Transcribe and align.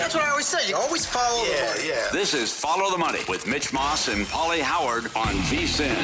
That's 0.00 0.14
what 0.14 0.24
I 0.24 0.30
always 0.30 0.46
say. 0.46 0.66
You 0.66 0.76
always 0.76 1.04
follow 1.04 1.44
the 1.44 1.50
money. 1.50 1.88
Yeah. 1.88 2.08
This 2.10 2.32
is 2.32 2.58
Follow 2.58 2.90
the 2.90 2.96
Money 2.96 3.18
with 3.28 3.46
Mitch 3.46 3.70
Moss 3.70 4.08
and 4.08 4.24
Pauly 4.24 4.60
Howard 4.60 5.04
on 5.14 5.34
VSIN. 5.50 5.94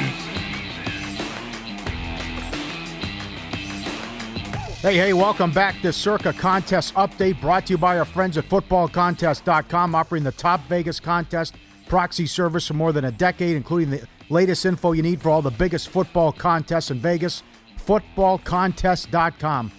Hey, 4.82 4.96
hey, 4.98 5.14
welcome 5.14 5.50
back 5.50 5.80
to 5.80 5.94
Circa 5.94 6.34
Contest 6.34 6.92
Update 6.92 7.40
brought 7.40 7.66
to 7.68 7.72
you 7.72 7.78
by 7.78 7.98
our 7.98 8.04
friends 8.04 8.36
at 8.36 8.44
footballcontest.com, 8.44 9.94
offering 9.94 10.24
the 10.24 10.32
top 10.32 10.60
Vegas 10.68 11.00
contest 11.00 11.54
proxy 11.88 12.26
service 12.26 12.66
for 12.66 12.74
more 12.74 12.92
than 12.92 13.06
a 13.06 13.12
decade, 13.12 13.56
including 13.56 13.88
the 13.88 14.06
latest 14.28 14.66
info 14.66 14.92
you 14.92 15.02
need 15.02 15.22
for 15.22 15.30
all 15.30 15.40
the 15.40 15.50
biggest 15.50 15.88
football 15.88 16.32
contests 16.32 16.90
in 16.90 16.98
Vegas. 16.98 17.42
Footballcontest.com. 17.78 19.72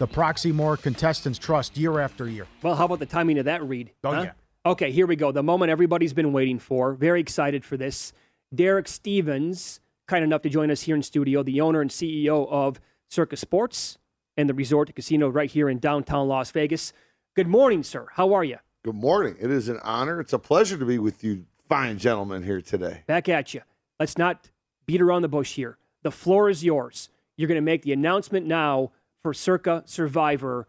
The 0.00 0.06
proxy 0.06 0.50
more 0.50 0.78
contestants 0.78 1.38
trust 1.38 1.76
year 1.76 2.00
after 2.00 2.26
year. 2.26 2.46
Well, 2.62 2.74
how 2.74 2.86
about 2.86 3.00
the 3.00 3.06
timing 3.06 3.38
of 3.38 3.44
that 3.44 3.62
read? 3.62 3.90
Oh, 4.02 4.14
huh? 4.14 4.22
yeah. 4.22 4.32
Okay, 4.64 4.90
here 4.90 5.06
we 5.06 5.14
go. 5.14 5.30
The 5.30 5.42
moment 5.42 5.70
everybody's 5.70 6.14
been 6.14 6.32
waiting 6.32 6.58
for. 6.58 6.94
Very 6.94 7.20
excited 7.20 7.66
for 7.66 7.76
this. 7.76 8.14
Derek 8.54 8.88
Stevens, 8.88 9.80
kind 10.08 10.24
enough 10.24 10.40
to 10.40 10.48
join 10.48 10.70
us 10.70 10.80
here 10.80 10.96
in 10.96 11.02
studio, 11.02 11.42
the 11.42 11.60
owner 11.60 11.82
and 11.82 11.90
CEO 11.90 12.50
of 12.50 12.80
Circa 13.10 13.36
Sports 13.36 13.98
and 14.38 14.48
the 14.48 14.54
resort 14.54 14.94
casino 14.94 15.28
right 15.28 15.50
here 15.50 15.68
in 15.68 15.78
downtown 15.78 16.28
Las 16.28 16.50
Vegas. 16.50 16.94
Good 17.36 17.48
morning, 17.48 17.82
sir. 17.82 18.06
How 18.14 18.32
are 18.32 18.42
you? 18.42 18.56
Good 18.82 18.94
morning. 18.94 19.36
It 19.38 19.50
is 19.50 19.68
an 19.68 19.80
honor. 19.82 20.18
It's 20.18 20.32
a 20.32 20.38
pleasure 20.38 20.78
to 20.78 20.86
be 20.86 20.98
with 20.98 21.22
you, 21.22 21.44
fine 21.68 21.98
gentlemen, 21.98 22.42
here 22.42 22.62
today. 22.62 23.02
Back 23.06 23.28
at 23.28 23.52
you. 23.52 23.60
Let's 23.98 24.16
not 24.16 24.48
beat 24.86 25.02
around 25.02 25.20
the 25.20 25.28
bush 25.28 25.56
here. 25.56 25.76
The 26.04 26.10
floor 26.10 26.48
is 26.48 26.64
yours. 26.64 27.10
You're 27.36 27.48
going 27.48 27.56
to 27.56 27.60
make 27.60 27.82
the 27.82 27.92
announcement 27.92 28.46
now 28.46 28.92
for 29.22 29.34
Circa 29.34 29.82
Survivor. 29.86 30.66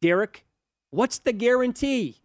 Derek, 0.00 0.44
what's 0.90 1.18
the 1.18 1.32
guarantee? 1.32 2.18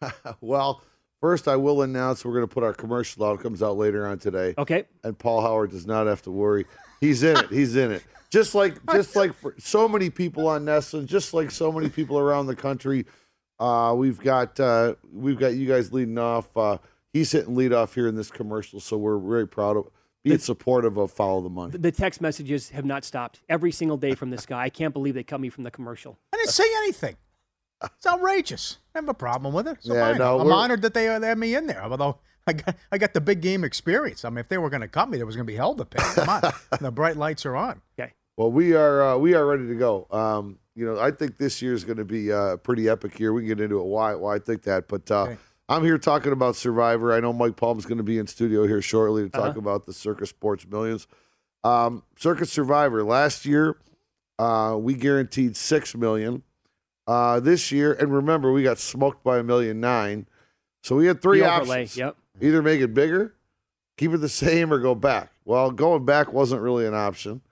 well, 0.40 0.82
first, 1.20 1.48
I 1.48 1.56
will 1.56 1.82
announce 1.82 2.24
we're 2.24 2.34
going 2.34 2.48
to 2.48 2.52
put 2.52 2.64
our 2.64 2.72
commercial 2.72 3.24
out. 3.24 3.40
It 3.40 3.42
comes 3.42 3.62
out 3.62 3.76
later 3.76 4.06
on 4.06 4.18
today. 4.18 4.54
Okay. 4.58 4.84
And 5.04 5.18
Paul 5.18 5.42
Howard 5.42 5.70
does 5.70 5.86
not 5.86 6.06
have 6.06 6.22
to 6.22 6.30
worry. 6.30 6.66
He's 7.00 7.22
in 7.22 7.36
it. 7.36 7.48
He's 7.50 7.76
in 7.76 7.92
it. 7.92 8.04
Just 8.30 8.54
like 8.54 8.74
just 8.92 9.16
like 9.16 9.34
for 9.34 9.54
so 9.58 9.88
many 9.88 10.10
people 10.10 10.46
on 10.48 10.64
Nesson, 10.64 11.06
just 11.06 11.34
like 11.34 11.50
so 11.50 11.72
many 11.72 11.88
people 11.88 12.18
around 12.18 12.46
the 12.46 12.56
country. 12.56 13.06
Uh, 13.58 13.94
we've 13.96 14.20
got 14.20 14.58
uh, 14.58 14.94
we've 15.12 15.38
got 15.38 15.54
you 15.54 15.66
guys 15.66 15.92
leading 15.92 16.18
off. 16.18 16.56
Uh, 16.56 16.78
he's 17.12 17.32
hitting 17.32 17.54
lead 17.54 17.72
off 17.72 17.94
here 17.94 18.06
in 18.08 18.14
this 18.14 18.30
commercial, 18.30 18.80
so 18.80 18.96
we're 18.96 19.18
very 19.18 19.46
proud 19.46 19.76
of 19.76 19.90
being 20.22 20.38
supportive 20.38 20.96
of 20.96 21.10
Follow 21.10 21.40
the 21.40 21.48
Money. 21.48 21.76
The 21.78 21.92
text 21.92 22.20
messages 22.20 22.70
have 22.70 22.84
not 22.84 23.04
stopped 23.04 23.40
every 23.48 23.72
single 23.72 23.96
day 23.96 24.14
from 24.14 24.30
this 24.30 24.46
guy. 24.46 24.62
I 24.62 24.68
can't 24.68 24.92
believe 24.92 25.14
they 25.14 25.22
cut 25.22 25.40
me 25.40 25.48
from 25.48 25.64
the 25.64 25.70
commercial. 25.70 26.18
I 26.32 26.36
didn't 26.36 26.50
say 26.50 26.64
anything. 26.78 27.16
It's 27.82 28.06
outrageous. 28.06 28.78
I 28.94 28.98
have 28.98 29.08
a 29.08 29.14
problem 29.14 29.54
with 29.54 29.66
it. 29.66 29.78
So 29.80 29.94
Yeah, 29.94 30.12
no, 30.12 30.40
I'm 30.40 30.52
honored 30.52 30.82
that 30.82 30.92
they, 30.92 31.06
they 31.18 31.26
had 31.28 31.38
me 31.38 31.54
in 31.54 31.66
there. 31.66 31.82
Although 31.82 32.18
I 32.46 32.52
got 32.52 32.76
I 32.92 32.98
got 32.98 33.14
the 33.14 33.20
big 33.20 33.40
game 33.40 33.64
experience. 33.64 34.24
I 34.24 34.28
mean, 34.28 34.38
if 34.38 34.48
they 34.48 34.58
were 34.58 34.68
going 34.68 34.82
to 34.82 34.88
cut 34.88 35.08
me, 35.08 35.16
there 35.16 35.26
was 35.26 35.36
going 35.36 35.46
to 35.46 35.50
be 35.50 35.56
hell 35.56 35.74
to 35.74 35.84
pay. 35.86 36.02
Come 36.02 36.28
on, 36.28 36.52
the 36.80 36.90
bright 36.90 37.16
lights 37.16 37.46
are 37.46 37.56
on. 37.56 37.80
Okay. 37.98 38.12
Well, 38.36 38.52
we 38.52 38.74
are 38.74 39.02
uh, 39.02 39.16
we 39.16 39.34
are 39.34 39.46
ready 39.46 39.66
to 39.66 39.74
go. 39.74 40.06
Um, 40.10 40.58
you 40.74 40.86
know, 40.86 40.98
I 41.00 41.10
think 41.10 41.38
this 41.38 41.62
year 41.62 41.72
is 41.72 41.84
going 41.84 41.98
to 41.98 42.04
be 42.04 42.32
uh, 42.32 42.52
a 42.52 42.58
pretty 42.58 42.88
epic 42.88 43.18
year. 43.18 43.32
We 43.32 43.42
can 43.42 43.48
get 43.48 43.60
into 43.60 43.80
it 43.80 43.84
why 43.84 44.14
why 44.14 44.36
I 44.36 44.38
think 44.38 44.62
that, 44.64 44.88
but 44.88 45.10
uh, 45.10 45.22
Okay. 45.22 45.38
I'm 45.70 45.84
here 45.84 45.98
talking 45.98 46.32
about 46.32 46.56
Survivor. 46.56 47.12
I 47.12 47.20
know 47.20 47.32
Mike 47.32 47.54
Palm's 47.54 47.86
going 47.86 47.98
to 47.98 48.04
be 48.04 48.18
in 48.18 48.26
studio 48.26 48.66
here 48.66 48.82
shortly 48.82 49.22
to 49.22 49.28
talk 49.30 49.50
Uh-huh. 49.50 49.58
about 49.60 49.86
the 49.86 49.92
Circa 49.92 50.26
Sports 50.26 50.66
Millions. 50.68 51.06
Um, 51.62 52.02
Circa 52.18 52.44
Survivor 52.46 53.04
last 53.04 53.46
year, 53.46 53.76
uh, 54.40 54.76
we 54.78 54.94
guaranteed 54.94 55.56
six 55.56 55.94
million. 55.94 56.42
Uh, 57.06 57.38
this 57.40 57.70
year, 57.72 57.92
and 57.94 58.12
remember, 58.12 58.52
we 58.52 58.62
got 58.62 58.78
smoked 58.78 59.22
by 59.24 59.38
a 59.38 59.42
million 59.42 59.80
nine. 59.80 60.26
So 60.82 60.96
we 60.96 61.06
had 61.06 61.22
three 61.22 61.42
overlay, 61.42 61.82
options: 61.82 61.96
Yep. 61.96 62.16
either 62.40 62.62
make 62.62 62.80
it 62.80 62.92
bigger, 62.94 63.34
keep 63.96 64.12
it 64.12 64.18
the 64.18 64.28
same, 64.28 64.72
or 64.72 64.78
go 64.78 64.94
back. 64.94 65.30
Well, 65.44 65.70
going 65.70 66.04
back 66.04 66.32
wasn't 66.32 66.62
really 66.62 66.86
an 66.86 66.94
option 66.94 67.42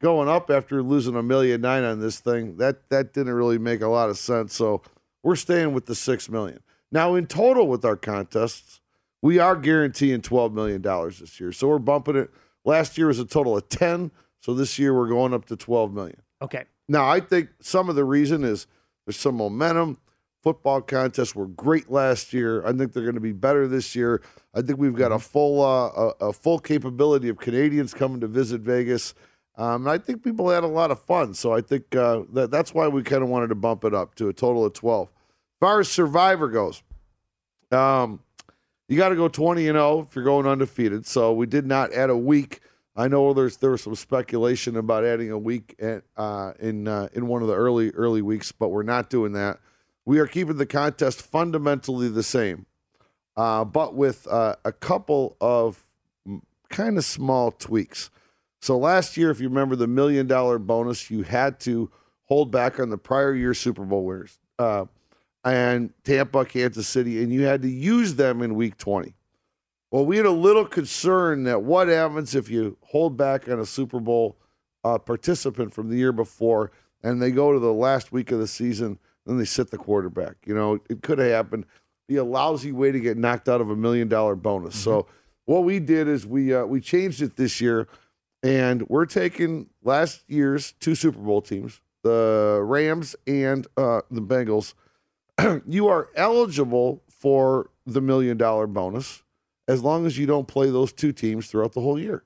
going 0.00 0.28
up 0.28 0.50
after 0.50 0.82
losing 0.82 1.14
a 1.14 1.22
million 1.22 1.60
nine 1.60 1.84
on 1.84 2.00
this 2.00 2.18
thing, 2.20 2.56
that 2.56 2.88
that 2.90 3.12
didn't 3.14 3.32
really 3.34 3.58
make 3.58 3.80
a 3.82 3.86
lot 3.86 4.10
of 4.10 4.18
sense. 4.18 4.52
So 4.54 4.82
we're 5.22 5.36
staying 5.36 5.72
with 5.74 5.86
the 5.86 5.94
six 5.94 6.28
million. 6.28 6.60
Now, 6.92 7.14
in 7.14 7.26
total 7.26 7.66
with 7.66 7.84
our 7.84 7.96
contests, 7.96 8.80
we 9.22 9.38
are 9.38 9.56
guaranteeing 9.56 10.20
$12 10.20 10.52
million 10.52 10.82
this 10.82 11.40
year. 11.40 11.50
So 11.52 11.68
we're 11.68 11.78
bumping 11.78 12.16
it. 12.16 12.30
Last 12.64 12.98
year 12.98 13.06
was 13.08 13.18
a 13.18 13.24
total 13.24 13.56
of 13.56 13.68
10. 13.68 14.12
So 14.40 14.54
this 14.54 14.78
year 14.78 14.94
we're 14.94 15.08
going 15.08 15.32
up 15.32 15.46
to 15.46 15.56
12 15.56 15.92
million. 15.92 16.20
Okay. 16.42 16.64
Now, 16.88 17.08
I 17.08 17.20
think 17.20 17.48
some 17.60 17.88
of 17.88 17.94
the 17.96 18.04
reason 18.04 18.44
is 18.44 18.66
there's 19.06 19.16
some 19.16 19.36
momentum. 19.36 19.98
Football 20.42 20.82
contests 20.82 21.34
were 21.34 21.46
great 21.46 21.90
last 21.90 22.32
year. 22.32 22.66
I 22.66 22.72
think 22.72 22.92
they're 22.92 23.04
going 23.04 23.14
to 23.14 23.20
be 23.20 23.32
better 23.32 23.68
this 23.68 23.94
year. 23.94 24.20
I 24.52 24.60
think 24.60 24.78
we've 24.78 24.94
got 24.94 25.12
a 25.12 25.14
mm-hmm. 25.14 25.22
full 25.22 25.62
uh, 25.62 25.88
a, 25.88 26.28
a, 26.28 26.32
full 26.32 26.58
capability 26.58 27.28
of 27.28 27.38
Canadians 27.38 27.94
coming 27.94 28.20
to 28.20 28.26
visit 28.26 28.60
Vegas. 28.60 29.14
Um, 29.56 29.86
and 29.86 29.90
I 29.90 29.98
think 29.98 30.24
people 30.24 30.50
had 30.50 30.64
a 30.64 30.68
lot 30.68 30.90
of 30.90 31.00
fun. 31.00 31.34
So 31.34 31.52
I 31.52 31.60
think 31.60 31.94
uh, 31.94 32.22
that 32.32 32.50
that's 32.50 32.74
why 32.74 32.88
we 32.88 33.04
kind 33.04 33.22
of 33.22 33.28
wanted 33.28 33.48
to 33.48 33.54
bump 33.54 33.84
it 33.84 33.94
up 33.94 34.16
to 34.16 34.28
a 34.28 34.32
total 34.32 34.64
of 34.64 34.72
12 34.72 35.08
far 35.62 35.78
as 35.78 35.88
Survivor 35.88 36.48
goes, 36.48 36.82
um, 37.70 38.18
you 38.88 38.96
got 38.96 39.10
to 39.10 39.14
go 39.16 39.28
twenty 39.28 39.68
and 39.68 39.76
zero 39.76 40.00
if 40.00 40.16
you're 40.16 40.24
going 40.24 40.44
undefeated. 40.44 41.06
So 41.06 41.32
we 41.32 41.46
did 41.46 41.66
not 41.66 41.92
add 41.92 42.10
a 42.10 42.16
week. 42.16 42.58
I 42.96 43.06
know 43.06 43.32
there's 43.32 43.58
there 43.58 43.70
was 43.70 43.82
some 43.82 43.94
speculation 43.94 44.76
about 44.76 45.04
adding 45.04 45.30
a 45.30 45.38
week 45.38 45.76
at, 45.78 46.02
uh, 46.16 46.54
in 46.58 46.88
uh, 46.88 47.08
in 47.12 47.28
one 47.28 47.42
of 47.42 47.48
the 47.48 47.54
early 47.54 47.90
early 47.92 48.22
weeks, 48.22 48.50
but 48.50 48.70
we're 48.70 48.82
not 48.82 49.08
doing 49.08 49.34
that. 49.34 49.60
We 50.04 50.18
are 50.18 50.26
keeping 50.26 50.56
the 50.56 50.66
contest 50.66 51.22
fundamentally 51.22 52.08
the 52.08 52.24
same, 52.24 52.66
uh, 53.36 53.64
but 53.64 53.94
with 53.94 54.26
uh, 54.26 54.56
a 54.64 54.72
couple 54.72 55.36
of 55.40 55.84
kind 56.70 56.98
of 56.98 57.04
small 57.04 57.52
tweaks. 57.52 58.10
So 58.60 58.76
last 58.76 59.16
year, 59.16 59.30
if 59.30 59.40
you 59.40 59.48
remember 59.48 59.76
the 59.76 59.86
million 59.86 60.26
dollar 60.26 60.58
bonus, 60.58 61.08
you 61.08 61.22
had 61.22 61.60
to 61.60 61.88
hold 62.24 62.50
back 62.50 62.80
on 62.80 62.90
the 62.90 62.98
prior 62.98 63.32
year 63.32 63.54
Super 63.54 63.84
Bowl 63.84 64.04
winners 64.04 64.40
uh, 64.58 64.86
and 65.44 65.92
Tampa, 66.04 66.44
Kansas 66.44 66.86
City, 66.86 67.22
and 67.22 67.32
you 67.32 67.42
had 67.42 67.62
to 67.62 67.68
use 67.68 68.14
them 68.14 68.42
in 68.42 68.54
week 68.54 68.76
20. 68.76 69.14
Well, 69.90 70.06
we 70.06 70.16
had 70.16 70.26
a 70.26 70.30
little 70.30 70.64
concern 70.64 71.44
that 71.44 71.62
what 71.62 71.88
happens 71.88 72.34
if 72.34 72.48
you 72.48 72.78
hold 72.80 73.16
back 73.16 73.48
on 73.48 73.58
a 73.58 73.66
Super 73.66 74.00
Bowl 74.00 74.36
uh, 74.84 74.98
participant 74.98 75.74
from 75.74 75.90
the 75.90 75.96
year 75.96 76.12
before 76.12 76.72
and 77.02 77.20
they 77.20 77.30
go 77.30 77.52
to 77.52 77.58
the 77.58 77.72
last 77.72 78.12
week 78.12 78.30
of 78.30 78.38
the 78.38 78.46
season, 78.46 78.98
then 79.26 79.36
they 79.36 79.44
sit 79.44 79.70
the 79.70 79.78
quarterback. 79.78 80.36
You 80.46 80.54
know, 80.54 80.78
it 80.88 81.02
could 81.02 81.18
have 81.18 81.30
happened. 81.30 81.66
Be 82.08 82.16
a 82.16 82.24
lousy 82.24 82.72
way 82.72 82.90
to 82.90 83.00
get 83.00 83.16
knocked 83.16 83.48
out 83.48 83.60
of 83.60 83.70
a 83.70 83.76
million 83.76 84.08
dollar 84.08 84.34
bonus. 84.34 84.74
Mm-hmm. 84.74 84.84
So 84.84 85.06
what 85.44 85.64
we 85.64 85.78
did 85.78 86.08
is 86.08 86.26
we 86.26 86.54
uh, 86.54 86.64
we 86.64 86.80
changed 86.80 87.22
it 87.22 87.36
this 87.36 87.60
year 87.60 87.88
and 88.42 88.88
we're 88.88 89.06
taking 89.06 89.68
last 89.82 90.22
year's 90.28 90.72
two 90.80 90.94
Super 90.94 91.18
Bowl 91.18 91.42
teams, 91.42 91.80
the 92.02 92.60
Rams 92.62 93.14
and 93.26 93.66
uh, 93.76 94.02
the 94.10 94.22
Bengals. 94.22 94.74
you 95.66 95.88
are 95.88 96.08
eligible 96.14 97.02
for 97.08 97.70
the 97.86 98.00
million 98.00 98.36
dollar 98.36 98.66
bonus 98.66 99.22
as 99.68 99.82
long 99.82 100.06
as 100.06 100.18
you 100.18 100.26
don't 100.26 100.48
play 100.48 100.70
those 100.70 100.92
two 100.92 101.12
teams 101.12 101.46
throughout 101.46 101.72
the 101.72 101.80
whole 101.80 101.98
year. 101.98 102.24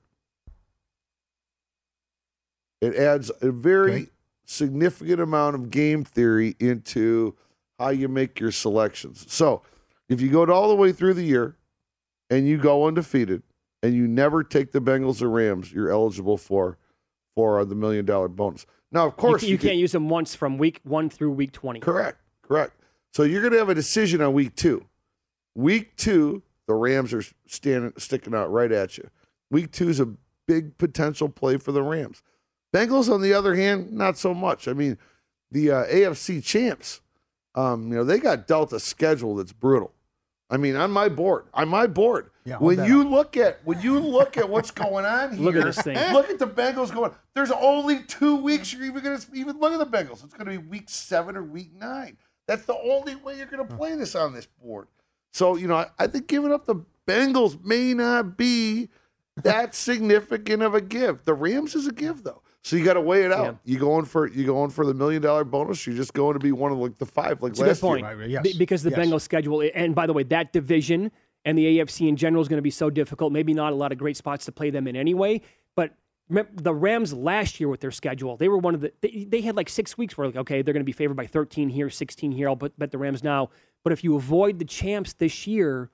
It 2.81 2.95
adds 2.95 3.31
a 3.41 3.51
very 3.51 3.93
okay. 3.93 4.07
significant 4.45 5.19
amount 5.19 5.55
of 5.55 5.71
game 5.71 6.03
theory 6.03 6.55
into 6.59 7.35
how 7.79 7.89
you 7.89 8.07
make 8.07 8.39
your 8.39 8.51
selections. 8.51 9.25
So, 9.29 9.61
if 10.09 10.21
you 10.21 10.29
go 10.29 10.45
all 10.45 10.69
the 10.69 10.75
way 10.75 10.91
through 10.91 11.15
the 11.15 11.23
year 11.23 11.57
and 12.29 12.47
you 12.47 12.57
go 12.57 12.85
undefeated, 12.85 13.43
and 13.83 13.93
you 13.93 14.07
never 14.07 14.43
take 14.43 14.71
the 14.71 14.79
Bengals 14.79 15.21
or 15.21 15.29
Rams, 15.29 15.71
you're 15.71 15.89
eligible 15.89 16.37
for 16.37 16.77
for 17.35 17.63
the 17.65 17.75
million 17.75 18.05
dollar 18.05 18.27
bonus. 18.27 18.65
Now, 18.91 19.05
of 19.05 19.15
course, 19.15 19.43
you, 19.43 19.49
you, 19.49 19.51
you 19.53 19.57
can't 19.57 19.71
can, 19.71 19.79
use 19.79 19.91
them 19.91 20.09
once 20.09 20.33
from 20.33 20.57
week 20.57 20.81
one 20.83 21.09
through 21.09 21.31
week 21.31 21.51
twenty. 21.51 21.79
Correct, 21.79 22.19
correct. 22.41 22.73
So 23.17 23.23
you're 23.23 23.41
going 23.41 23.53
to 23.53 23.57
have 23.57 23.69
a 23.69 23.73
decision 23.73 24.21
on 24.21 24.33
week 24.33 24.55
two. 24.55 24.85
Week 25.55 25.97
two, 25.97 26.43
the 26.67 26.75
Rams 26.75 27.15
are 27.15 27.23
standing 27.47 27.91
sticking 27.97 28.35
out 28.35 28.51
right 28.51 28.71
at 28.71 28.95
you. 28.99 29.09
Week 29.49 29.71
two 29.71 29.89
is 29.89 29.99
a 29.99 30.13
big 30.45 30.77
potential 30.77 31.27
play 31.27 31.57
for 31.57 31.71
the 31.71 31.81
Rams. 31.81 32.21
Bengals, 32.71 33.11
on 33.11 33.23
the 33.23 33.33
other 33.33 33.55
hand, 33.55 33.91
not 33.91 34.19
so 34.19 34.35
much. 34.35 34.67
I 34.67 34.73
mean, 34.73 34.99
the 35.49 35.71
uh, 35.71 35.85
AFC 35.85 36.43
champs, 36.43 37.01
um, 37.55 37.89
you 37.89 37.95
know, 37.95 38.03
they 38.03 38.19
got 38.19 38.45
dealt 38.45 38.71
a 38.71 38.79
schedule 38.79 39.35
that's 39.35 39.51
brutal. 39.51 39.93
I 40.51 40.57
mean, 40.57 40.75
on 40.75 40.91
my 40.91 41.09
board, 41.09 41.45
on 41.55 41.69
my 41.69 41.87
board. 41.87 42.29
Yeah, 42.45 42.57
when 42.57 42.85
you 42.85 43.01
up. 43.01 43.09
look 43.09 43.35
at 43.35 43.61
when 43.63 43.81
you 43.81 43.99
look 43.99 44.37
at 44.37 44.47
what's 44.47 44.69
going 44.69 45.05
on 45.05 45.35
here, 45.35 45.43
look 45.43 45.55
at 45.55 45.63
this 45.63 45.81
thing. 45.81 46.13
Look 46.13 46.29
at 46.29 46.37
the 46.37 46.45
Bengals 46.45 46.93
going. 46.93 47.13
There's 47.33 47.49
only 47.49 48.03
two 48.03 48.35
weeks 48.35 48.71
you're 48.71 48.85
even 48.85 49.03
going 49.03 49.19
to 49.19 49.27
even 49.33 49.59
look 49.59 49.73
at 49.73 49.79
the 49.79 49.97
Bengals. 49.97 50.23
It's 50.23 50.35
going 50.35 50.45
to 50.45 50.51
be 50.51 50.67
week 50.69 50.87
seven 50.87 51.35
or 51.35 51.41
week 51.41 51.73
nine. 51.73 52.15
That's 52.47 52.65
the 52.65 52.77
only 52.77 53.15
way 53.15 53.37
you're 53.37 53.45
going 53.45 53.67
to 53.67 53.75
play 53.75 53.95
this 53.95 54.15
on 54.15 54.33
this 54.33 54.47
board. 54.61 54.87
So 55.31 55.55
you 55.55 55.67
know, 55.67 55.75
I, 55.75 55.87
I 55.99 56.07
think 56.07 56.27
giving 56.27 56.51
up 56.51 56.65
the 56.65 56.83
Bengals 57.07 57.63
may 57.63 57.93
not 57.93 58.37
be 58.37 58.89
that 59.43 59.75
significant 59.75 60.63
of 60.63 60.73
a 60.73 60.81
gift. 60.81 61.25
The 61.25 61.33
Rams 61.33 61.75
is 61.75 61.87
a 61.87 61.93
gift 61.93 62.23
though. 62.23 62.41
So 62.63 62.75
you 62.75 62.83
got 62.83 62.95
to 62.95 63.01
weigh 63.01 63.23
it 63.23 63.31
out. 63.31 63.57
Yeah. 63.63 63.73
You 63.73 63.79
going 63.79 64.05
for 64.05 64.27
you 64.27 64.45
going 64.45 64.71
for 64.71 64.85
the 64.85 64.93
million 64.93 65.21
dollar 65.21 65.45
bonus? 65.45 65.87
You're 65.87 65.95
just 65.95 66.13
going 66.13 66.33
to 66.33 66.39
be 66.39 66.51
one 66.51 66.71
of 66.71 66.77
like 66.77 66.97
the 66.97 67.05
five 67.05 67.41
like 67.41 67.53
That's 67.53 67.59
last 67.61 67.77
a 67.77 67.81
good 67.81 67.87
point. 67.87 68.05
year. 68.05 68.17
Right, 68.17 68.45
yes. 68.45 68.57
because 68.57 68.83
the 68.83 68.89
yes. 68.89 68.99
Bengals 68.99 69.21
schedule, 69.21 69.63
and 69.73 69.95
by 69.95 70.05
the 70.05 70.13
way, 70.13 70.23
that 70.23 70.51
division 70.51 71.11
and 71.45 71.57
the 71.57 71.77
AFC 71.77 72.09
in 72.09 72.17
general 72.17 72.41
is 72.41 72.49
going 72.49 72.57
to 72.57 72.63
be 72.63 72.71
so 72.71 72.89
difficult. 72.89 73.31
Maybe 73.31 73.53
not 73.53 73.71
a 73.71 73.75
lot 73.75 73.93
of 73.93 73.97
great 73.97 74.17
spots 74.17 74.43
to 74.45 74.51
play 74.51 74.69
them 74.69 74.85
in 74.85 74.97
anyway. 74.97 75.41
But 75.75 75.95
the 76.29 76.73
Rams 76.73 77.13
last 77.13 77.59
year 77.59 77.69
with 77.69 77.79
their 77.79 77.91
schedule, 77.91 78.37
they 78.37 78.49
were 78.49 78.57
one 78.57 78.75
of 78.75 78.81
the 78.81 78.91
they, 79.01 79.25
they 79.29 79.41
had 79.41 79.55
like 79.55 79.69
six 79.69 79.97
weeks 79.97 80.17
where 80.17 80.27
like 80.27 80.35
okay 80.35 80.61
they're 80.61 80.73
going 80.73 80.81
to 80.81 80.85
be 80.85 80.91
favored 80.91 81.15
by 81.15 81.27
13 81.27 81.69
here, 81.69 81.89
16 81.89 82.31
here. 82.31 82.49
I'll 82.49 82.55
bet, 82.55 82.77
bet 82.77 82.91
the 82.91 82.97
Rams 82.97 83.23
now. 83.23 83.49
But 83.83 83.93
if 83.93 84.03
you 84.03 84.15
avoid 84.15 84.59
the 84.59 84.65
champs 84.65 85.13
this 85.13 85.47
year, 85.47 85.89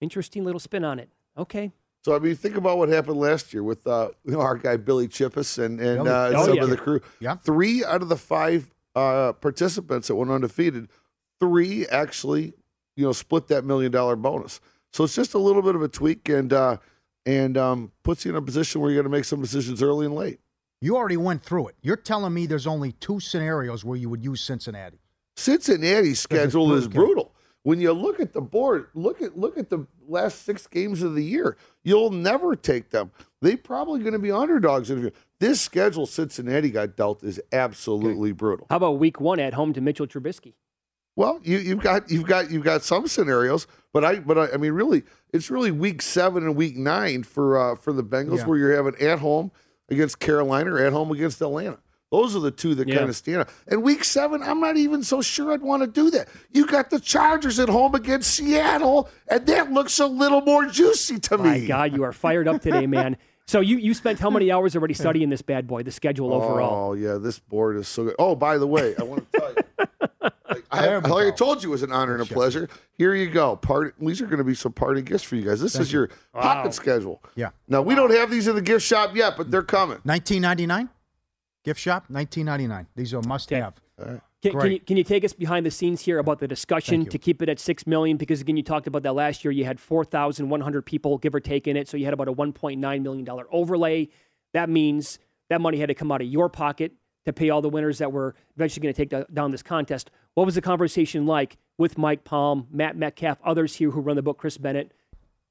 interesting 0.00 0.44
little 0.44 0.60
spin 0.60 0.84
on 0.84 0.98
it. 0.98 1.10
Okay, 1.38 1.72
so 2.06 2.14
I 2.14 2.20
mean, 2.20 2.36
think 2.36 2.56
about 2.56 2.78
what 2.78 2.88
happened 2.88 3.16
last 3.16 3.52
year 3.52 3.64
with 3.64 3.84
uh, 3.84 4.10
you 4.24 4.30
know, 4.30 4.40
our 4.40 4.56
guy 4.56 4.76
Billy 4.76 5.08
Chippis 5.08 5.58
and 5.58 5.80
and 5.80 6.06
uh, 6.06 6.30
oh, 6.36 6.46
some 6.46 6.54
yeah. 6.54 6.62
of 6.62 6.70
the 6.70 6.76
crew. 6.76 7.00
Yeah. 7.18 7.34
Three 7.34 7.84
out 7.84 8.00
of 8.00 8.08
the 8.08 8.16
five 8.16 8.72
uh, 8.94 9.32
participants 9.32 10.06
that 10.06 10.14
went 10.14 10.30
undefeated, 10.30 10.88
three 11.40 11.84
actually, 11.88 12.54
you 12.94 13.04
know, 13.04 13.10
split 13.10 13.48
that 13.48 13.64
million 13.64 13.90
dollar 13.90 14.14
bonus. 14.14 14.60
So 14.92 15.02
it's 15.02 15.16
just 15.16 15.34
a 15.34 15.38
little 15.38 15.62
bit 15.62 15.74
of 15.74 15.82
a 15.82 15.88
tweak 15.88 16.28
and 16.28 16.52
uh, 16.52 16.76
and 17.26 17.58
um, 17.58 17.92
puts 18.02 18.24
you 18.24 18.30
in 18.30 18.36
a 18.36 18.42
position 18.42 18.80
where 18.80 18.90
you're 18.90 19.02
going 19.02 19.12
to 19.12 19.16
make 19.16 19.24
some 19.26 19.42
decisions 19.42 19.82
early 19.82 20.06
and 20.06 20.14
late. 20.14 20.40
You 20.80 20.96
already 20.96 21.16
went 21.16 21.42
through 21.42 21.68
it. 21.68 21.74
You're 21.82 21.96
telling 21.96 22.32
me 22.32 22.46
there's 22.46 22.66
only 22.66 22.92
two 22.92 23.20
scenarios 23.20 23.84
where 23.84 23.96
you 23.96 24.08
would 24.08 24.24
use 24.24 24.40
Cincinnati. 24.40 25.00
Cincinnati's 25.36 26.20
schedule 26.20 26.72
is 26.72 26.88
brutal 26.88 27.32
when 27.66 27.80
you 27.80 27.92
look 27.92 28.20
at 28.20 28.32
the 28.32 28.40
board, 28.40 28.86
look 28.94 29.20
at 29.20 29.36
look 29.36 29.58
at 29.58 29.70
the 29.70 29.88
last 30.06 30.44
six 30.44 30.68
games 30.68 31.02
of 31.02 31.16
the 31.16 31.24
year. 31.24 31.56
You'll 31.82 32.12
never 32.12 32.54
take 32.54 32.90
them. 32.90 33.10
They 33.42 33.56
probably 33.56 33.98
going 33.98 34.12
to 34.12 34.20
be 34.20 34.30
underdogs. 34.30 34.88
This 35.40 35.62
schedule 35.62 36.06
Cincinnati 36.06 36.70
got 36.70 36.94
dealt 36.94 37.24
is 37.24 37.40
absolutely 37.52 38.30
okay. 38.30 38.36
brutal. 38.36 38.68
How 38.70 38.76
about 38.76 39.00
Week 39.00 39.20
One 39.20 39.40
at 39.40 39.52
home 39.52 39.72
to 39.72 39.80
Mitchell 39.80 40.06
Trubisky? 40.06 40.52
Well, 41.16 41.40
you, 41.42 41.58
have 41.70 41.80
got 41.80 42.08
you've 42.08 42.26
got 42.26 42.52
you've 42.52 42.62
got 42.62 42.84
some 42.84 43.08
scenarios, 43.08 43.66
but 43.96 44.04
I 44.04 44.16
but 44.16 44.36
I, 44.36 44.48
I, 44.52 44.56
mean 44.58 44.72
really, 44.72 45.04
it's 45.32 45.50
really 45.50 45.70
Week 45.70 46.02
Seven 46.02 46.42
and 46.42 46.54
Week 46.54 46.76
Nine 46.76 47.22
for 47.22 47.56
uh, 47.56 47.76
for 47.76 47.94
the 47.94 48.04
Bengals 48.04 48.40
yeah. 48.40 48.44
where 48.44 48.58
you're 48.58 48.76
having 48.76 48.94
at 49.00 49.20
home 49.20 49.50
against 49.88 50.18
Carolina 50.18 50.74
or 50.74 50.78
at 50.80 50.92
home 50.92 51.10
against 51.12 51.40
Atlanta. 51.40 51.78
Those 52.10 52.36
are 52.36 52.40
the 52.40 52.50
two 52.50 52.74
that 52.74 52.88
yeah. 52.88 52.96
kind 52.96 53.08
of 53.08 53.16
stand 53.16 53.38
out. 53.38 53.48
And 53.66 53.82
week 53.82 54.04
seven, 54.04 54.42
I'm 54.42 54.60
not 54.60 54.76
even 54.76 55.02
so 55.02 55.22
sure 55.22 55.50
I'd 55.50 55.62
want 55.62 55.82
to 55.82 55.86
do 55.86 56.10
that. 56.10 56.28
You 56.52 56.66
got 56.66 56.90
the 56.90 57.00
Chargers 57.00 57.58
at 57.58 57.70
home 57.70 57.94
against 57.94 58.32
Seattle, 58.32 59.08
and 59.28 59.46
that 59.46 59.72
looks 59.72 59.98
a 59.98 60.06
little 60.06 60.42
more 60.42 60.66
juicy 60.66 61.18
to 61.20 61.38
me. 61.38 61.44
My 61.44 61.60
God, 61.60 61.96
you 61.96 62.02
are 62.02 62.12
fired 62.12 62.48
up 62.48 62.60
today, 62.60 62.86
man. 62.86 63.16
So 63.48 63.60
you, 63.60 63.76
you 63.76 63.94
spent 63.94 64.18
how 64.18 64.28
many 64.28 64.50
hours 64.50 64.74
already 64.74 64.94
studying 64.94 65.30
this 65.30 65.40
bad 65.40 65.68
boy, 65.68 65.84
the 65.84 65.92
schedule 65.92 66.32
overall? 66.32 66.90
Oh 66.90 66.92
yeah, 66.94 67.14
this 67.14 67.38
board 67.38 67.76
is 67.76 67.86
so 67.86 68.06
good. 68.06 68.16
Oh, 68.18 68.34
by 68.34 68.58
the 68.58 68.66
way, 68.66 68.96
I 68.98 69.04
want 69.04 69.32
to 69.32 69.38
tell 70.70 70.90
you. 70.90 70.96
I, 70.98 71.08
like 71.08 71.32
I 71.32 71.36
told 71.36 71.62
you, 71.62 71.70
it 71.70 71.72
was 71.72 71.82
an 71.82 71.92
honor 71.92 72.14
and 72.14 72.22
a 72.22 72.26
pleasure. 72.26 72.68
Here 72.92 73.14
you 73.14 73.30
go. 73.30 73.56
Part 73.56 73.94
these 74.00 74.20
are 74.20 74.26
going 74.26 74.38
to 74.38 74.44
be 74.44 74.54
some 74.54 74.72
party 74.72 75.02
gifts 75.02 75.24
for 75.24 75.36
you 75.36 75.42
guys. 75.42 75.60
This 75.60 75.74
Thank 75.74 75.82
is 75.82 75.92
your 75.92 76.10
wow. 76.34 76.42
pocket 76.42 76.74
schedule. 76.74 77.22
Yeah. 77.34 77.50
Now 77.68 77.82
we 77.82 77.94
don't 77.94 78.12
have 78.12 78.30
these 78.30 78.48
in 78.48 78.54
the 78.54 78.62
gift 78.62 78.84
shop 78.84 79.14
yet, 79.14 79.36
but 79.36 79.50
they're 79.50 79.62
coming. 79.62 79.98
Nineteen 80.04 80.42
ninety 80.42 80.66
nine. 80.66 80.88
Gift 81.64 81.80
shop, 81.80 82.04
nineteen 82.08 82.46
ninety 82.46 82.66
nine. 82.66 82.86
These 82.94 83.12
are 83.14 83.22
must 83.22 83.50
have. 83.50 83.74
Right. 83.98 84.20
Can, 84.42 84.60
can, 84.60 84.70
you, 84.70 84.80
can 84.80 84.96
you 84.96 85.02
take 85.02 85.24
us 85.24 85.32
behind 85.32 85.66
the 85.66 85.70
scenes 85.70 86.02
here 86.02 86.18
about 86.18 86.38
the 86.38 86.46
discussion 86.46 87.06
to 87.06 87.18
keep 87.18 87.42
it 87.42 87.48
at 87.48 87.58
six 87.58 87.86
million? 87.86 88.16
Because 88.16 88.40
again, 88.40 88.56
you 88.56 88.62
talked 88.62 88.86
about 88.86 89.02
that 89.02 89.14
last 89.14 89.44
year. 89.44 89.50
You 89.50 89.64
had 89.64 89.80
four 89.80 90.04
thousand 90.04 90.48
one 90.50 90.60
hundred 90.60 90.86
people, 90.86 91.18
give 91.18 91.34
or 91.34 91.40
take, 91.40 91.66
in 91.66 91.76
it, 91.76 91.88
so 91.88 91.96
you 91.96 92.04
had 92.04 92.14
about 92.14 92.28
a 92.28 92.32
one 92.32 92.52
point 92.52 92.78
nine 92.78 93.02
million 93.02 93.24
dollar 93.24 93.46
overlay. 93.50 94.08
That 94.52 94.68
means 94.68 95.18
that 95.48 95.60
money 95.60 95.78
had 95.78 95.88
to 95.88 95.94
come 95.94 96.12
out 96.12 96.20
of 96.20 96.28
your 96.28 96.48
pocket 96.48 96.92
to 97.26 97.32
pay 97.32 97.50
all 97.50 97.60
the 97.60 97.68
winners 97.68 97.98
that 97.98 98.10
were 98.12 98.34
eventually 98.56 98.82
going 98.82 98.94
to 98.94 99.06
take 99.06 99.34
down 99.34 99.50
this 99.50 99.62
contest. 99.62 100.10
What 100.34 100.46
was 100.46 100.54
the 100.54 100.62
conversation 100.62 101.26
like 101.26 101.58
with 101.76 101.98
Mike 101.98 102.24
Palm, 102.24 102.68
Matt 102.70 102.96
Metcalf, 102.96 103.38
others 103.44 103.74
here 103.74 103.90
who 103.90 104.00
run 104.00 104.16
the 104.16 104.22
book, 104.22 104.38
Chris 104.38 104.56
Bennett? 104.56 104.92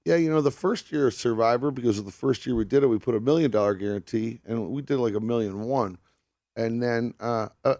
Yeah, 0.05 0.15
you 0.15 0.29
know, 0.29 0.41
the 0.41 0.51
first 0.51 0.91
year 0.91 1.07
of 1.07 1.13
Survivor, 1.13 1.71
because 1.71 1.99
of 1.99 2.05
the 2.05 2.11
first 2.11 2.45
year 2.45 2.55
we 2.55 2.63
did 2.63 2.83
it, 2.83 2.87
we 2.87 2.97
put 2.97 3.15
a 3.15 3.19
million 3.19 3.51
dollar 3.51 3.73
guarantee, 3.73 4.39
and 4.45 4.69
we 4.69 4.81
did 4.81 4.97
like 4.97 5.15
a 5.15 5.19
million 5.19 5.61
one. 5.61 5.97
And 6.55 6.81
then 6.81 7.13
uh, 7.19 7.49
uh, 7.65 7.75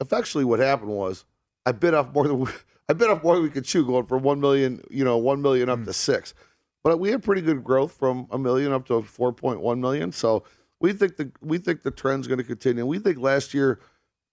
effectively, 0.00 0.44
what 0.44 0.60
happened 0.60 0.90
was 0.90 1.24
I 1.64 1.72
bit 1.72 1.94
off 1.94 2.12
more 2.14 2.28
than 2.28 2.38
we, 2.38 2.50
I 2.88 2.92
bit 2.92 3.10
off 3.10 3.24
more 3.24 3.34
than 3.34 3.42
we 3.42 3.50
could 3.50 3.64
chew, 3.64 3.84
going 3.84 4.06
from 4.06 4.22
one 4.22 4.40
million, 4.40 4.82
you 4.88 5.04
know, 5.04 5.16
one 5.16 5.42
million 5.42 5.68
up 5.68 5.80
mm. 5.80 5.86
to 5.86 5.92
six. 5.92 6.32
But 6.84 7.00
we 7.00 7.10
had 7.10 7.24
pretty 7.24 7.42
good 7.42 7.64
growth 7.64 7.90
from 7.92 8.28
a 8.30 8.38
million 8.38 8.70
up 8.70 8.86
to 8.86 9.02
four 9.02 9.32
point 9.32 9.60
one 9.60 9.80
million. 9.80 10.12
So 10.12 10.44
we 10.80 10.92
think 10.92 11.16
the 11.16 11.32
we 11.40 11.58
think 11.58 11.82
the 11.82 11.90
trend's 11.90 12.26
going 12.26 12.38
to 12.38 12.44
continue. 12.44 12.84
We 12.84 12.98
think 12.98 13.18
last 13.18 13.54
year, 13.54 13.80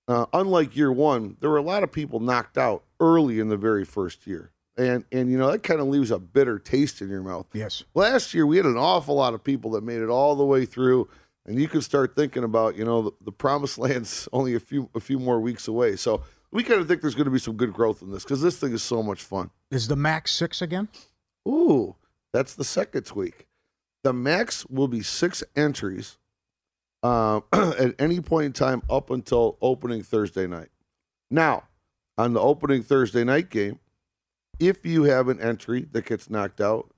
uh, 0.07 0.25
unlike 0.33 0.75
year 0.75 0.91
one, 0.91 1.37
there 1.39 1.49
were 1.49 1.57
a 1.57 1.63
lot 1.63 1.83
of 1.83 1.91
people 1.91 2.19
knocked 2.19 2.57
out 2.57 2.83
early 2.99 3.39
in 3.39 3.49
the 3.49 3.57
very 3.57 3.85
first 3.85 4.27
year. 4.27 4.51
And 4.75 5.05
and 5.11 5.31
you 5.31 5.37
know 5.37 5.51
that 5.51 5.63
kind 5.63 5.79
of 5.79 5.87
leaves 5.87 6.09
a 6.09 6.19
bitter 6.19 6.57
taste 6.57 7.01
in 7.01 7.09
your 7.09 7.21
mouth. 7.21 7.45
Yes. 7.53 7.83
Last 7.93 8.33
year 8.33 8.47
we 8.47 8.57
had 8.57 8.65
an 8.65 8.77
awful 8.77 9.15
lot 9.15 9.33
of 9.33 9.43
people 9.43 9.71
that 9.71 9.83
made 9.83 10.01
it 10.01 10.09
all 10.09 10.35
the 10.35 10.45
way 10.45 10.65
through 10.65 11.07
and 11.45 11.59
you 11.59 11.67
can 11.67 11.81
start 11.81 12.15
thinking 12.15 12.43
about 12.43 12.75
you 12.75 12.85
know 12.85 13.03
the, 13.03 13.11
the 13.21 13.31
promised 13.31 13.77
land's 13.77 14.27
only 14.33 14.55
a 14.55 14.59
few 14.59 14.89
a 14.95 14.99
few 14.99 15.19
more 15.19 15.39
weeks 15.39 15.67
away. 15.67 15.95
So 15.95 16.23
we 16.51 16.63
kind 16.63 16.79
of 16.79 16.87
think 16.87 17.01
there's 17.01 17.15
going 17.15 17.25
to 17.25 17.31
be 17.31 17.39
some 17.39 17.55
good 17.55 17.73
growth 17.73 18.01
in 18.01 18.11
this 18.11 18.23
because 18.23 18.41
this 18.41 18.59
thing 18.59 18.73
is 18.73 18.83
so 18.83 19.01
much 19.01 19.21
fun. 19.23 19.49
Is 19.71 19.87
the 19.87 19.95
max 19.95 20.31
six 20.31 20.61
again? 20.61 20.87
Ooh, 21.47 21.95
that's 22.31 22.55
the 22.55 22.63
second 22.63 23.05
tweak. 23.05 23.47
The 24.03 24.13
max 24.13 24.65
will 24.65 24.87
be 24.87 25.01
six 25.01 25.43
entries 25.55 26.17
uh, 27.03 27.41
at 27.53 27.93
any 27.99 28.19
point 28.21 28.45
in 28.47 28.53
time 28.53 28.81
up 28.89 29.09
until 29.09 29.57
opening 29.61 30.01
Thursday 30.01 30.47
night. 30.47 30.69
Now, 31.29 31.63
on 32.17 32.33
the 32.33 32.39
opening 32.39 32.81
Thursday 32.83 33.23
night 33.23 33.49
game, 33.49 33.79
if 34.59 34.85
you 34.85 35.03
have 35.03 35.27
an 35.27 35.41
entry 35.41 35.87
that 35.91 36.05
gets 36.05 36.29
knocked 36.29 36.61
out, 36.61 36.89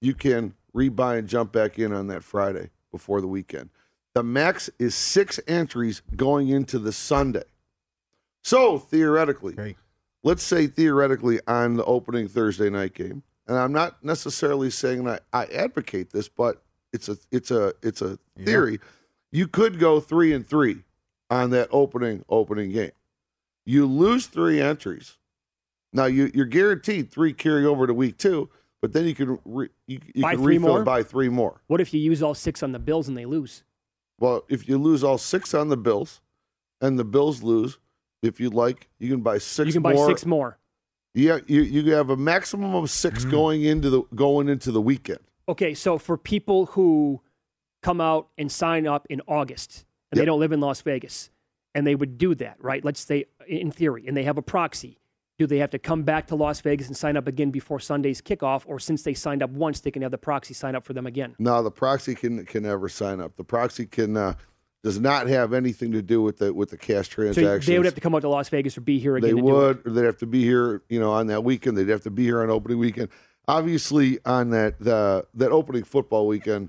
you 0.00 0.14
can 0.14 0.54
rebuy 0.74 1.18
and 1.18 1.28
jump 1.28 1.52
back 1.52 1.78
in 1.78 1.92
on 1.92 2.06
that 2.08 2.22
Friday 2.22 2.70
before 2.92 3.20
the 3.20 3.26
weekend. 3.26 3.70
The 4.14 4.22
max 4.22 4.70
is 4.78 4.94
six 4.94 5.40
entries 5.46 6.02
going 6.16 6.48
into 6.48 6.78
the 6.78 6.92
Sunday. 6.92 7.44
So 8.42 8.78
theoretically, 8.78 9.54
Okay. 9.54 9.76
let's 10.22 10.42
say 10.42 10.66
theoretically 10.66 11.40
on 11.46 11.74
the 11.76 11.84
opening 11.84 12.28
Thursday 12.28 12.70
night 12.70 12.94
game, 12.94 13.22
and 13.46 13.56
I'm 13.58 13.72
not 13.72 14.04
necessarily 14.04 14.70
saying 14.70 15.04
that 15.04 15.24
I 15.32 15.46
advocate 15.46 16.10
this, 16.10 16.28
but 16.28 16.62
it's 16.92 17.08
a 17.08 17.16
it's 17.30 17.50
a 17.50 17.74
it's 17.82 18.02
a 18.02 18.18
theory. 18.44 18.80
You 19.32 19.46
could 19.46 19.78
go 19.78 20.00
three 20.00 20.32
and 20.32 20.46
three 20.46 20.84
on 21.28 21.50
that 21.50 21.68
opening 21.70 22.24
opening 22.28 22.72
game. 22.72 22.92
You 23.64 23.86
lose 23.86 24.26
three 24.26 24.60
entries. 24.60 25.18
Now 25.92 26.06
you 26.06 26.30
you're 26.34 26.46
guaranteed 26.46 27.10
three 27.10 27.32
carry 27.32 27.64
over 27.64 27.86
to 27.86 27.94
week 27.94 28.18
two, 28.18 28.48
but 28.80 28.92
then 28.92 29.06
you 29.06 29.14
can 29.14 29.38
re, 29.44 29.68
you, 29.86 30.00
you 30.14 30.22
Buy 30.22 30.34
can 30.34 30.42
three 30.42 30.58
refill 30.58 30.68
more? 30.68 30.76
and 30.78 30.84
buy 30.84 31.02
three 31.02 31.28
more. 31.28 31.60
What 31.66 31.80
if 31.80 31.94
you 31.94 32.00
use 32.00 32.22
all 32.22 32.34
six 32.34 32.62
on 32.62 32.72
the 32.72 32.78
Bills 32.78 33.08
and 33.08 33.16
they 33.16 33.26
lose? 33.26 33.64
Well, 34.18 34.44
if 34.48 34.68
you 34.68 34.78
lose 34.78 35.02
all 35.02 35.18
six 35.18 35.54
on 35.54 35.68
the 35.68 35.76
Bills, 35.76 36.20
and 36.80 36.98
the 36.98 37.04
Bills 37.04 37.42
lose, 37.42 37.78
if 38.22 38.40
you'd 38.40 38.54
like, 38.54 38.88
you 38.98 39.10
can 39.10 39.20
buy 39.20 39.38
six. 39.38 39.66
you 39.66 39.72
can 39.72 39.82
buy 39.82 39.94
more. 39.94 40.08
six 40.08 40.26
more. 40.26 40.58
Yeah, 41.14 41.38
you 41.46 41.62
you 41.62 41.92
have 41.92 42.10
a 42.10 42.16
maximum 42.16 42.74
of 42.74 42.88
6 42.88 43.24
mm. 43.24 43.30
going 43.30 43.64
into 43.64 43.90
the 43.90 44.02
going 44.14 44.48
into 44.48 44.70
the 44.70 44.80
weekend. 44.80 45.18
Okay, 45.48 45.74
so 45.74 45.98
for 45.98 46.16
people 46.16 46.66
who 46.66 47.20
come 47.82 48.00
out 48.00 48.28
and 48.36 48.50
sign 48.50 48.86
up 48.86 49.06
in 49.10 49.20
August 49.26 49.84
and 50.10 50.20
they 50.20 50.24
don't 50.24 50.40
live 50.40 50.52
in 50.52 50.60
Las 50.60 50.82
Vegas, 50.82 51.30
and 51.74 51.86
they 51.86 51.94
would 51.94 52.18
do 52.18 52.34
that, 52.36 52.56
right? 52.58 52.84
Let's 52.84 53.00
say 53.00 53.26
in 53.46 53.70
theory, 53.70 54.06
and 54.06 54.16
they 54.16 54.24
have 54.24 54.38
a 54.38 54.42
proxy. 54.42 54.98
Do 55.38 55.46
they 55.46 55.58
have 55.58 55.70
to 55.70 55.78
come 55.78 56.02
back 56.02 56.26
to 56.26 56.34
Las 56.34 56.60
Vegas 56.60 56.88
and 56.88 56.96
sign 56.96 57.16
up 57.16 57.26
again 57.26 57.50
before 57.50 57.80
Sunday's 57.80 58.20
kickoff, 58.20 58.64
or 58.66 58.78
since 58.78 59.02
they 59.02 59.14
signed 59.14 59.42
up 59.42 59.50
once, 59.50 59.80
they 59.80 59.90
can 59.90 60.02
have 60.02 60.10
the 60.10 60.18
proxy 60.18 60.52
sign 60.52 60.74
up 60.74 60.84
for 60.84 60.92
them 60.92 61.06
again? 61.06 61.34
No, 61.38 61.62
the 61.62 61.70
proxy 61.70 62.14
can 62.14 62.44
can 62.44 62.64
never 62.64 62.88
sign 62.88 63.20
up. 63.20 63.36
The 63.36 63.44
proxy 63.44 63.86
can 63.86 64.16
uh, 64.16 64.34
does 64.82 64.98
not 64.98 65.28
have 65.28 65.52
anything 65.52 65.92
to 65.92 66.02
do 66.02 66.20
with 66.20 66.38
the 66.38 66.52
with 66.52 66.70
the 66.70 66.76
cash 66.76 67.08
transaction 67.08 67.62
So 67.62 67.72
they 67.72 67.78
would 67.78 67.86
have 67.86 67.94
to 67.94 68.00
come 68.00 68.14
out 68.14 68.20
to 68.22 68.28
Las 68.28 68.48
Vegas 68.50 68.76
or 68.76 68.82
be 68.82 68.98
here 68.98 69.16
again. 69.16 69.30
They 69.30 69.40
to 69.40 69.40
do 69.40 69.48
it. 69.48 69.52
would, 69.52 69.86
or 69.86 69.90
they'd 69.90 70.04
have 70.04 70.18
to 70.18 70.26
be 70.26 70.42
here, 70.42 70.82
you 70.88 71.00
know, 71.00 71.12
on 71.12 71.28
that 71.28 71.42
weekend. 71.42 71.78
They'd 71.78 71.88
have 71.88 72.02
to 72.02 72.10
be 72.10 72.24
here 72.24 72.42
on 72.42 72.50
opening 72.50 72.78
weekend. 72.78 73.08
Obviously, 73.48 74.18
on 74.26 74.50
that 74.50 74.78
the 74.80 75.26
that 75.34 75.52
opening 75.52 75.84
football 75.84 76.26
weekend, 76.26 76.68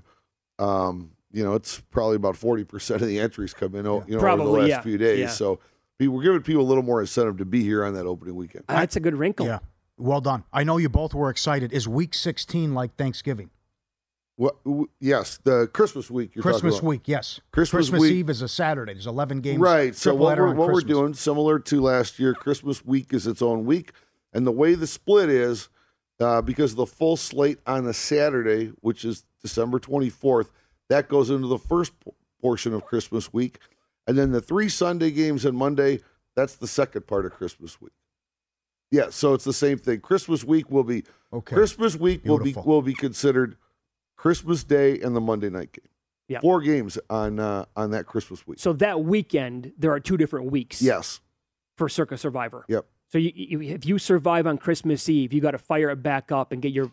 um, 0.62 1.10
you 1.32 1.42
know, 1.44 1.54
it's 1.54 1.80
probably 1.90 2.16
about 2.16 2.36
forty 2.36 2.64
percent 2.64 3.02
of 3.02 3.08
the 3.08 3.18
entries 3.18 3.54
come 3.54 3.74
in, 3.74 3.84
you 3.84 4.04
know, 4.18 4.20
over 4.20 4.36
the 4.36 4.44
last 4.44 4.68
yeah. 4.68 4.80
few 4.82 4.98
days. 4.98 5.18
Yeah. 5.18 5.28
So 5.28 5.58
we- 5.98 6.08
we're 6.08 6.22
giving 6.22 6.42
people 6.42 6.62
a 6.62 6.64
little 6.68 6.82
more 6.82 7.00
incentive 7.00 7.38
to 7.38 7.44
be 7.44 7.62
here 7.62 7.84
on 7.84 7.94
that 7.94 8.06
opening 8.06 8.34
weekend. 8.34 8.64
That's 8.68 8.96
a 8.96 9.00
good 9.00 9.14
wrinkle. 9.14 9.46
Yeah. 9.46 9.60
Well 9.98 10.20
done. 10.20 10.44
I 10.52 10.64
know 10.64 10.78
you 10.78 10.88
both 10.88 11.14
were 11.14 11.30
excited. 11.30 11.72
Is 11.72 11.86
week 11.86 12.14
16 12.14 12.74
like 12.74 12.96
Thanksgiving? 12.96 13.50
Well, 14.36 14.58
w- 14.64 14.88
yes, 14.98 15.38
the 15.44 15.68
Christmas 15.72 16.10
week. 16.10 16.34
You're 16.34 16.42
Christmas 16.42 16.78
about. 16.78 16.88
week, 16.88 17.02
yes. 17.06 17.40
Christmas 17.52 17.88
Christmas 17.90 18.00
week- 18.00 18.12
Eve 18.12 18.30
is 18.30 18.42
a 18.42 18.48
Saturday. 18.48 18.94
There's 18.94 19.06
11 19.06 19.40
games. 19.42 19.60
Right. 19.60 19.94
So 19.94 20.10
triple 20.12 20.24
what 20.26 20.38
we're 20.38 20.54
what 20.54 20.72
we're 20.72 20.80
doing, 20.80 21.14
similar 21.14 21.58
to 21.60 21.80
last 21.80 22.18
year, 22.18 22.34
Christmas 22.34 22.84
week 22.84 23.12
is 23.12 23.26
its 23.26 23.42
own 23.42 23.64
week, 23.66 23.92
and 24.32 24.46
the 24.46 24.50
way 24.52 24.74
the 24.74 24.86
split 24.86 25.28
is, 25.28 25.68
uh, 26.22 26.40
because 26.42 26.74
the 26.74 26.86
full 26.86 27.16
slate 27.16 27.58
on 27.66 27.86
a 27.86 27.92
Saturday, 27.92 28.68
which 28.80 29.04
is 29.04 29.24
December 29.42 29.78
24th, 29.78 30.50
that 30.88 31.08
goes 31.08 31.30
into 31.30 31.48
the 31.48 31.58
first 31.58 31.92
p- 32.00 32.12
portion 32.40 32.72
of 32.74 32.84
Christmas 32.84 33.32
week, 33.32 33.58
and 34.06 34.16
then 34.16 34.30
the 34.32 34.40
three 34.40 34.68
Sunday 34.68 35.10
games 35.10 35.44
on 35.44 35.54
Monday, 35.56 36.00
that's 36.36 36.56
the 36.56 36.66
second 36.66 37.06
part 37.06 37.26
of 37.26 37.32
Christmas 37.32 37.80
week. 37.80 37.92
Yeah. 38.90 39.08
So 39.10 39.34
it's 39.34 39.44
the 39.44 39.52
same 39.52 39.78
thing. 39.78 40.00
Christmas 40.00 40.44
week 40.44 40.70
will 40.70 40.84
be 40.84 41.04
Okay. 41.32 41.54
Christmas 41.56 41.96
week 41.96 42.24
will 42.26 42.38
be 42.38 42.54
will 42.64 42.82
be 42.82 42.92
considered 42.92 43.56
Christmas 44.16 44.64
Day 44.64 45.00
and 45.00 45.16
the 45.16 45.20
Monday 45.20 45.48
night 45.48 45.72
game. 45.72 45.88
Yeah. 46.28 46.40
Four 46.40 46.60
games 46.60 46.98
on 47.08 47.38
uh, 47.40 47.64
on 47.74 47.90
that 47.92 48.04
Christmas 48.06 48.46
week. 48.46 48.58
So 48.58 48.72
that 48.74 49.02
weekend, 49.02 49.72
there 49.78 49.92
are 49.92 50.00
two 50.00 50.16
different 50.18 50.50
weeks 50.50 50.82
Yes. 50.82 51.20
for 51.78 51.88
Circa 51.88 52.18
Survivor. 52.18 52.64
Yep. 52.68 52.84
So 53.12 53.18
you, 53.18 53.30
you, 53.34 53.60
if 53.60 53.84
you 53.84 53.98
survive 53.98 54.46
on 54.46 54.56
Christmas 54.56 55.06
Eve, 55.06 55.34
you 55.34 55.42
got 55.42 55.50
to 55.50 55.58
fire 55.58 55.90
it 55.90 56.02
back 56.02 56.32
up 56.32 56.50
and 56.50 56.62
get 56.62 56.72
your 56.72 56.90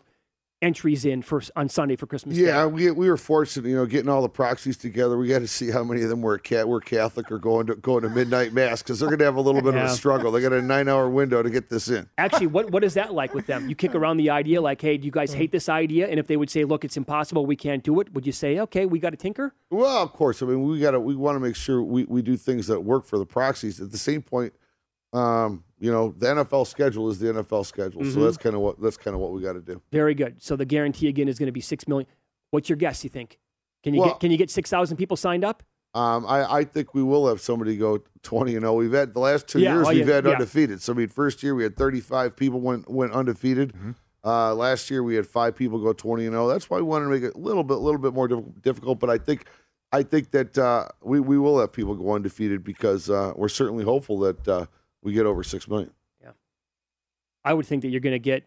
entries 0.60 1.06
in 1.06 1.22
for 1.22 1.42
on 1.56 1.70
Sunday 1.70 1.96
for 1.96 2.06
Christmas 2.06 2.36
Yeah, 2.36 2.62
Day. 2.64 2.66
we 2.66 2.90
we 2.90 3.08
were 3.08 3.16
fortunate, 3.16 3.66
you 3.66 3.74
know, 3.74 3.86
getting 3.86 4.10
all 4.10 4.20
the 4.20 4.28
proxies 4.28 4.76
together. 4.76 5.16
We 5.16 5.28
got 5.28 5.38
to 5.38 5.48
see 5.48 5.70
how 5.70 5.82
many 5.82 6.02
of 6.02 6.10
them 6.10 6.20
were 6.20 6.36
cat 6.36 6.68
were 6.68 6.80
Catholic 6.82 7.32
or 7.32 7.38
going 7.38 7.68
to 7.68 7.76
going 7.76 8.02
to 8.02 8.10
midnight 8.10 8.52
mass 8.52 8.82
because 8.82 9.00
they're 9.00 9.08
going 9.08 9.20
to 9.20 9.24
have 9.24 9.36
a 9.36 9.40
little 9.40 9.62
bit 9.62 9.74
of 9.74 9.82
a 9.82 9.88
struggle. 9.88 10.30
They 10.30 10.42
got 10.42 10.52
a 10.52 10.60
nine 10.60 10.88
hour 10.88 11.08
window 11.08 11.42
to 11.42 11.48
get 11.48 11.70
this 11.70 11.88
in. 11.88 12.06
Actually, 12.18 12.48
what 12.48 12.70
what 12.70 12.84
is 12.84 12.92
that 12.92 13.14
like 13.14 13.32
with 13.32 13.46
them? 13.46 13.70
You 13.70 13.74
kick 13.74 13.94
around 13.94 14.18
the 14.18 14.28
idea 14.28 14.60
like, 14.60 14.82
"Hey, 14.82 14.98
do 14.98 15.06
you 15.06 15.12
guys 15.12 15.32
hate 15.32 15.52
this 15.52 15.70
idea?" 15.70 16.06
And 16.06 16.20
if 16.20 16.26
they 16.26 16.36
would 16.36 16.50
say, 16.50 16.64
"Look, 16.64 16.84
it's 16.84 16.98
impossible, 16.98 17.46
we 17.46 17.56
can't 17.56 17.82
do 17.82 17.98
it," 18.00 18.12
would 18.12 18.26
you 18.26 18.32
say, 18.32 18.58
"Okay, 18.60 18.84
we 18.84 18.98
got 18.98 19.10
to 19.10 19.16
tinker"? 19.16 19.54
Well, 19.70 20.02
of 20.02 20.12
course. 20.12 20.42
I 20.42 20.46
mean, 20.46 20.62
we 20.68 20.80
got 20.80 20.90
to 20.90 21.00
we 21.00 21.16
want 21.16 21.36
to 21.36 21.40
make 21.40 21.56
sure 21.56 21.82
we, 21.82 22.04
we 22.04 22.20
do 22.20 22.36
things 22.36 22.66
that 22.66 22.82
work 22.82 23.06
for 23.06 23.16
the 23.16 23.24
proxies. 23.24 23.80
At 23.80 23.92
the 23.92 23.98
same 23.98 24.20
point, 24.20 24.52
um, 25.14 25.64
you 25.80 25.90
know, 25.90 26.14
the 26.16 26.26
NFL 26.26 26.66
schedule 26.66 27.08
is 27.10 27.18
the 27.18 27.32
NFL 27.32 27.64
schedule, 27.66 28.04
so 28.04 28.20
that's 28.24 28.36
kind 28.36 28.54
of 28.54 28.60
what 28.60 28.80
that's 28.80 28.96
kind 28.96 29.14
of 29.14 29.20
what 29.20 29.32
we 29.32 29.40
got 29.42 29.54
to 29.54 29.60
do. 29.60 29.80
Very 29.90 30.14
good. 30.14 30.42
So 30.42 30.54
the 30.54 30.64
guarantee 30.66 31.08
again 31.08 31.26
is 31.26 31.38
going 31.38 31.46
to 31.46 31.52
be 31.52 31.60
six 31.62 31.88
million. 31.88 32.06
What's 32.50 32.68
your 32.68 32.76
guess? 32.76 33.02
You 33.02 33.10
think? 33.10 33.38
Can 33.82 33.94
you 33.94 34.00
Well- 34.00 34.10
get 34.10 34.20
can 34.20 34.30
you 34.30 34.36
get 34.36 34.50
six 34.50 34.68
thousand 34.70 34.96
people 34.98 35.16
signed 35.16 35.44
up? 35.44 35.62
Um, 35.92 36.24
I, 36.26 36.58
I 36.58 36.64
think 36.64 36.94
we 36.94 37.02
will 37.02 37.26
have 37.26 37.40
somebody 37.40 37.76
go 37.76 38.00
twenty 38.22 38.54
and 38.54 38.62
zero. 38.62 38.74
We've 38.74 38.92
had 38.92 39.12
the 39.12 39.18
last 39.20 39.48
two 39.48 39.58
Yeah, 39.58 39.74
years 39.74 39.86
oh, 39.88 39.90
we've 39.90 40.06
yeah, 40.06 40.14
had 40.16 40.24
yeah. 40.24 40.30
undefeated. 40.32 40.80
So 40.82 40.92
I 40.92 40.96
mean, 40.96 41.08
first 41.08 41.42
year 41.42 41.54
we 41.54 41.64
had 41.64 41.76
thirty 41.76 42.00
five 42.00 42.36
people 42.36 42.60
went 42.60 42.88
went 42.88 43.12
undefeated. 43.12 43.72
Mm-hmm. 43.72 43.90
Uh, 44.22 44.54
last 44.54 44.90
year 44.90 45.02
we 45.02 45.14
had 45.16 45.26
five 45.26 45.56
people 45.56 45.78
go 45.82 45.92
twenty 45.92 46.26
and 46.26 46.34
zero. 46.34 46.46
That's 46.46 46.68
why 46.70 46.76
we 46.76 46.82
wanted 46.84 47.06
to 47.06 47.10
make 47.10 47.22
it 47.24 47.34
a 47.34 47.38
little 47.38 47.64
bit 47.64 47.78
a 47.78 47.80
little 47.80 47.98
bit 48.00 48.12
more 48.12 48.28
diff- 48.28 48.62
difficult. 48.62 49.00
But 49.00 49.10
I 49.10 49.18
think 49.18 49.46
I 49.92 50.02
think 50.04 50.30
that 50.30 50.56
uh, 50.58 50.86
we 51.02 51.18
we 51.18 51.38
will 51.38 51.58
have 51.58 51.72
people 51.72 51.94
go 51.96 52.12
undefeated 52.12 52.62
because 52.62 53.10
uh, 53.10 53.32
we're 53.34 53.48
certainly 53.48 53.82
hopeful 53.82 54.18
that 54.20 54.46
uh, 54.46 54.66
we 55.02 55.12
get 55.12 55.26
over 55.26 55.42
six 55.42 55.68
million. 55.68 55.90
Yeah, 56.22 56.30
I 57.44 57.54
would 57.54 57.66
think 57.66 57.82
that 57.82 57.88
you're 57.88 58.00
going 58.00 58.12
to 58.14 58.18
get 58.18 58.44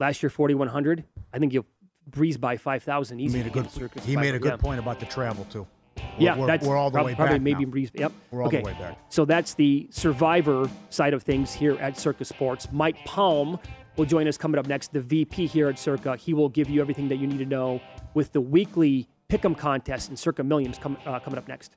last 0.00 0.22
year 0.22 0.30
forty 0.30 0.54
one 0.54 0.68
hundred. 0.68 1.04
I 1.32 1.38
think 1.38 1.52
you'll 1.52 1.66
breeze 2.08 2.36
by 2.36 2.56
five 2.56 2.82
thousand 2.82 3.18
He 3.18 3.28
made 3.28 3.46
a 3.46 3.50
good, 3.50 3.66
he 4.04 4.16
made 4.16 4.34
a 4.34 4.38
good 4.38 4.52
Yeah. 4.52 4.56
point 4.56 4.78
about 4.80 5.00
the 5.00 5.06
travel, 5.06 5.44
too. 5.46 5.66
We're, 5.96 6.02
Yeah, 6.18 6.38
we're, 6.38 6.46
that's 6.46 6.66
we're 6.66 6.76
all 6.76 6.90
the 6.90 6.94
prob- 6.94 7.06
way 7.06 7.14
probably 7.14 7.34
back 7.38 7.42
maybe 7.42 7.64
now. 7.64 7.70
breeze. 7.70 7.90
Yep. 7.94 8.12
We're 8.30 8.42
all 8.42 8.48
okay. 8.48 8.58
the 8.58 8.64
way 8.66 8.72
back. 8.74 8.98
So 9.08 9.24
that's 9.24 9.54
the 9.54 9.88
survivor 9.90 10.70
side 10.90 11.14
of 11.14 11.22
things 11.22 11.52
here 11.52 11.74
at 11.78 11.98
Circa 11.98 12.24
Sports. 12.24 12.68
Mike 12.72 13.02
Palm 13.04 13.58
will 13.96 14.04
join 14.04 14.28
us 14.28 14.36
coming 14.38 14.58
up 14.58 14.66
next. 14.66 14.92
The 14.92 15.00
VP 15.00 15.46
here 15.46 15.68
at 15.68 15.78
Circa. 15.78 16.16
He 16.16 16.32
will 16.34 16.48
give 16.50 16.68
you 16.70 16.80
everything 16.80 17.08
that 17.08 17.16
you 17.16 17.26
need 17.26 17.38
to 17.38 17.46
know 17.46 17.80
with 18.14 18.32
the 18.32 18.40
weekly 18.42 19.08
pick'em 19.30 19.56
contest 19.56 20.08
and 20.10 20.18
Circa 20.18 20.44
Millions 20.44 20.78
com- 20.78 20.98
uh, 21.06 21.18
coming 21.18 21.38
up 21.38 21.48
next. 21.48 21.76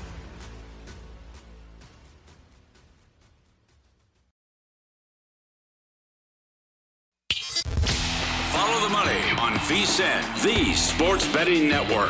The 8.81 8.89
money 8.89 9.21
on 9.37 9.53
VSIN, 9.67 10.41
the 10.41 10.73
sports 10.73 11.31
betting 11.31 11.67
network. 11.67 12.09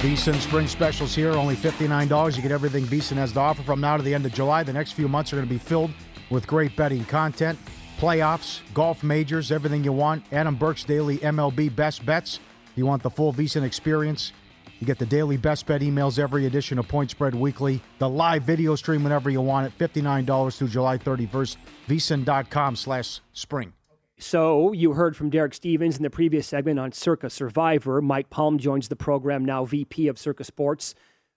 VSIN 0.00 0.34
spring 0.40 0.66
specials 0.66 1.14
here, 1.14 1.30
only 1.34 1.54
$59. 1.54 2.36
You 2.36 2.42
get 2.42 2.50
everything 2.50 2.84
VSIN 2.84 3.14
has 3.14 3.30
to 3.32 3.38
offer 3.38 3.62
from 3.62 3.80
now 3.80 3.96
to 3.96 4.02
the 4.02 4.12
end 4.12 4.26
of 4.26 4.34
July. 4.34 4.64
The 4.64 4.72
next 4.72 4.92
few 4.92 5.06
months 5.06 5.32
are 5.32 5.36
going 5.36 5.46
to 5.46 5.54
be 5.54 5.58
filled 5.58 5.92
with 6.30 6.48
great 6.48 6.74
betting 6.74 7.04
content, 7.04 7.56
playoffs, 7.98 8.60
golf 8.74 9.04
majors, 9.04 9.52
everything 9.52 9.84
you 9.84 9.92
want. 9.92 10.24
Adam 10.32 10.56
Burke's 10.56 10.82
daily 10.82 11.18
MLB 11.18 11.74
best 11.76 12.04
bets. 12.04 12.40
You 12.74 12.86
want 12.86 13.04
the 13.04 13.10
full 13.10 13.32
VSIN 13.32 13.62
experience. 13.62 14.32
You 14.78 14.86
get 14.86 14.98
the 14.98 15.06
daily 15.06 15.36
best 15.36 15.66
bet 15.66 15.80
emails, 15.80 16.18
every 16.18 16.46
edition 16.46 16.78
of 16.78 16.86
Point 16.86 17.10
Spread 17.10 17.34
Weekly, 17.34 17.82
the 17.98 18.08
live 18.08 18.44
video 18.44 18.76
stream 18.76 19.02
whenever 19.02 19.28
you 19.28 19.40
want 19.40 19.66
it, 19.66 19.76
$59 19.78 20.56
through 20.56 20.68
July 20.68 20.98
31st, 20.98 21.56
vsin.com 21.88 22.76
slash 22.76 23.20
spring. 23.32 23.72
So 24.20 24.72
you 24.72 24.92
heard 24.92 25.16
from 25.16 25.30
Derek 25.30 25.54
Stevens 25.54 25.96
in 25.96 26.02
the 26.02 26.10
previous 26.10 26.46
segment 26.46 26.78
on 26.78 26.92
Circa 26.92 27.30
Survivor. 27.30 28.00
Mike 28.00 28.30
Palm 28.30 28.58
joins 28.58 28.88
the 28.88 28.96
program 28.96 29.44
now, 29.44 29.64
VP 29.64 30.08
of 30.08 30.18
Circa 30.18 30.44
Sports, 30.44 30.94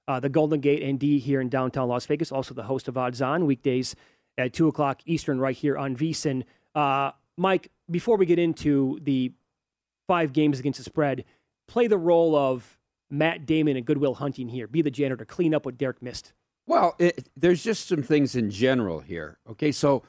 uh, 0.08 0.20
the 0.20 0.30
Golden 0.30 0.60
Gate 0.60 0.84
ND 0.86 1.20
here 1.22 1.42
in 1.42 1.50
downtown 1.50 1.88
Las 1.88 2.06
Vegas. 2.06 2.32
Also 2.32 2.54
the 2.54 2.64
host 2.64 2.88
of 2.88 2.98
Odds 2.98 3.22
On 3.22 3.46
weekdays 3.46 3.96
at 4.38 4.54
two 4.54 4.68
o'clock 4.68 5.02
Eastern, 5.06 5.40
right 5.40 5.56
here 5.56 5.78
on 5.78 5.96
VSIN. 5.96 6.44
Uh, 6.74 7.12
Mike, 7.38 7.72
before 7.90 8.18
we 8.18 8.26
get 8.26 8.40
into 8.40 9.00
the 9.04 9.32
five 10.08 10.34
games 10.34 10.60
against 10.60 10.78
the 10.78 10.84
spread, 10.84 11.24
play 11.68 11.88
the 11.88 11.98
role 11.98 12.36
of 12.36 12.78
Matt 13.12 13.46
Damon 13.46 13.78
and 13.78 13.86
Good 13.86 13.98
Will 13.98 14.16
Hunting 14.16 14.50
here. 14.50 14.68
Be 14.68 14.82
the 14.82 14.92
janitor, 14.92 15.26
clean 15.26 15.54
up 15.54 15.66
what 15.66 15.78
Derek 15.78 16.02
missed. 16.02 16.34
Well, 16.68 16.96
it, 17.00 17.30
there's 17.36 17.64
just 17.64 17.88
some 17.88 18.04
things 18.04 18.36
in 18.36 18.50
general 18.50 19.00
here. 19.00 19.38
Okay, 19.50 19.72
so 19.72 20.04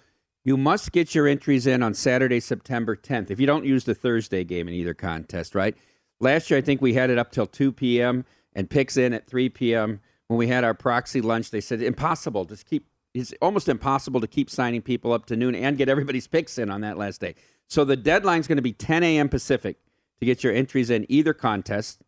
you 0.45 0.57
must 0.57 0.93
get 0.93 1.15
your 1.15 1.27
entries 1.27 1.67
in 1.67 1.83
on 1.83 1.95
Saturday, 1.95 2.41
September 2.41 2.97
10th. 2.97 3.31
If 3.31 3.41
you 3.41 3.47
don't 3.47 3.65
use 3.65 3.85
the 3.85 3.95
Thursday 3.95 4.45
game 4.45 4.69
in 4.69 4.75
either 4.75 4.95
contest, 4.95 5.55
right? 5.55 5.77
Last 6.21 6.51
year, 6.51 6.59
I 6.59 6.63
think 6.63 6.81
we 6.81 6.95
had 6.95 7.11
it 7.11 7.19
up 7.19 7.33
till 7.33 7.47
2 7.47 7.73
p.m. 7.73 8.25
and 8.55 8.69
picks 8.69 8.97
in 8.97 9.13
at 9.13 9.27
3 9.27 9.49
p.m. 9.49 10.01
When 10.29 10.39
we 10.39 10.49
had 10.49 10.65
our 10.65 10.75
proxy 10.75 11.21
lunch, 11.21 11.51
they 11.51 11.61
said 11.61 11.83
impossible. 11.83 12.45
Just 12.45 12.67
keep. 12.67 12.87
It's 13.15 13.35
almost 13.43 13.69
impossible 13.69 14.21
to 14.21 14.27
keep 14.27 14.49
signing 14.49 14.81
people 14.81 15.13
up 15.13 15.27
to 15.27 15.37
noon 15.37 15.55
and 15.55 15.77
get 15.77 15.89
everybody's 15.89 16.27
picks 16.27 16.57
in 16.57 16.71
on 16.71 16.81
that 16.81 16.97
last 16.97 17.21
day. 17.21 17.35
So 17.69 17.85
the 17.85 17.97
deadline 17.97 18.41
is 18.41 18.47
going 18.47 18.57
to 18.57 18.63
be 18.63 18.73
10 18.73 19.03
a.m. 19.03 19.29
Pacific 19.29 19.79
to 20.21 20.27
get 20.27 20.43
your 20.43 20.53
entries 20.53 20.89
in 20.89 21.05
either 21.11 21.35
contest, 21.35 22.01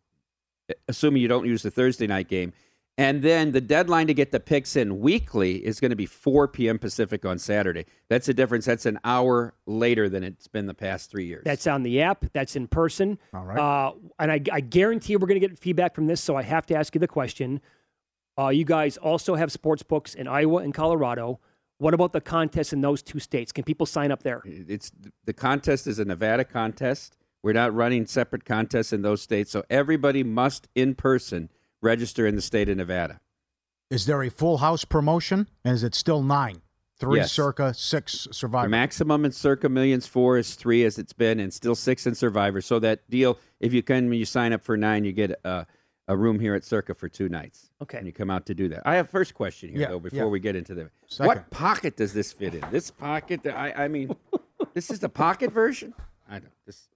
assuming 0.87 1.21
you 1.21 1.27
don't 1.27 1.45
use 1.45 1.63
the 1.63 1.71
Thursday 1.71 2.07
night 2.07 2.27
game. 2.27 2.53
And 2.97 3.21
then 3.21 3.51
the 3.51 3.59
deadline 3.59 4.07
to 4.07 4.13
get 4.13 4.31
the 4.31 4.39
picks 4.39 4.77
in 4.77 5.01
weekly 5.01 5.65
is 5.65 5.81
going 5.81 5.89
to 5.89 5.97
be 5.97 6.05
4 6.05 6.47
p.m. 6.47 6.79
Pacific 6.79 7.25
on 7.25 7.39
Saturday. 7.39 7.85
That's 8.07 8.29
a 8.29 8.33
difference. 8.33 8.65
That's 8.65 8.85
an 8.85 8.99
hour 9.03 9.53
later 9.65 10.07
than 10.07 10.23
it's 10.23 10.47
been 10.47 10.65
the 10.65 10.73
past 10.73 11.11
three 11.11 11.25
years. 11.25 11.43
That's 11.43 11.67
on 11.67 11.83
the 11.83 12.01
app. 12.01 12.25
That's 12.31 12.55
in 12.55 12.67
person. 12.67 13.19
All 13.33 13.43
right. 13.43 13.59
Uh, 13.59 13.93
and 14.17 14.31
I, 14.31 14.39
I 14.49 14.61
guarantee 14.61 15.17
we're 15.17 15.27
going 15.27 15.41
to 15.41 15.45
get 15.45 15.59
feedback 15.59 15.93
from 15.93 16.07
this, 16.07 16.21
so 16.21 16.37
I 16.37 16.43
have 16.43 16.65
to 16.67 16.75
ask 16.75 16.95
you 16.95 16.99
the 16.99 17.07
question. 17.07 17.59
Uh, 18.39 18.49
you 18.49 18.63
guys 18.63 18.95
also 18.95 19.35
have 19.35 19.51
sports 19.51 19.83
books 19.83 20.15
in 20.15 20.27
Iowa 20.27 20.59
and 20.59 20.73
Colorado. 20.73 21.41
What 21.77 21.93
about 21.93 22.13
the 22.13 22.21
contest 22.21 22.71
in 22.71 22.79
those 22.79 23.01
two 23.01 23.19
states? 23.19 23.51
Can 23.51 23.65
people 23.65 23.85
sign 23.85 24.11
up 24.11 24.23
there? 24.23 24.41
It's 24.45 24.91
the 25.25 25.33
contest 25.33 25.87
is 25.87 25.99
a 25.99 26.05
Nevada 26.05 26.45
contest. 26.45 27.17
We're 27.45 27.53
not 27.53 27.75
running 27.75 28.07
separate 28.07 28.43
contests 28.43 28.91
in 28.91 29.03
those 29.03 29.21
states, 29.21 29.51
so 29.51 29.63
everybody 29.69 30.23
must 30.23 30.67
in 30.73 30.95
person 30.95 31.51
register 31.79 32.25
in 32.25 32.35
the 32.35 32.41
state 32.41 32.69
of 32.69 32.77
Nevada. 32.77 33.19
Is 33.91 34.07
there 34.07 34.23
a 34.23 34.31
full 34.31 34.57
house 34.57 34.83
promotion? 34.83 35.47
And 35.63 35.75
is 35.75 35.83
it 35.83 35.93
still 35.93 36.23
nine? 36.23 36.63
Three 36.97 37.19
Yes. 37.19 37.31
circa, 37.31 37.75
six 37.75 38.27
survivor. 38.31 38.65
The 38.65 38.71
maximum 38.71 39.25
in 39.25 39.31
Circa 39.31 39.69
Millions 39.69 40.07
four 40.07 40.39
is 40.39 40.55
three, 40.55 40.83
as 40.85 40.97
it's 40.97 41.13
been, 41.13 41.39
and 41.39 41.53
still 41.53 41.75
six 41.75 42.07
in 42.07 42.15
Survivor. 42.15 42.61
So 42.61 42.79
that 42.79 43.07
deal, 43.11 43.37
if 43.59 43.73
you 43.73 43.83
can, 43.83 44.09
when 44.09 44.17
you 44.17 44.25
sign 44.25 44.51
up 44.51 44.63
for 44.63 44.75
nine, 44.75 45.05
you 45.05 45.11
get 45.11 45.39
a, 45.43 45.67
a 46.07 46.17
room 46.17 46.39
here 46.39 46.55
at 46.55 46.63
Circa 46.63 46.95
for 46.95 47.07
two 47.07 47.29
nights. 47.29 47.69
Okay. 47.79 47.99
And 47.99 48.07
you 48.07 48.13
come 48.13 48.31
out 48.31 48.47
to 48.47 48.55
do 48.55 48.69
that. 48.69 48.81
I 48.87 48.95
have 48.95 49.11
first 49.11 49.35
question 49.35 49.69
here 49.69 49.81
Yeah, 49.81 49.89
though 49.89 49.99
before 49.99 50.17
yeah. 50.17 50.25
we 50.25 50.39
get 50.39 50.55
into 50.55 50.73
the 50.73 50.89
Second. 51.05 51.27
what 51.27 51.51
pocket 51.51 51.95
does 51.95 52.11
this 52.11 52.33
fit 52.33 52.55
in? 52.55 52.65
This 52.71 52.89
pocket? 52.89 53.45
I, 53.45 53.71
I 53.83 53.87
mean, 53.87 54.15
this 54.73 54.89
is 54.89 54.97
the 54.99 55.09
pocket 55.09 55.51
version. 55.51 55.93
I 56.27 56.39
don't 56.39 56.51
just 56.65 56.87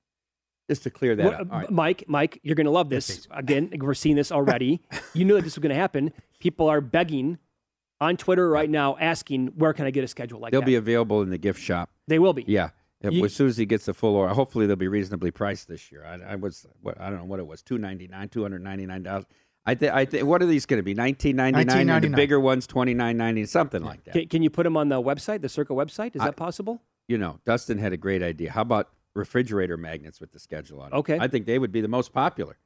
just 0.70 0.84
to 0.84 0.90
clear 0.90 1.16
that 1.18 1.26
What- 1.26 1.34
up. 1.34 1.48
Uh, 1.52 1.54
All 1.54 1.60
right. 1.62 1.72
Mike, 1.72 2.04
Mike, 2.08 2.40
you're 2.44 2.56
going 2.56 2.66
to 2.66 2.72
love 2.72 2.90
this. 2.90 3.28
Again, 3.32 3.72
we're 3.82 3.94
seeing 3.94 4.16
this 4.16 4.32
already. 4.32 4.82
you 5.14 5.26
knew 5.26 5.36
that 5.36 5.44
this 5.44 5.56
was 5.56 5.62
going 5.62 5.76
to 5.76 5.76
happen. 5.80 6.14
People 6.40 6.68
are 6.70 6.80
begging 6.80 7.38
on 8.00 8.16
Twitter 8.16 8.50
right 8.50 8.70
now, 8.70 8.96
asking, 8.98 9.48
"Where 9.58 9.74
can 9.74 9.86
I 9.86 9.92
get 9.92 10.06
a 10.06 10.08
schedule 10.08 10.40
like 10.40 10.52
that? 10.54 10.60
They'll 10.60 10.66
be 10.66 10.76
available 10.76 11.22
in 11.22 11.30
the 11.30 11.38
gift 11.38 11.60
shop. 11.62 11.90
they 12.08 12.20
will 12.20 12.32
be. 12.34 12.46
Yeah. 12.48 12.70
Yeah, 13.02 13.12
You- 13.12 13.26
as 13.26 13.34
soon 13.34 13.48
as 13.48 13.58
he 13.58 13.66
gets 13.66 13.86
the 13.86 13.94
full 13.94 14.16
order, 14.16 14.34
hopefully 14.34 14.68
they'll 14.68 14.76
be 14.76 14.88
reasonably 14.90 15.32
priced 15.32 15.68
this 15.70 15.90
year. 15.92 16.04
I, 16.06 16.34
I 16.34 16.36
was, 16.36 16.66
what 16.82 17.00
I 17.00 17.10
don't 17.10 17.20
know 17.20 17.26
what 17.26 17.40
it 17.40 17.48
was, 17.48 17.62
two 17.62 17.78
ninety 17.78 18.08
nine, 18.08 18.28
two 18.30 18.42
hundred 18.42 18.62
ninety 18.62 18.86
nine 18.86 19.04
dollars. 19.04 19.26
I 19.66 19.76
think. 19.76 19.94
I 19.94 20.06
think. 20.06 20.26
What 20.26 20.42
are 20.42 20.46
these 20.46 20.66
going 20.66 20.80
to 20.80 20.84
be? 20.84 20.94
Nineteen 20.94 21.36
ninety 21.36 21.64
nine. 21.66 22.02
The 22.02 22.10
bigger 22.10 22.40
ones, 22.40 22.68
twenty 22.68 22.94
nine 22.94 23.16
ninety, 23.18 23.46
something 23.46 23.84
like 23.84 24.04
that. 24.06 24.14
Can, 24.14 24.28
can 24.28 24.44
you 24.44 24.50
put 24.50 24.64
them 24.64 24.76
on 24.78 24.90
the 24.90 25.02
website, 25.02 25.42
the 25.42 25.50
Circa 25.50 25.74
website? 25.74 26.16
Is 26.16 26.22
I- 26.22 26.26
that 26.26 26.36
possible? 26.36 26.82
You 27.08 27.18
know, 27.18 27.40
Dustin 27.46 27.78
had 27.80 27.92
a 27.92 27.98
great 27.98 28.22
idea. 28.22 28.52
How 28.52 28.62
about 28.62 28.90
refrigerator 29.20 29.78
magnets 29.78 30.20
with 30.20 30.32
the 30.32 30.40
schedule 30.40 30.82
on? 30.82 30.92
'em? 30.94 31.00
Okay. 31.00 31.18
I 31.20 31.28
think 31.28 31.46
they 31.46 31.60
would 31.60 31.72
be 31.72 31.82
the 31.82 31.88
most 31.88 32.12
popular. 32.14 32.58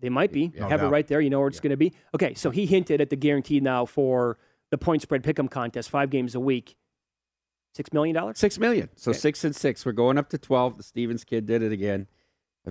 They 0.00 0.08
might 0.10 0.32
be. 0.32 0.52
No 0.58 0.68
Have 0.68 0.82
it 0.82 0.86
right 0.88 1.06
there. 1.06 1.20
You 1.20 1.30
know 1.30 1.38
where 1.40 1.48
it's 1.48 1.60
going 1.60 1.70
to 1.70 1.76
be. 1.76 1.92
Okay, 2.14 2.34
so 2.34 2.50
he 2.50 2.66
hinted 2.66 3.00
at 3.00 3.10
the 3.10 3.16
guarantee 3.16 3.60
now 3.60 3.84
for 3.86 4.38
the 4.70 4.78
point 4.78 5.00
spread 5.02 5.22
pick'em 5.22 5.50
contest, 5.50 5.88
five 5.90 6.10
games 6.10 6.34
a 6.34 6.40
week. 6.40 6.76
Six 7.74 7.92
million 7.92 8.14
dollars. 8.14 8.38
Six 8.38 8.58
million. 8.58 8.88
So 8.96 9.10
Okay. 9.10 9.18
six 9.18 9.44
and 9.44 9.54
six. 9.54 9.84
We're 9.84 9.92
going 9.92 10.16
up 10.18 10.28
to 10.30 10.38
twelve. 10.38 10.76
The 10.76 10.82
Stevens 10.82 11.24
kid 11.24 11.44
did 11.46 11.62
it 11.62 11.72
again. 11.72 12.06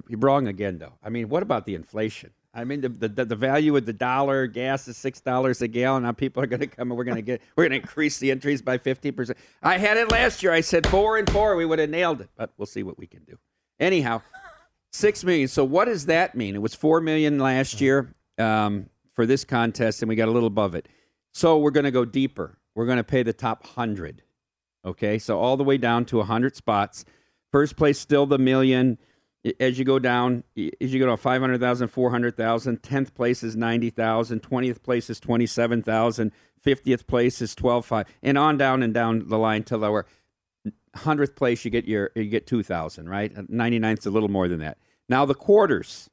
You're 0.07 0.19
wrong 0.19 0.47
again, 0.47 0.77
though. 0.79 0.93
I 1.01 1.09
mean, 1.09 1.29
what 1.29 1.41
about 1.43 1.65
the 1.65 1.73
inflation? 1.75 2.31
I 2.55 2.63
mean, 2.63 2.81
the 2.81 2.89
the, 2.89 3.25
the 3.25 3.35
value 3.35 3.75
of 3.75 3.85
the 3.85 3.93
dollar, 3.93 4.47
gas 4.47 4.87
is 4.87 4.95
six 4.95 5.19
dollars 5.19 5.61
a 5.61 5.67
gallon. 5.67 6.03
Now 6.03 6.13
people 6.13 6.41
are 6.41 6.47
going 6.47 6.61
to 6.61 6.67
come 6.67 6.89
and 6.89 6.97
we're 6.97 7.03
going 7.03 7.17
to 7.17 7.21
get 7.21 7.41
we're 7.55 7.65
going 7.65 7.79
to 7.79 7.85
increase 7.85 8.17
the 8.17 8.31
entries 8.31 8.61
by 8.61 8.77
fifty 8.77 9.11
percent. 9.11 9.37
I 9.61 9.77
had 9.77 9.97
it 9.97 10.09
last 10.09 10.41
year. 10.41 10.53
I 10.53 10.61
said 10.61 10.87
four 10.87 11.17
and 11.17 11.29
four. 11.29 11.55
We 11.57 11.65
would 11.65 11.79
have 11.79 11.89
nailed 11.89 12.21
it, 12.21 12.29
but 12.37 12.51
we'll 12.57 12.65
see 12.65 12.81
what 12.81 12.97
we 12.97 13.07
can 13.07 13.23
do. 13.25 13.37
Anyhow, 13.79 14.21
six 14.93 15.23
million. 15.23 15.49
So 15.49 15.65
what 15.65 15.85
does 15.85 16.05
that 16.05 16.35
mean? 16.35 16.55
It 16.55 16.61
was 16.61 16.73
four 16.73 17.01
million 17.01 17.39
last 17.39 17.81
year 17.81 18.15
um, 18.37 18.89
for 19.13 19.25
this 19.25 19.43
contest, 19.43 20.01
and 20.01 20.09
we 20.09 20.15
got 20.15 20.29
a 20.29 20.31
little 20.31 20.47
above 20.47 20.75
it. 20.75 20.87
So 21.33 21.57
we're 21.57 21.71
going 21.71 21.83
to 21.83 21.91
go 21.91 22.05
deeper. 22.05 22.57
We're 22.73 22.85
going 22.85 22.97
to 22.97 23.03
pay 23.03 23.21
the 23.21 23.33
top 23.33 23.67
hundred. 23.67 24.23
Okay, 24.85 25.17
so 25.17 25.39
all 25.39 25.57
the 25.57 25.63
way 25.63 25.77
down 25.77 26.05
to 26.05 26.17
100 26.17 26.55
spots. 26.55 27.05
First 27.51 27.75
place 27.75 27.99
still 27.99 28.25
the 28.25 28.37
million. 28.37 28.99
As 29.59 29.77
you 29.77 29.85
go 29.85 29.99
down, 29.99 30.43
as 30.57 30.93
you 30.93 30.99
go 30.99 31.05
down 31.05 31.17
500,000, 31.17 31.87
400,000. 31.87 32.81
10th 32.81 33.13
place 33.13 33.43
is 33.43 33.55
90,000. 33.55 34.41
20th 34.41 34.81
place 34.81 35.09
is 35.09 35.19
27,000. 35.19 36.31
50th 36.65 37.05
place 37.05 37.41
is 37.41 37.53
12,500. 37.53 38.11
And 38.23 38.37
on 38.37 38.57
down 38.57 38.81
and 38.81 38.93
down 38.93 39.27
the 39.27 39.37
line 39.37 39.63
till 39.63 39.83
our 39.85 40.05
100th 40.95 41.35
place, 41.35 41.63
you 41.63 41.71
get 41.71 41.85
your 41.85 42.11
you 42.15 42.25
get 42.25 42.47
2,000, 42.47 43.07
right? 43.07 43.33
99th 43.33 43.99
is 43.99 44.05
a 44.07 44.11
little 44.11 44.29
more 44.29 44.47
than 44.47 44.59
that. 44.59 44.77
Now 45.07 45.25
the 45.25 45.35
quarters. 45.35 46.09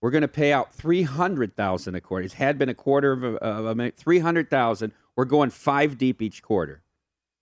We're 0.00 0.12
going 0.12 0.22
to 0.22 0.28
pay 0.28 0.52
out 0.52 0.72
300,000 0.72 1.94
a 1.96 2.00
quarter. 2.00 2.24
It 2.24 2.34
had 2.34 2.56
been 2.56 2.68
a 2.68 2.74
quarter 2.74 3.10
of 3.10 3.24
a, 3.24 3.36
of 3.38 3.66
a 3.66 3.74
million. 3.74 3.92
300,000. 3.96 4.92
We're 5.16 5.24
going 5.24 5.50
five 5.50 5.98
deep 5.98 6.22
each 6.22 6.40
quarter. 6.40 6.82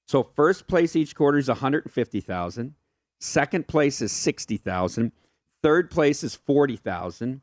So 0.09 0.23
first 0.23 0.67
place 0.67 0.97
each 0.97 1.15
quarter 1.15 1.37
is 1.37 1.49
150,000. 1.49 2.75
Second 3.21 3.69
place 3.69 4.01
is 4.01 4.13
60,000. 4.13 5.13
Third 5.67 5.91
place 5.91 6.23
is 6.23 6.37
40,000. 6.37 7.41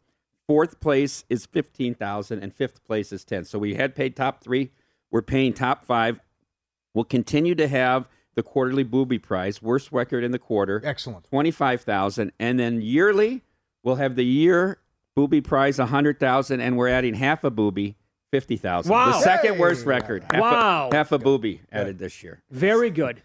Fourth 0.48 0.80
place 0.80 1.26
is 1.30 1.46
15,000 1.46 2.40
and 2.40 2.54
fifth 2.56 2.82
place 2.86 3.12
is 3.12 3.26
10. 3.26 3.44
So 3.44 3.60
we 3.60 3.76
had 3.76 3.96
paid 3.96 4.16
top 4.16 4.42
3, 4.42 4.72
we're 5.12 5.22
paying 5.22 5.52
top 5.52 5.84
5. 5.84 6.22
We'll 6.94 7.04
continue 7.04 7.54
to 7.56 7.68
have 7.68 8.08
the 8.36 8.42
quarterly 8.42 8.84
booby 8.84 9.20
prize, 9.20 9.62
worst 9.62 9.92
record 9.92 10.24
in 10.24 10.32
the 10.32 10.40
quarter. 10.40 10.82
Excellent. 10.86 11.26
25,000 11.26 12.32
and 12.40 12.58
then 12.58 12.82
yearly 12.82 13.42
we'll 13.84 13.96
have 13.96 14.16
the 14.16 14.24
year 14.24 14.78
booby 15.16 15.42
prize 15.42 15.78
100,000 15.78 16.62
and 16.62 16.78
we're 16.78 16.88
adding 16.88 17.16
half 17.16 17.44
a 17.44 17.52
booby 17.52 17.98
50,000. 18.32 18.90
Wow. 18.90 19.08
The 19.08 19.20
second 19.20 19.58
worst 19.58 19.86
record. 19.86 20.24
Half 20.32 20.40
Wow. 20.42 20.90
A, 20.94 20.96
half 20.96 21.12
a 21.12 21.20
booby 21.20 21.60
added 21.74 22.00
this 22.00 22.24
year. 22.24 22.42
Very 22.50 22.90
good. 22.90 23.22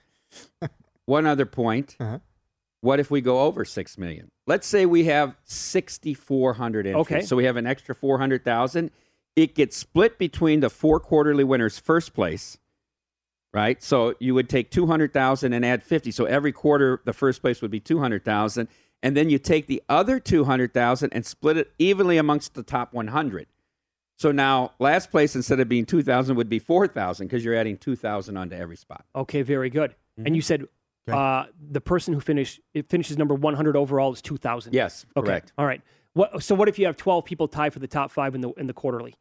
One 1.04 1.24
other 1.24 1.46
point. 1.46 1.94
Uh-huh. 2.00 2.18
What 2.80 3.00
if 3.00 3.10
we 3.10 3.20
go 3.20 3.40
over 3.40 3.64
6 3.64 3.98
million? 3.98 4.30
Let's 4.46 4.66
say 4.66 4.86
we 4.86 5.04
have 5.04 5.36
6400 5.44 6.86
entries. 6.86 7.00
Okay. 7.00 7.20
So 7.22 7.36
we 7.36 7.44
have 7.44 7.56
an 7.56 7.66
extra 7.66 7.94
400,000. 7.94 8.90
It 9.34 9.54
gets 9.54 9.76
split 9.76 10.18
between 10.18 10.60
the 10.60 10.70
four 10.70 11.00
quarterly 11.00 11.44
winners 11.44 11.78
first 11.78 12.14
place. 12.14 12.58
Right? 13.52 13.82
So 13.82 14.14
you 14.20 14.34
would 14.34 14.48
take 14.48 14.70
200,000 14.70 15.52
and 15.52 15.64
add 15.64 15.82
50. 15.82 16.10
So 16.12 16.26
every 16.26 16.52
quarter 16.52 17.00
the 17.04 17.12
first 17.12 17.40
place 17.40 17.62
would 17.62 17.70
be 17.70 17.80
200,000 17.80 18.68
and 19.02 19.16
then 19.16 19.30
you 19.30 19.38
take 19.38 19.66
the 19.66 19.82
other 19.88 20.18
200,000 20.18 21.12
and 21.12 21.24
split 21.24 21.56
it 21.56 21.72
evenly 21.78 22.18
amongst 22.18 22.54
the 22.54 22.62
top 22.62 22.92
100. 22.92 23.46
So 24.16 24.32
now 24.32 24.72
last 24.78 25.10
place 25.10 25.36
instead 25.36 25.60
of 25.60 25.68
being 25.68 25.86
2,000 25.86 26.36
would 26.36 26.48
be 26.48 26.58
4,000 26.58 27.26
because 27.26 27.44
you're 27.44 27.54
adding 27.54 27.76
2,000 27.76 28.36
onto 28.36 28.56
every 28.56 28.76
spot. 28.76 29.04
Okay, 29.14 29.42
very 29.42 29.70
good. 29.70 29.92
Mm-hmm. 29.92 30.26
And 30.26 30.36
you 30.36 30.42
said 30.42 30.66
uh, 31.14 31.46
the 31.70 31.80
person 31.80 32.14
who 32.14 32.20
finished 32.20 32.60
it 32.74 32.88
finishes 32.88 33.16
number 33.18 33.34
100 33.34 33.76
overall 33.76 34.12
is 34.12 34.20
2,000. 34.22 34.72
Yes, 34.74 35.06
Okay. 35.16 35.26
correct. 35.26 35.52
All 35.58 35.66
right. 35.66 35.80
What, 36.14 36.42
so 36.42 36.54
what 36.54 36.68
if 36.68 36.78
you 36.78 36.86
have 36.86 36.96
12 36.96 37.24
people 37.24 37.46
tie 37.48 37.70
for 37.70 37.78
the 37.78 37.86
top 37.86 38.10
five 38.10 38.34
in 38.34 38.40
the 38.40 38.50
in 38.52 38.66
the 38.66 38.72
quarterly? 38.72 39.14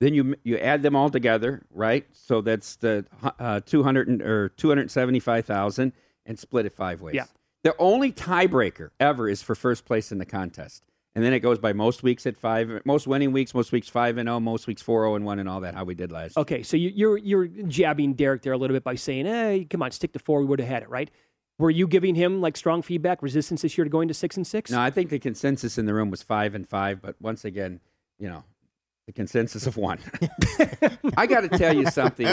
Then 0.00 0.14
you 0.14 0.36
you 0.44 0.56
add 0.58 0.82
them 0.82 0.94
all 0.94 1.10
together, 1.10 1.62
right? 1.70 2.06
So 2.12 2.40
that's 2.40 2.76
the 2.76 3.04
uh, 3.40 3.60
two 3.66 3.82
hundred 3.82 4.06
and 4.06 4.22
or 4.22 4.48
two 4.50 4.68
hundred 4.68 4.90
seventy 4.92 5.18
five 5.18 5.44
thousand, 5.44 5.92
and 6.24 6.38
split 6.38 6.66
it 6.66 6.72
five 6.72 7.00
ways. 7.00 7.16
Yeah. 7.16 7.24
The 7.64 7.74
only 7.80 8.12
tiebreaker 8.12 8.90
ever 9.00 9.28
is 9.28 9.42
for 9.42 9.56
first 9.56 9.84
place 9.84 10.12
in 10.12 10.18
the 10.18 10.24
contest, 10.24 10.84
and 11.18 11.24
then 11.26 11.32
it 11.32 11.40
goes 11.40 11.58
by 11.58 11.72
most 11.72 12.04
weeks 12.04 12.26
at 12.28 12.36
five, 12.36 12.80
most 12.84 13.08
winning 13.08 13.32
weeks, 13.32 13.52
most 13.52 13.72
weeks 13.72 13.88
five 13.88 14.18
and 14.18 14.28
zero, 14.28 14.38
most 14.38 14.68
weeks 14.68 14.80
four 14.82 15.00
zero 15.02 15.16
and 15.16 15.24
one, 15.24 15.40
and 15.40 15.48
all 15.48 15.58
that. 15.62 15.74
How 15.74 15.82
we 15.82 15.96
did 15.96 16.12
last. 16.12 16.36
year. 16.36 16.42
Okay, 16.42 16.62
so 16.62 16.76
you, 16.76 16.92
you're 16.94 17.18
you're 17.18 17.46
jabbing 17.48 18.14
Derek 18.14 18.42
there 18.42 18.52
a 18.52 18.56
little 18.56 18.76
bit 18.76 18.84
by 18.84 18.94
saying, 18.94 19.26
"Hey, 19.26 19.66
come 19.68 19.82
on, 19.82 19.90
stick 19.90 20.12
to 20.12 20.20
four. 20.20 20.38
We 20.38 20.46
would 20.46 20.60
have 20.60 20.68
had 20.68 20.82
it, 20.84 20.88
right?" 20.88 21.10
Were 21.58 21.70
you 21.70 21.88
giving 21.88 22.14
him 22.14 22.40
like 22.40 22.56
strong 22.56 22.82
feedback, 22.82 23.20
resistance 23.20 23.62
this 23.62 23.76
year 23.76 23.82
to 23.84 23.90
going 23.90 24.06
to 24.06 24.14
six 24.14 24.36
and 24.36 24.46
six? 24.46 24.70
No, 24.70 24.80
I 24.80 24.90
think 24.90 25.10
the 25.10 25.18
consensus 25.18 25.76
in 25.76 25.86
the 25.86 25.94
room 25.94 26.08
was 26.08 26.22
five 26.22 26.54
and 26.54 26.68
five, 26.68 27.02
but 27.02 27.16
once 27.20 27.44
again, 27.44 27.80
you 28.20 28.28
know, 28.28 28.44
the 29.06 29.12
consensus 29.12 29.66
of 29.66 29.76
one. 29.76 29.98
I 31.16 31.26
got 31.26 31.40
to 31.40 31.48
tell 31.48 31.74
you 31.74 31.90
something. 31.90 32.28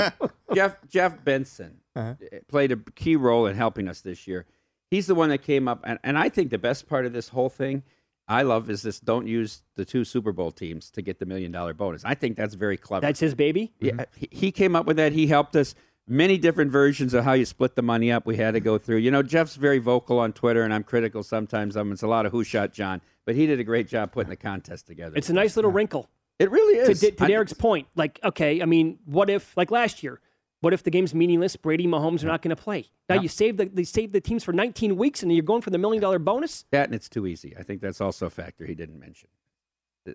Jeff 0.53 0.77
Jeff 0.89 1.23
Benson 1.23 1.77
Uh-huh. 1.95 2.13
played 2.47 2.71
a 2.71 2.77
key 2.93 3.15
role 3.15 3.47
in 3.47 3.55
helping 3.55 3.87
us 3.87 4.01
this 4.01 4.27
year. 4.27 4.45
He's 4.91 5.07
the 5.07 5.15
one 5.15 5.29
that 5.29 5.39
came 5.39 5.67
up, 5.67 5.81
and, 5.85 5.97
and 6.03 6.17
I 6.17 6.29
think 6.29 6.51
the 6.51 6.59
best 6.59 6.87
part 6.87 7.05
of 7.07 7.13
this 7.13 7.29
whole 7.29 7.49
thing 7.49 7.81
I 8.27 8.41
love 8.41 8.69
is 8.69 8.81
this: 8.81 8.99
don't 8.99 9.27
use 9.27 9.63
the 9.75 9.85
two 9.85 10.03
Super 10.03 10.31
Bowl 10.31 10.51
teams 10.51 10.89
to 10.91 11.01
get 11.01 11.19
the 11.19 11.25
million 11.25 11.51
dollar 11.51 11.73
bonus. 11.73 12.03
I 12.05 12.15
think 12.15 12.37
that's 12.37 12.55
very 12.55 12.77
clever. 12.77 13.01
That's 13.01 13.19
his 13.19 13.35
baby. 13.35 13.73
Yeah, 13.79 14.05
he, 14.15 14.27
he 14.31 14.51
came 14.51 14.75
up 14.75 14.85
with 14.85 14.97
that. 14.97 15.11
He 15.11 15.27
helped 15.27 15.55
us. 15.55 15.75
Many 16.07 16.37
different 16.37 16.71
versions 16.71 17.15
of 17.15 17.23
how 17.23 17.33
you 17.33 17.45
split 17.45 17.75
the 17.75 17.81
money 17.81 18.11
up. 18.11 18.27
We 18.27 18.37
had 18.37 18.53
to 18.53 18.59
go 18.59 18.77
through. 18.77 18.97
You 18.97 19.09
know, 19.09 19.23
Jeff's 19.23 19.55
very 19.55 19.79
vocal 19.79 20.19
on 20.19 20.33
Twitter, 20.33 20.61
and 20.61 20.71
I'm 20.71 20.83
critical 20.83 21.23
sometimes. 21.23 21.75
Um, 21.75 21.91
it's 21.91 22.03
a 22.03 22.07
lot 22.07 22.27
of 22.27 22.31
who 22.31 22.43
shot 22.43 22.73
John, 22.73 23.01
but 23.25 23.33
he 23.33 23.47
did 23.47 23.59
a 23.59 23.63
great 23.63 23.87
job 23.87 24.11
putting 24.11 24.29
the 24.29 24.35
contest 24.35 24.85
together. 24.85 25.15
It's 25.15 25.31
a 25.31 25.33
nice 25.33 25.55
little 25.55 25.71
wrinkle. 25.71 26.07
It 26.37 26.51
really 26.51 26.77
is. 26.77 26.99
to, 26.99 27.11
to 27.11 27.25
Derek's 27.25 27.53
point, 27.53 27.87
like, 27.95 28.19
okay, 28.23 28.61
I 28.61 28.65
mean, 28.65 28.99
what 29.05 29.31
if, 29.31 29.57
like 29.57 29.71
last 29.71 30.03
year, 30.03 30.19
what 30.61 30.73
if 30.73 30.83
the 30.83 30.89
game's 30.91 31.13
meaningless? 31.13 31.55
Brady, 31.55 31.85
Mahomes 31.87 32.23
are 32.23 32.27
not 32.27 32.41
going 32.41 32.55
to 32.55 32.61
play. 32.61 32.85
Now 33.09 33.15
Yeah. 33.15 33.21
you 33.21 33.27
save 33.27 33.57
the 33.57 33.65
they 33.65 33.83
save 33.83 34.11
the 34.11 34.21
teams 34.21 34.43
for 34.43 34.53
19 34.53 34.95
weeks, 34.97 35.21
and 35.23 35.31
you're 35.31 35.43
going 35.43 35.61
for 35.61 35.69
the 35.69 35.77
million 35.77 36.01
dollar 36.01 36.19
bonus. 36.19 36.65
That 36.71 36.85
and 36.85 36.95
it's 36.95 37.09
too 37.09 37.27
easy. 37.27 37.55
I 37.57 37.63
think 37.63 37.81
that's 37.81 38.01
also 38.01 38.25
a 38.25 38.29
factor 38.29 38.65
he 38.65 38.75
didn't 38.75 38.99
mention. 38.99 39.29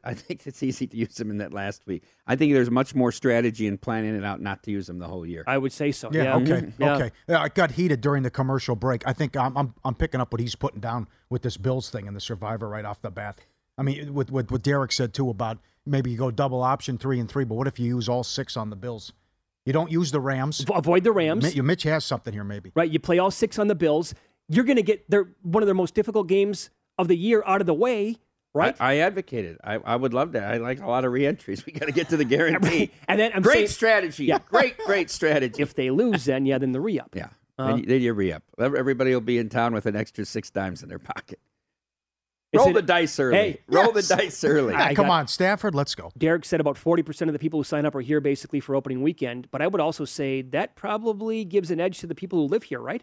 I 0.04 0.14
think 0.14 0.46
it's 0.46 0.62
easy 0.62 0.86
to 0.86 0.96
use 0.96 1.18
him 1.20 1.30
in 1.32 1.38
that 1.38 1.52
last 1.52 1.84
week. 1.84 2.04
I 2.24 2.36
think 2.36 2.52
there's 2.52 2.70
much 2.70 2.94
more 2.94 3.10
strategy 3.10 3.66
in 3.66 3.76
planning 3.76 4.14
it 4.14 4.24
out 4.24 4.40
not 4.40 4.62
to 4.62 4.70
use 4.70 4.88
him 4.88 5.00
the 5.00 5.08
whole 5.08 5.26
year. 5.26 5.42
I 5.48 5.58
would 5.58 5.72
say 5.72 5.90
so. 5.90 6.10
Yeah, 6.12 6.36
okay, 6.36 6.44
Mhm. 6.62 6.72
Yeah. 6.78 6.94
okay. 6.94 7.10
Yeah, 7.28 7.42
I 7.42 7.48
got 7.48 7.72
heated 7.72 8.00
during 8.00 8.22
the 8.22 8.30
commercial 8.30 8.76
break. 8.76 9.02
I 9.04 9.12
think 9.12 9.36
I'm, 9.36 9.56
I'm 9.56 9.74
I'm 9.84 9.96
picking 9.96 10.20
up 10.20 10.32
what 10.32 10.40
he's 10.40 10.54
putting 10.54 10.80
down 10.80 11.08
with 11.28 11.42
this 11.42 11.56
Bills 11.56 11.90
thing 11.90 12.06
and 12.06 12.14
the 12.16 12.20
Survivor 12.20 12.68
right 12.68 12.84
off 12.84 13.02
the 13.02 13.10
bat. 13.10 13.40
I 13.76 13.82
mean, 13.82 14.14
with 14.14 14.30
what 14.30 14.48
what 14.52 14.62
Derek 14.62 14.92
said 14.92 15.12
too 15.12 15.28
about 15.28 15.58
maybe 15.84 16.10
you 16.12 16.16
go 16.16 16.30
double 16.30 16.62
option 16.62 16.96
three 16.96 17.18
and 17.18 17.28
three, 17.28 17.42
but 17.44 17.56
what 17.56 17.66
if 17.66 17.80
you 17.80 17.86
use 17.86 18.08
all 18.08 18.22
six 18.22 18.56
on 18.56 18.70
the 18.70 18.76
Bills? 18.76 19.12
You 19.66 19.72
don't 19.72 19.90
use 19.90 20.10
the 20.10 20.20
Rams. 20.20 20.64
Avoid 20.72 21.04
the 21.04 21.12
Rams. 21.12 21.54
Mi- 21.54 21.60
Mitch 21.62 21.82
has 21.84 22.04
something 22.04 22.32
here, 22.32 22.44
maybe. 22.44 22.72
right? 22.74 22.90
You 22.90 22.98
play 22.98 23.18
all 23.18 23.30
six 23.30 23.58
on 23.58 23.68
the 23.68 23.74
Bills. 23.74 24.14
You're 24.48 24.64
going 24.64 24.76
to 24.76 24.82
get 24.82 25.08
their 25.10 25.28
one 25.42 25.62
of 25.62 25.66
their 25.66 25.74
most 25.74 25.94
difficult 25.94 26.26
games 26.28 26.70
of 26.98 27.08
the 27.08 27.16
year 27.16 27.42
out 27.46 27.60
of 27.60 27.66
the 27.66 27.74
way, 27.74 28.16
right? 28.54 28.74
I, 28.80 28.92
I 28.94 28.96
advocated. 28.98 29.58
I, 29.62 29.74
I 29.76 29.96
would 29.96 30.12
love 30.14 30.32
that. 30.32 30.44
I 30.44 30.56
like 30.56 30.80
a 30.80 30.86
lot 30.86 31.04
of 31.04 31.12
reentries. 31.12 31.64
We 31.66 31.72
got 31.72 31.86
to 31.86 31.92
get 31.92 32.08
to 32.08 32.16
the 32.16 32.24
guarantee. 32.36 32.90
and 33.06 33.20
then 33.20 33.32
I'm 33.34 33.42
great 33.42 33.54
saying- 33.54 33.68
strategy. 33.68 34.24
Yeah. 34.24 34.38
Great, 34.48 34.76
great 34.78 35.10
strategy. 35.10 35.62
If 35.62 35.74
they 35.74 35.90
lose, 35.90 36.24
then 36.24 36.46
yeah, 36.46 36.58
then 36.58 36.72
the 36.72 36.80
re 36.80 36.98
up. 36.98 37.14
yeah. 37.14 37.28
Uh, 37.58 37.66
then, 37.68 37.78
you, 37.78 37.86
then 37.86 38.00
you 38.00 38.12
re 38.14 38.32
up. 38.32 38.42
Everybody 38.58 39.12
will 39.12 39.20
be 39.20 39.36
in 39.36 39.50
town 39.50 39.74
with 39.74 39.84
an 39.84 39.94
extra 39.94 40.24
six 40.24 40.50
dimes 40.50 40.82
in 40.82 40.88
their 40.88 40.98
pocket. 40.98 41.38
Is 42.52 42.58
Roll 42.58 42.70
it- 42.70 42.72
the 42.72 42.82
dice 42.82 43.18
early. 43.20 43.36
Hey, 43.36 43.60
Roll 43.68 43.92
yes. 43.94 44.08
the 44.08 44.16
dice 44.16 44.42
early. 44.44 44.74
Ah, 44.74 44.88
come 44.88 45.06
got- 45.06 45.10
on, 45.10 45.28
Stafford, 45.28 45.74
let's 45.74 45.94
go. 45.94 46.10
Derek 46.18 46.44
said 46.44 46.60
about 46.60 46.76
40% 46.76 47.28
of 47.28 47.32
the 47.32 47.38
people 47.38 47.60
who 47.60 47.64
sign 47.64 47.86
up 47.86 47.94
are 47.94 48.00
here 48.00 48.20
basically 48.20 48.58
for 48.58 48.74
opening 48.74 49.02
weekend. 49.02 49.48
But 49.52 49.62
I 49.62 49.68
would 49.68 49.80
also 49.80 50.04
say 50.04 50.42
that 50.42 50.74
probably 50.74 51.44
gives 51.44 51.70
an 51.70 51.80
edge 51.80 51.98
to 52.00 52.06
the 52.08 52.14
people 52.14 52.40
who 52.40 52.46
live 52.46 52.64
here, 52.64 52.80
right? 52.80 53.02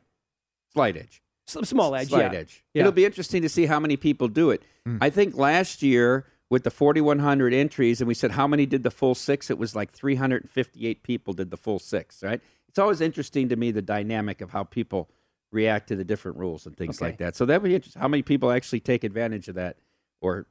Slight 0.74 0.98
edge. 0.98 1.22
Some 1.46 1.64
small 1.64 1.96
edge, 1.96 2.10
Slight 2.10 2.34
yeah. 2.34 2.40
edge. 2.40 2.66
Yeah. 2.74 2.82
It'll 2.82 2.92
be 2.92 3.06
interesting 3.06 3.42
to 3.42 3.48
see 3.48 3.68
how 3.68 3.80
many 3.80 3.96
people 3.96 4.28
do 4.28 4.52
it. 4.52 4.64
I 5.00 5.10
think 5.10 5.36
last 5.38 5.82
year 5.82 6.26
with 6.50 6.64
the 6.64 6.72
4,100 6.72 7.54
entries, 7.54 8.02
and 8.02 8.08
we 8.08 8.14
said 8.14 8.32
how 8.32 8.48
many 8.48 8.66
did 8.66 8.84
the 8.84 8.92
full 8.92 9.16
six, 9.16 9.50
it 9.50 9.58
was 9.58 9.74
like 9.76 9.92
358 9.92 11.04
people 11.04 11.34
did 11.34 11.52
the 11.52 11.58
full 11.58 11.80
six, 11.80 12.22
right? 12.22 12.42
It's 12.68 12.80
always 12.80 13.00
interesting 13.02 13.48
to 13.50 13.56
me 13.56 13.72
the 13.72 13.82
dynamic 13.82 14.42
of 14.42 14.52
how 14.52 14.64
people 14.66 15.10
react 15.52 15.88
to 15.90 15.96
the 15.96 16.04
different 16.04 16.38
rules 16.38 16.66
and 16.66 16.76
things 16.76 16.98
Okay. 16.98 17.06
like 17.12 17.18
that. 17.18 17.36
So 17.36 17.46
that 17.46 17.62
would 17.62 17.68
be 17.70 17.76
interesting. 17.76 18.02
How 18.02 18.08
many 18.08 18.24
people 18.24 18.52
actually 18.52 18.82
take 18.82 19.04
advantage 19.04 19.48
of 19.48 19.56
that 19.56 19.78
or 20.22 20.48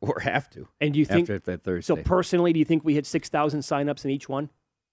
or 0.00 0.20
have 0.20 0.48
to. 0.50 0.66
And 0.80 0.94
do 0.94 0.98
you 0.98 1.04
think 1.04 1.26
that 1.28 1.62
Thursday? 1.62 1.82
So 1.82 1.96
personally, 2.02 2.52
do 2.54 2.58
you 2.58 2.64
think 2.64 2.84
we 2.84 2.94
hit 2.94 3.06
six 3.06 3.28
thousand 3.28 3.60
signups 3.60 4.04
in 4.04 4.10
each 4.10 4.28
one? 4.28 4.50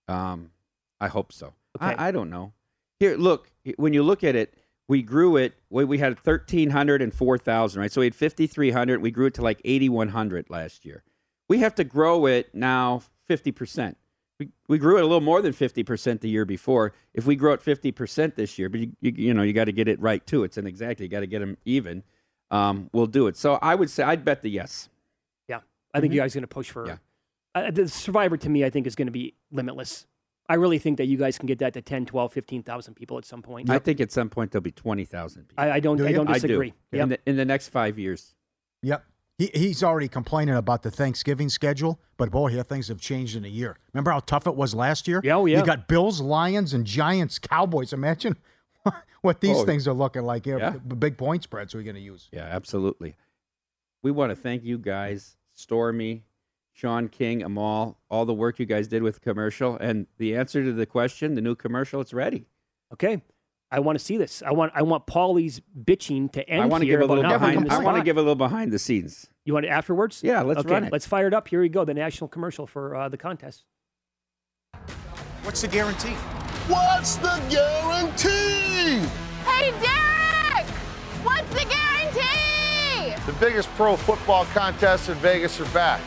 Um, 0.07 0.51
I 0.99 1.07
hope 1.07 1.31
so. 1.31 1.53
Okay. 1.81 1.95
I, 1.95 2.09
I 2.09 2.11
don't 2.11 2.29
know. 2.29 2.53
Here, 2.99 3.15
look. 3.15 3.49
When 3.77 3.93
you 3.93 4.03
look 4.03 4.23
at 4.23 4.35
it, 4.35 4.53
we 4.89 5.01
grew 5.01 5.37
it. 5.37 5.53
We, 5.69 5.85
we 5.85 5.97
had 5.99 6.19
thirteen 6.19 6.71
hundred 6.71 7.01
and 7.01 7.13
four 7.13 7.37
thousand, 7.37 7.79
right? 7.81 7.91
So 7.91 8.01
we 8.01 8.07
had 8.07 8.15
fifty 8.15 8.47
three 8.47 8.71
hundred. 8.71 9.01
We 9.01 9.11
grew 9.11 9.27
it 9.27 9.33
to 9.35 9.41
like 9.41 9.61
eighty 9.63 9.87
one 9.87 10.09
hundred 10.09 10.49
last 10.49 10.83
year. 10.83 11.03
We 11.47 11.59
have 11.59 11.75
to 11.75 11.83
grow 11.85 12.25
it 12.25 12.53
now 12.53 13.03
fifty 13.27 13.51
percent. 13.53 13.97
We 14.41 14.49
we 14.67 14.79
grew 14.79 14.97
it 14.97 15.01
a 15.01 15.05
little 15.05 15.21
more 15.21 15.39
than 15.39 15.53
fifty 15.53 15.83
percent 15.83 16.21
the 16.21 16.29
year 16.29 16.45
before. 16.45 16.93
If 17.13 17.27
we 17.27 17.35
grow 17.35 17.53
it 17.53 17.61
fifty 17.61 17.91
percent 17.91 18.35
this 18.35 18.57
year, 18.57 18.69
but 18.69 18.79
you 18.79 18.91
you, 18.99 19.13
you 19.15 19.33
know 19.35 19.43
you 19.43 19.53
got 19.53 19.65
to 19.65 19.71
get 19.71 19.87
it 19.87 20.01
right 20.01 20.25
too. 20.25 20.43
It's 20.43 20.57
an 20.57 20.65
exactly. 20.65 21.05
You 21.05 21.09
got 21.09 21.19
to 21.19 21.27
get 21.27 21.39
them 21.39 21.57
even. 21.63 22.01
Um, 22.49 22.89
we'll 22.91 23.05
do 23.05 23.27
it. 23.27 23.37
So 23.37 23.59
I 23.61 23.75
would 23.75 23.91
say 23.91 24.01
I'd 24.01 24.25
bet 24.25 24.41
the 24.41 24.49
yes. 24.49 24.89
Yeah, 25.47 25.59
I 25.93 26.01
think 26.01 26.11
you 26.11 26.19
guys 26.19 26.35
are 26.35 26.39
going 26.39 26.43
to 26.43 26.47
push 26.47 26.71
for. 26.71 26.99
Uh, 27.53 27.69
the 27.69 27.87
Survivor 27.87 28.35
to 28.37 28.49
me, 28.49 28.65
I 28.65 28.71
think 28.71 28.87
is 28.87 28.95
going 28.95 29.09
to 29.09 29.11
be 29.11 29.35
limitless. 29.51 30.07
I 30.49 30.55
really 30.55 30.79
think 30.79 30.97
that 30.97 31.05
you 31.05 31.17
guys 31.17 31.37
can 31.37 31.45
get 31.45 31.59
that 31.59 31.73
to 31.75 31.81
10, 31.83 32.07
12, 32.07 32.33
15,000 32.33 32.93
people 32.95 33.17
at 33.19 33.25
some 33.25 33.43
point. 33.43 33.69
I 33.69 33.77
think 33.77 34.01
at 34.01 34.11
some 34.11 34.27
point 34.27 34.51
there'll 34.51 34.63
be 34.63 34.71
twenty 34.71 35.05
thousand 35.05 35.49
people. 35.49 35.63
I, 35.63 35.73
I 35.73 35.79
don't. 35.79 35.97
Do 35.97 36.07
I 36.07 36.13
don't 36.13 36.27
I 36.27 36.33
disagree. 36.33 36.71
do. 36.71 36.97
Yep. 36.97 37.03
In, 37.03 37.09
the, 37.09 37.19
in 37.27 37.35
the 37.35 37.45
next 37.45 37.69
five 37.69 37.99
years. 37.99 38.33
Yep. 38.81 39.05
He, 39.41 39.49
he's 39.55 39.81
already 39.81 40.07
complaining 40.07 40.53
about 40.53 40.83
the 40.83 40.91
Thanksgiving 40.91 41.49
schedule, 41.49 41.99
but 42.17 42.29
boy, 42.29 42.49
here 42.49 42.61
things 42.61 42.89
have 42.89 43.01
changed 43.01 43.35
in 43.35 43.43
a 43.43 43.47
year. 43.47 43.75
Remember 43.91 44.11
how 44.11 44.19
tough 44.19 44.45
it 44.45 44.55
was 44.55 44.75
last 44.75 45.07
year? 45.07 45.19
Yeah, 45.23 45.37
oh, 45.37 45.47
yeah. 45.47 45.57
You 45.57 45.65
got 45.65 45.87
Bills, 45.87 46.21
Lions, 46.21 46.75
and 46.75 46.85
Giants, 46.85 47.39
Cowboys. 47.39 47.91
Imagine 47.91 48.35
what 49.23 49.41
these 49.41 49.57
Oh. 49.57 49.65
things 49.65 49.87
are 49.87 49.93
looking 49.93 50.21
like. 50.21 50.45
Yeah, 50.45 50.57
Yeah. 50.57 50.69
big 50.77 51.17
point 51.17 51.41
spreads 51.41 51.73
we're 51.73 51.81
going 51.81 51.95
to 51.95 52.01
use. 52.01 52.29
Yeah, 52.31 52.43
absolutely. 52.43 53.15
We 54.03 54.11
want 54.11 54.29
to 54.29 54.35
thank 54.35 54.63
you 54.63 54.77
guys, 54.77 55.37
Stormy, 55.55 56.21
Sean 56.73 57.07
King, 57.07 57.41
Amal, 57.41 57.97
all 58.11 58.25
the 58.25 58.35
work 58.35 58.59
you 58.59 58.67
guys 58.67 58.87
did 58.87 59.01
with 59.01 59.21
commercial, 59.21 59.75
and 59.75 60.05
the 60.19 60.35
answer 60.35 60.63
to 60.63 60.71
the 60.71 60.85
question, 60.85 61.33
the 61.33 61.41
new 61.41 61.55
commercial, 61.55 61.99
it's 61.99 62.13
ready. 62.13 62.45
Okay. 62.93 63.23
I 63.71 63.79
want 63.79 63.97
to 63.97 64.03
see 64.03 64.17
this. 64.17 64.43
I 64.45 64.51
want. 64.51 64.73
I 64.75 64.81
want 64.81 65.07
Pauly's 65.07 65.61
bitching 65.81 66.31
to 66.33 66.47
end 66.49 66.63
I 66.63 66.65
want 66.65 66.81
to 66.81 66.87
give 66.87 66.99
a 66.99 67.05
little 67.05 67.23
behind. 67.23 67.65
the 67.65 67.73
I 67.73 67.77
want 67.79 67.97
to 67.97 68.03
give 68.03 68.17
a 68.17 68.21
little 68.21 68.35
behind 68.35 68.73
the 68.73 68.79
scenes. 68.79 69.27
You 69.45 69.53
want 69.53 69.65
it 69.65 69.69
afterwards? 69.69 70.21
Yeah, 70.23 70.41
let's 70.41 70.59
okay, 70.59 70.69
run 70.73 70.83
it. 70.83 70.91
Let's 70.91 71.07
fire 71.07 71.27
it 71.27 71.33
up. 71.33 71.47
Here 71.47 71.61
we 71.61 71.69
go. 71.69 71.85
The 71.85 71.93
national 71.93 72.27
commercial 72.27 72.67
for 72.67 72.95
uh, 72.95 73.07
the 73.07 73.17
contest. 73.17 73.63
What's 75.43 75.61
the 75.61 75.69
guarantee? 75.69 76.15
What's 76.67 77.15
the 77.15 77.41
guarantee? 77.49 79.07
Hey, 79.45 79.71
Derek! 79.81 80.67
What's 81.23 81.49
the 81.49 81.65
guarantee? 81.65 83.15
The 83.25 83.33
biggest 83.39 83.69
pro 83.69 83.95
football 83.95 84.45
contests 84.53 85.09
in 85.09 85.15
Vegas 85.15 85.59
are 85.59 85.65
back 85.73 86.01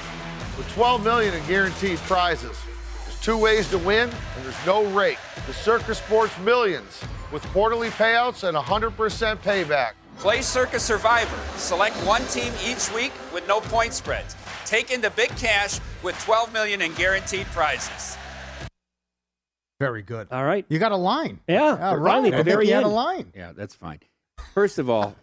with 0.57 0.69
12 0.75 1.03
million 1.03 1.35
in 1.35 1.45
guaranteed 1.47 1.99
prizes. 2.01 2.57
There's 3.05 3.21
two 3.21 3.37
ways 3.37 3.69
to 3.71 3.79
win, 3.79 4.09
and 4.09 4.34
there's 4.45 4.67
no 4.67 4.85
rake. 4.91 5.19
The 5.47 5.53
Circa 5.55 5.95
Sports 5.95 6.39
Millions 6.41 7.03
with 7.33 7.43
quarterly 7.47 7.89
payouts 7.89 8.47
and 8.47 8.57
100% 8.57 9.37
payback. 9.39 9.93
Play 10.19 10.43
Circa 10.43 10.79
Survivor. 10.79 11.37
Select 11.59 11.97
one 12.07 12.23
team 12.27 12.53
each 12.65 12.93
week 12.95 13.13
with 13.33 13.47
no 13.49 13.61
point 13.61 13.93
spreads. 13.95 14.37
Take 14.65 14.91
in 14.93 15.01
the 15.01 15.11
big 15.11 15.31
cash 15.31 15.81
with 16.03 16.17
12 16.21 16.53
million 16.53 16.81
in 16.83 16.93
guaranteed 16.95 17.47
prizes. 17.47 18.17
Very 19.81 20.03
good. 20.03 20.29
All 20.31 20.45
right. 20.45 20.65
You 20.69 20.79
got 20.79 20.93
a 20.93 20.97
line. 20.97 21.41
Yeah, 21.49 21.77
Yeah, 21.77 21.91
finally, 22.03 22.31
right. 22.31 22.35
at 22.39 22.45
the 22.45 22.51
very 22.51 22.69
you 22.69 22.75
had 22.75 22.85
a 22.85 22.87
end. 22.87 22.95
line. 22.95 23.33
Yeah, 23.35 23.53
that's 23.53 23.75
fine. 23.75 23.99
First 24.55 24.79
of 24.79 24.89
all, 24.89 25.17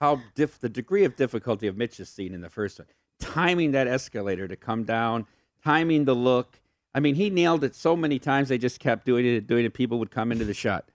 how 0.00 0.20
diff- 0.34 0.58
the 0.58 0.68
degree 0.70 1.04
of 1.04 1.14
difficulty 1.16 1.66
of 1.66 1.76
Mitch's 1.76 2.08
scene 2.08 2.32
in 2.32 2.40
the 2.40 2.48
first 2.48 2.78
one, 2.78 2.88
timing 3.20 3.72
that 3.72 3.86
escalator 3.86 4.48
to 4.48 4.56
come 4.56 4.84
down, 4.84 5.26
timing 5.62 6.06
the 6.06 6.14
look. 6.14 6.58
I 6.94 7.00
mean, 7.00 7.14
he 7.14 7.30
nailed 7.30 7.62
it 7.64 7.74
so 7.74 7.94
many 7.96 8.18
times. 8.18 8.48
They 8.48 8.58
just 8.58 8.80
kept 8.80 9.06
doing 9.06 9.24
it, 9.26 9.36
and 9.38 9.46
doing 9.46 9.64
it. 9.64 9.74
People 9.74 9.98
would 10.00 10.10
come 10.10 10.32
into 10.32 10.44
the 10.44 10.54
shot. 10.54 10.90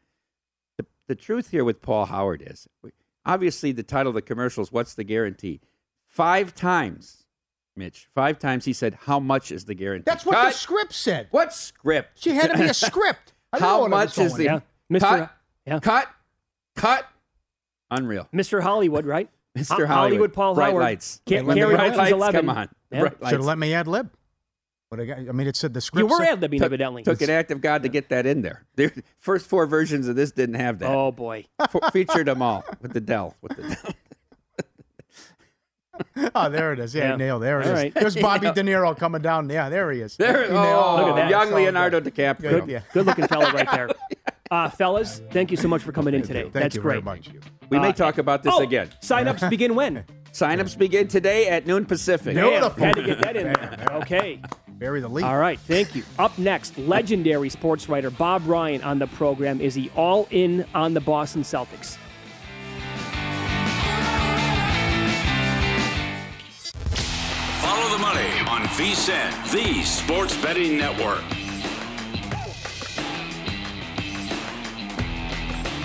The, 0.78 0.86
the 1.08 1.16
truth 1.16 1.52
here 1.52 1.64
with 1.64 1.82
Paul 1.82 2.06
Howard 2.08 2.44
is, 2.46 2.68
obviously, 3.26 3.72
the 3.72 3.84
title 3.84 4.10
of 4.10 4.16
the 4.16 4.22
commercial 4.22 4.62
is 4.64 4.72
"What's 4.72 4.94
the 4.96 5.04
Guarantee?" 5.06 5.62
Five 6.08 6.54
times, 6.54 7.24
Mitch. 7.76 8.08
Five 8.14 8.40
times 8.40 8.66
he 8.66 8.74
said, 8.74 8.98
"How 9.06 9.20
much 9.20 9.52
is 9.52 9.66
the 9.66 9.74
guarantee?" 9.76 10.04
That's 10.06 10.26
what 10.26 10.36
Cut. 10.36 10.52
the 10.52 10.58
script 10.58 10.94
said. 10.94 11.28
What 11.32 11.54
script? 11.54 12.22
She 12.22 12.32
had 12.32 12.52
to 12.52 12.58
be 12.58 12.66
a 12.66 12.74
script. 12.74 13.34
I 13.54 13.58
didn't 13.60 13.70
know 13.70 13.82
How 13.84 13.88
much 13.88 14.18
is 14.18 14.34
going 14.34 14.44
the 14.44 14.50
on. 14.50 15.00
cut? 15.00 15.32
Yeah. 15.66 15.80
Cut. 15.80 16.08
Cut. 16.76 17.06
Unreal. 17.90 18.28
Mr. 18.34 18.62
Hollywood, 18.62 19.06
right? 19.06 19.30
Mr. 19.58 19.80
Ho- 19.88 19.94
Hollywood. 19.94 20.34
Paul 20.34 20.56
Bright 20.56 20.72
Howard. 20.72 20.84
lights. 20.84 21.22
Ca- 21.28 21.36
Let 21.42 21.46
me- 21.48 21.62
Carrie 21.62 21.76
Bright 21.76 21.96
lights, 21.96 22.12
11. 22.12 22.42
come 22.46 22.50
on. 22.58 22.70
Yeah. 22.92 23.00
Should 23.10 23.22
have 23.32 23.46
let 23.46 23.58
me 23.58 23.74
ad 23.74 23.88
lib. 23.88 24.10
But 24.92 25.00
I, 25.00 25.06
got, 25.06 25.18
I 25.18 25.32
mean, 25.32 25.48
it 25.48 25.56
said 25.56 25.74
the 25.74 25.82
script. 25.82 26.00
You 26.02 26.08
were 26.08 26.24
said- 26.24 26.34
ad 26.34 26.42
libbing, 26.42 26.58
Took, 26.60 26.66
evidently. 26.66 27.04
took 27.04 27.22
an 27.22 27.30
act 27.30 27.50
of 27.52 27.60
God 27.62 27.84
to 27.84 27.90
get 27.90 28.10
that 28.10 28.26
in 28.26 28.42
there. 28.44 28.66
The 28.76 28.92
first 29.20 29.48
four 29.48 29.66
versions 29.66 30.08
of 30.08 30.16
this 30.16 30.32
didn't 30.32 30.56
have 30.56 30.80
that. 30.80 30.90
Oh, 30.92 31.12
boy. 31.12 31.46
F- 31.60 31.76
featured 31.92 32.28
them 32.28 32.42
all 32.42 32.64
with 32.82 32.94
the 32.94 33.02
Dell. 33.02 33.36
With 33.42 33.56
the 33.58 33.64
Dell. 33.64 33.94
Oh, 36.36 36.50
there 36.50 36.74
it 36.74 36.80
is. 36.80 36.94
Yeah, 36.94 37.12
Yeah. 37.12 37.16
nailed. 37.16 37.42
There 37.42 37.62
it 37.62 37.68
All 37.68 37.72
is. 37.74 37.80
right. 37.84 37.94
There's 37.94 38.18
Bobby 38.18 38.52
De 38.54 38.62
Niro 38.64 38.98
coming 38.98 39.22
down. 39.22 39.50
Yeah, 39.50 39.70
there 39.70 39.90
he 39.94 40.02
is. 40.02 40.18
There, 40.18 40.44
He 40.44 40.50
nailed 40.52 40.58
oh, 40.58 40.98
it. 40.98 41.02
Look 41.08 41.10
at 41.12 41.16
that. 41.16 41.30
young 41.30 41.54
Leonardo 41.54 42.02
good. 42.02 42.14
DiCaprio. 42.14 42.42
Good, 42.42 42.68
yeah. 42.68 42.82
Good 42.92 43.06
looking 43.06 43.28
fella 43.28 43.52
right 43.54 43.70
there. 43.72 43.90
Uh, 44.52 44.70
fellas, 44.70 45.24
thank 45.32 45.50
you 45.50 45.58
so 45.58 45.68
much 45.68 45.82
for 45.82 45.92
coming 45.92 46.14
in 46.14 46.22
today. 46.22 46.42
Thank 46.44 46.54
That's 46.54 46.76
you 46.76 46.82
great. 46.82 47.02
very 47.02 47.02
much. 47.04 47.30
We 47.70 47.80
may 47.80 47.88
Uh, 47.90 47.94
talk 47.94 48.20
about 48.20 48.44
this 48.44 48.54
oh, 48.56 48.62
again. 48.62 48.90
Sign-ups 49.02 49.44
begin 49.50 49.74
when? 49.74 50.04
Sign-ups 50.34 50.76
begin 50.76 51.08
today 51.08 51.48
at 51.48 51.66
noon 51.66 51.84
Pacific. 51.88 52.36
Damn, 52.36 52.50
Beautiful. 52.52 52.84
had 52.86 52.96
to 52.96 53.04
get 53.04 53.22
that 53.22 53.36
in 53.36 53.48
there. 53.48 53.88
Okay. 53.94 54.40
Bury 54.78 55.00
the 55.00 55.08
lead. 55.08 55.24
All 55.24 55.38
right, 55.38 55.60
thank 55.60 55.96
you. 55.96 56.04
Up 56.20 56.38
next, 56.38 56.78
legendary 56.78 57.50
sports 57.50 57.88
writer 57.88 58.10
Bob 58.10 58.46
Ryan 58.46 58.82
on 58.82 59.00
the 59.00 59.08
program. 59.08 59.62
Is 59.62 59.74
he 59.74 59.90
all 59.96 60.28
in 60.32 60.66
on 60.76 60.94
the 60.94 61.00
Boston 61.00 61.44
Celtics? 61.44 61.98
Follow 67.62 67.90
the 67.90 67.98
money 68.00 68.30
on 68.50 68.64
VSIN, 68.76 69.52
the 69.52 69.84
sports 69.84 70.36
betting 70.42 70.78
network. 70.78 71.24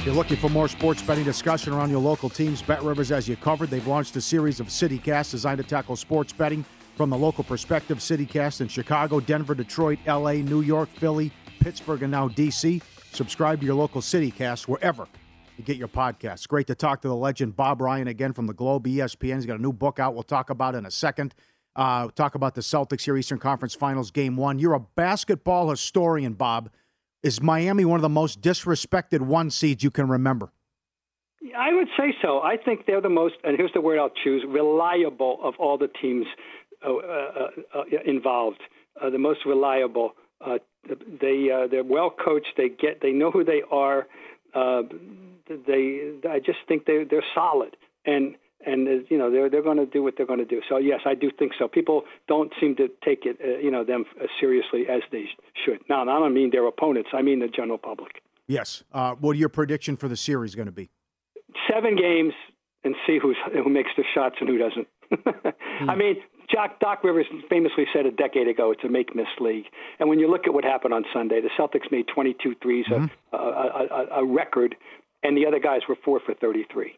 If 0.00 0.06
you're 0.06 0.14
looking 0.14 0.38
for 0.38 0.48
more 0.48 0.66
sports 0.66 1.02
betting 1.02 1.24
discussion 1.24 1.74
around 1.74 1.90
your 1.90 2.00
local 2.00 2.30
teams, 2.30 2.62
Bet 2.62 2.82
Rivers 2.82 3.10
has 3.10 3.28
you 3.28 3.36
covered. 3.36 3.68
They've 3.68 3.86
launched 3.86 4.16
a 4.16 4.20
series 4.20 4.58
of 4.58 4.68
CityCasts 4.68 5.30
designed 5.30 5.58
to 5.58 5.64
tackle 5.64 5.94
sports 5.94 6.32
betting 6.32 6.64
from 7.00 7.08
the 7.08 7.16
local 7.16 7.42
perspective. 7.42 7.96
CityCast 7.96 8.60
in 8.60 8.68
Chicago, 8.68 9.20
Denver, 9.20 9.54
Detroit, 9.54 9.98
LA, 10.06 10.32
New 10.32 10.60
York, 10.60 10.90
Philly, 10.90 11.32
Pittsburgh, 11.58 12.02
and 12.02 12.10
now 12.10 12.28
DC. 12.28 12.82
Subscribe 13.12 13.60
to 13.60 13.64
your 13.64 13.74
local 13.74 14.02
CityCast 14.02 14.68
wherever 14.68 15.08
you 15.56 15.64
get 15.64 15.78
your 15.78 15.88
podcasts. 15.88 16.46
Great 16.46 16.66
to 16.66 16.74
talk 16.74 17.00
to 17.00 17.08
the 17.08 17.16
legend 17.16 17.56
Bob 17.56 17.80
Ryan 17.80 18.08
again 18.08 18.34
from 18.34 18.46
the 18.46 18.52
Globe 18.52 18.84
ESPN. 18.84 19.36
He's 19.36 19.46
got 19.46 19.58
a 19.58 19.62
new 19.62 19.72
book 19.72 19.98
out 19.98 20.12
we'll 20.12 20.24
talk 20.24 20.50
about 20.50 20.74
in 20.74 20.84
a 20.84 20.90
second. 20.90 21.34
Uh, 21.74 22.08
talk 22.08 22.34
about 22.34 22.54
the 22.54 22.60
Celtics 22.60 23.06
here, 23.06 23.16
Eastern 23.16 23.38
Conference 23.38 23.74
Finals, 23.74 24.10
Game 24.10 24.36
One. 24.36 24.58
You're 24.58 24.74
a 24.74 24.80
basketball 24.80 25.70
historian, 25.70 26.34
Bob. 26.34 26.68
Is 27.22 27.40
Miami 27.40 27.86
one 27.86 27.96
of 27.96 28.02
the 28.02 28.10
most 28.10 28.42
disrespected 28.42 29.20
one 29.20 29.48
seeds 29.48 29.82
you 29.82 29.90
can 29.90 30.06
remember? 30.06 30.52
I 31.56 31.72
would 31.72 31.88
say 31.96 32.14
so. 32.20 32.40
I 32.40 32.58
think 32.58 32.84
they're 32.86 33.00
the 33.00 33.08
most, 33.08 33.36
and 33.42 33.56
here's 33.56 33.72
the 33.72 33.80
word 33.80 33.98
I'll 33.98 34.12
choose: 34.22 34.44
reliable 34.46 35.38
of 35.42 35.54
all 35.58 35.78
the 35.78 35.88
teams 35.88 36.26
involved. 38.06 38.60
Uh, 39.00 39.10
the 39.10 39.18
most 39.18 39.40
reliable. 39.46 40.12
Uh, 40.44 40.58
they 41.20 41.48
uh, 41.50 41.66
they're 41.68 41.84
well 41.84 42.10
coached. 42.10 42.52
They 42.56 42.68
get 42.68 43.00
they 43.00 43.12
know 43.12 43.30
who 43.30 43.44
they 43.44 43.62
are. 43.70 44.06
Uh, 44.54 44.82
they 45.48 46.12
I 46.28 46.38
just 46.38 46.58
think 46.68 46.86
they 46.86 47.04
they're 47.04 47.24
solid 47.34 47.76
and. 48.04 48.36
And 48.62 48.86
uh, 48.86 48.90
you 49.08 49.16
know 49.16 49.30
they're 49.30 49.48
they're 49.48 49.62
going 49.62 49.78
to 49.78 49.86
do 49.86 50.02
what 50.02 50.18
they're 50.18 50.26
going 50.26 50.38
to 50.38 50.44
do. 50.44 50.60
So 50.68 50.76
yes, 50.76 51.00
I 51.06 51.14
do 51.14 51.30
think 51.30 51.52
so. 51.58 51.66
People 51.66 52.02
don't 52.28 52.52
seem 52.60 52.76
to 52.76 52.88
take 53.02 53.24
it, 53.24 53.38
uh, 53.42 53.56
you 53.56 53.70
know, 53.70 53.84
them 53.84 54.04
as 54.22 54.28
seriously 54.38 54.84
as 54.86 55.00
they 55.10 55.24
should. 55.64 55.80
Now, 55.88 56.02
I 56.02 56.04
don't 56.04 56.34
mean 56.34 56.50
their 56.50 56.66
opponents. 56.66 57.08
I 57.14 57.22
mean 57.22 57.38
the 57.38 57.48
general 57.48 57.78
public. 57.78 58.20
Yes. 58.48 58.84
Uh, 58.92 59.14
what 59.14 59.34
are 59.34 59.38
your 59.38 59.48
prediction 59.48 59.96
for 59.96 60.08
the 60.08 60.16
series 60.16 60.54
going 60.54 60.66
to 60.66 60.72
be? 60.72 60.90
seven 61.70 61.96
games 61.96 62.32
and 62.84 62.94
see 63.06 63.18
who's 63.20 63.36
who 63.52 63.68
makes 63.68 63.90
the 63.96 64.04
shots 64.14 64.36
and 64.40 64.48
who 64.48 64.58
doesn't. 64.58 64.88
I 65.88 65.94
mean, 65.94 66.16
Jack 66.52 66.80
Doc 66.80 67.04
Rivers 67.04 67.26
famously 67.48 67.86
said 67.92 68.06
a 68.06 68.10
decade 68.10 68.48
ago, 68.48 68.70
"It's 68.72 68.84
a 68.84 68.88
make-miss 68.88 69.28
league." 69.38 69.66
And 69.98 70.08
when 70.08 70.18
you 70.18 70.28
look 70.28 70.46
at 70.46 70.54
what 70.54 70.64
happened 70.64 70.94
on 70.94 71.04
Sunday, 71.12 71.40
the 71.40 71.50
Celtics 71.58 71.90
made 71.90 72.06
22 72.08 72.54
threes, 72.62 72.86
mm-hmm. 72.86 73.06
a, 73.32 73.36
a, 73.36 74.18
a, 74.18 74.22
a 74.22 74.24
record, 74.24 74.76
and 75.22 75.36
the 75.36 75.46
other 75.46 75.58
guys 75.60 75.82
were 75.88 75.96
four 76.04 76.20
for 76.20 76.34
33. 76.34 76.96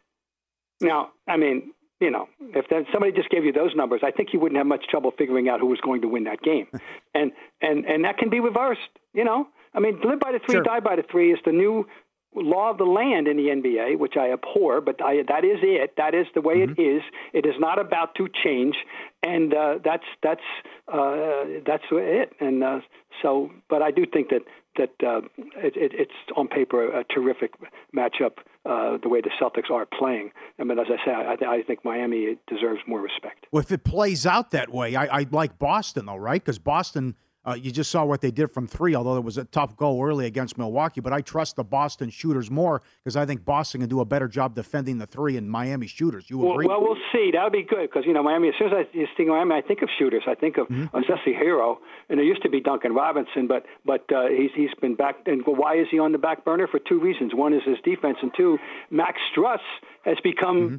Now, 0.81 1.11
I 1.29 1.37
mean, 1.37 1.73
you 2.01 2.11
know, 2.11 2.29
if 2.41 2.69
that, 2.69 2.85
somebody 2.93 3.12
just 3.12 3.31
gave 3.31 3.45
you 3.45 3.53
those 3.53 3.75
numbers, 3.77 4.01
I 4.05 4.11
think 4.11 4.31
you 4.33 4.41
wouldn't 4.41 4.59
have 4.59 4.67
much 4.67 4.87
trouble 4.88 5.12
figuring 5.17 5.49
out 5.49 5.61
who 5.61 5.67
was 5.67 5.81
going 5.81 6.03
to 6.03 6.09
win 6.09 6.25
that 6.25 6.43
game, 6.43 6.67
and 7.15 7.33
and 7.61 7.85
and 7.85 8.05
that 8.05 8.19
can 8.19 8.31
be 8.31 8.41
reversed. 8.41 8.81
You 9.15 9.25
know, 9.25 9.49
I 9.75 9.81
mean, 9.81 10.01
live 10.05 10.19
by 10.19 10.33
the 10.33 10.38
three, 10.38 10.55
Sure. 10.55 10.62
die 10.62 10.81
by 10.81 10.97
the 10.97 11.05
three 11.11 11.33
is 11.33 11.38
the 11.45 11.53
new 11.53 11.87
law 12.35 12.71
of 12.71 12.79
the 12.79 12.85
land 12.85 13.29
in 13.29 13.37
the 13.37 13.45
NBA, 13.49 13.99
which 13.99 14.14
I 14.16 14.33
abhor, 14.33 14.81
but 14.81 15.03
I, 15.03 15.23
that 15.29 15.45
is 15.45 15.59
it. 15.62 15.95
That 15.97 16.14
is 16.14 16.27
the 16.35 16.40
way 16.40 16.57
Mm-hmm. 16.57 16.81
it 16.81 16.83
is. 16.83 17.03
It 17.33 17.47
is 17.47 17.55
not 17.59 17.79
about 17.79 18.14
to 18.16 18.29
change, 18.42 18.77
and 19.23 19.53
uh, 19.55 19.79
that's 19.85 20.05
that's 20.23 20.40
uh, 20.88 21.45
that's 21.66 21.85
it. 21.90 22.33
And 22.40 22.62
uh, 22.64 22.81
so, 23.23 23.51
but 23.68 23.83
I 23.83 23.90
do 23.90 24.05
think 24.07 24.29
that 24.31 24.42
that 24.77 24.90
uh, 25.07 25.21
it, 25.57 25.77
it, 25.77 25.92
it's 25.95 26.12
on 26.37 26.49
paper 26.49 26.85
a 27.01 27.05
terrific 27.05 27.53
matchup. 27.97 28.38
Uh, 28.64 28.97
the 29.03 29.09
way 29.09 29.21
the 29.21 29.31
Celtics 29.42 29.73
are 29.73 29.85
playing. 29.87 30.31
I 30.61 30.62
mean, 30.62 30.79
as 30.79 30.87
I 30.88 31.05
say, 31.05 31.11
I, 31.11 31.33
I 31.57 31.62
think 31.62 31.85
Miami 31.85 32.37
deserves 32.47 32.79
more 32.87 33.01
respect. 33.01 33.45
Well, 33.51 33.61
if 33.61 33.73
it 33.73 33.83
plays 33.83 34.25
out 34.25 34.53
that 34.53 34.73
way, 34.73 34.95
I, 34.95 35.18
I 35.23 35.27
like 35.33 35.59
Boston 35.59 36.07
though, 36.07 36.14
right? 36.14 36.40
Because 36.40 36.61
Boston, 36.61 37.16
uh, 37.46 37.55
you 37.55 37.70
just 37.70 37.90
saw 37.90 38.05
what 38.05 38.20
they 38.20 38.31
did 38.31 38.50
from 38.52 38.66
three. 38.66 38.94
Although 38.94 39.16
it 39.16 39.24
was 39.24 39.38
a 39.38 39.44
tough 39.44 39.76
goal 39.76 40.05
early 40.05 40.26
against 40.26 40.59
Milwaukee, 40.59 41.00
but 41.00 41.12
I 41.12 41.20
trust 41.20 41.57
the 41.57 41.64
Boston 41.64 42.11
shooters 42.11 42.50
more 42.50 42.83
because 43.02 43.16
I 43.16 43.26
think 43.26 43.44
Boston 43.44 43.81
can 43.81 43.88
do 43.88 44.00
a 44.00 44.05
better 44.05 44.28
job 44.28 44.55
defending 44.55 44.98
the 44.98 45.07
three 45.07 45.37
and 45.37 45.50
Miami 45.50 45.87
shooters. 45.87 46.28
You 46.31 46.50
agree? 46.50 46.66
well, 46.66 46.81
we'll 46.81 46.96
see. 47.12 47.31
That 47.33 47.42
would 47.44 47.52
be 47.52 47.62
good 47.62 47.90
because 47.90 48.05
you 48.07 48.12
know 48.12 48.22
Miami. 48.22 48.48
As 48.48 48.55
soon 48.59 48.68
as 48.68 48.74
I 48.74 48.85
think 48.92 49.28
of 49.28 49.35
Miami, 49.35 49.55
I 49.55 49.61
think 49.62 49.83
of 49.83 49.88
shooters. 49.98 50.22
I 50.26 50.35
think 50.35 50.57
of 50.59 50.68
Mm-hmm. 50.72 51.00
Jesse 51.02 51.35
Herro, 51.35 51.78
and 52.09 52.18
there 52.18 52.24
used 52.24 52.42
to 52.42 52.48
be 52.48 52.61
Duncan 52.61 52.94
Robinson, 52.94 53.46
but 53.46 53.66
but 53.85 54.11
uh, 54.12 54.28
he's 54.28 54.50
he's 54.55 54.70
been 54.81 54.94
back. 54.94 55.16
And 55.26 55.42
why 55.44 55.76
is 55.76 55.87
he 55.90 55.98
on 55.98 56.12
the 56.12 56.18
back 56.18 56.44
burner? 56.44 56.66
For 56.66 56.78
two 56.78 56.98
reasons. 57.00 57.35
One 57.35 57.52
is 57.52 57.62
his 57.66 57.78
defense, 57.85 58.18
and 58.22 58.33
two, 58.37 58.59
Max 58.90 59.18
Strus 59.35 59.59
has 60.05 60.16
become. 60.22 60.57
Mm-hmm. 60.57 60.76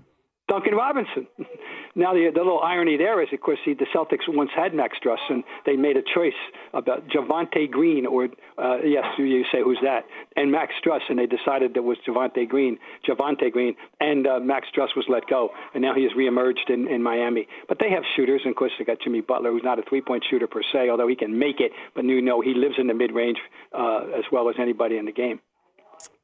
Duncan 0.50 0.76
Robinson. 0.76 1.26
now 1.96 2.14
the, 2.14 2.30
the 2.34 2.40
little 2.40 2.60
irony 2.60 2.98
there 2.98 3.22
is, 3.22 3.30
of 3.32 3.40
course, 3.40 3.60
the, 3.66 3.74
the 3.76 3.86
Celtics 3.96 4.28
once 4.28 4.50
had 4.54 4.74
Max 4.74 4.98
Strus, 5.04 5.18
and 5.30 5.44
they 5.66 5.76
made 5.76 5.96
a 5.96 6.02
choice 6.02 6.34
about 6.74 7.08
Javonte 7.08 7.72
Green, 7.72 8.06
or 8.06 8.26
uh, 8.58 8.78
yes, 8.84 9.06
you 9.18 9.44
say 9.52 9.62
who's 9.64 9.80
that, 9.84 10.06
and 10.36 10.52
Max 10.52 10.74
Strus, 10.84 11.00
and 11.10 11.18
they 11.18 11.28
decided 11.28 11.74
that 11.76 11.84
was 11.84 11.98
Javonte 12.06 12.48
Green, 12.48 12.78
Javonte 13.08 13.52
Green, 13.52 13.76
and 14.02 14.28
uh, 14.28 14.40
Max 14.40 14.68
Strus 14.76 14.96
was 14.96 15.06
let 15.08 15.28
go, 15.28 15.50
and 15.74 15.82
now 15.82 15.96
he 15.96 16.04
has 16.04 16.12
reemerged 16.12 16.70
in, 16.70 16.88
in 16.88 17.02
Miami. 17.02 17.48
But 17.70 17.80
they 17.80 17.90
have 17.92 18.04
shooters, 18.16 18.42
and 18.44 18.52
of 18.52 18.58
course 18.58 18.72
they 18.78 18.84
got 18.84 18.98
Jimmy 19.02 19.22
Butler, 19.22 19.52
who's 19.52 19.64
not 19.64 19.80
a 19.80 19.84
three-point 19.84 20.26
shooter 20.30 20.48
per 20.48 20.62
se, 20.74 20.90
although 20.90 21.08
he 21.08 21.16
can 21.16 21.40
make 21.40 21.62
it. 21.62 21.72
But 21.96 22.04
you 22.04 22.22
know 22.22 22.42
he 22.42 22.54
lives 22.54 22.76
in 22.78 22.88
the 22.88 22.94
mid-range 22.94 23.38
uh, 23.72 24.02
as 24.18 24.26
well 24.32 24.50
as 24.50 24.56
anybody 24.60 24.98
in 24.98 25.06
the 25.06 25.14
game. 25.14 25.40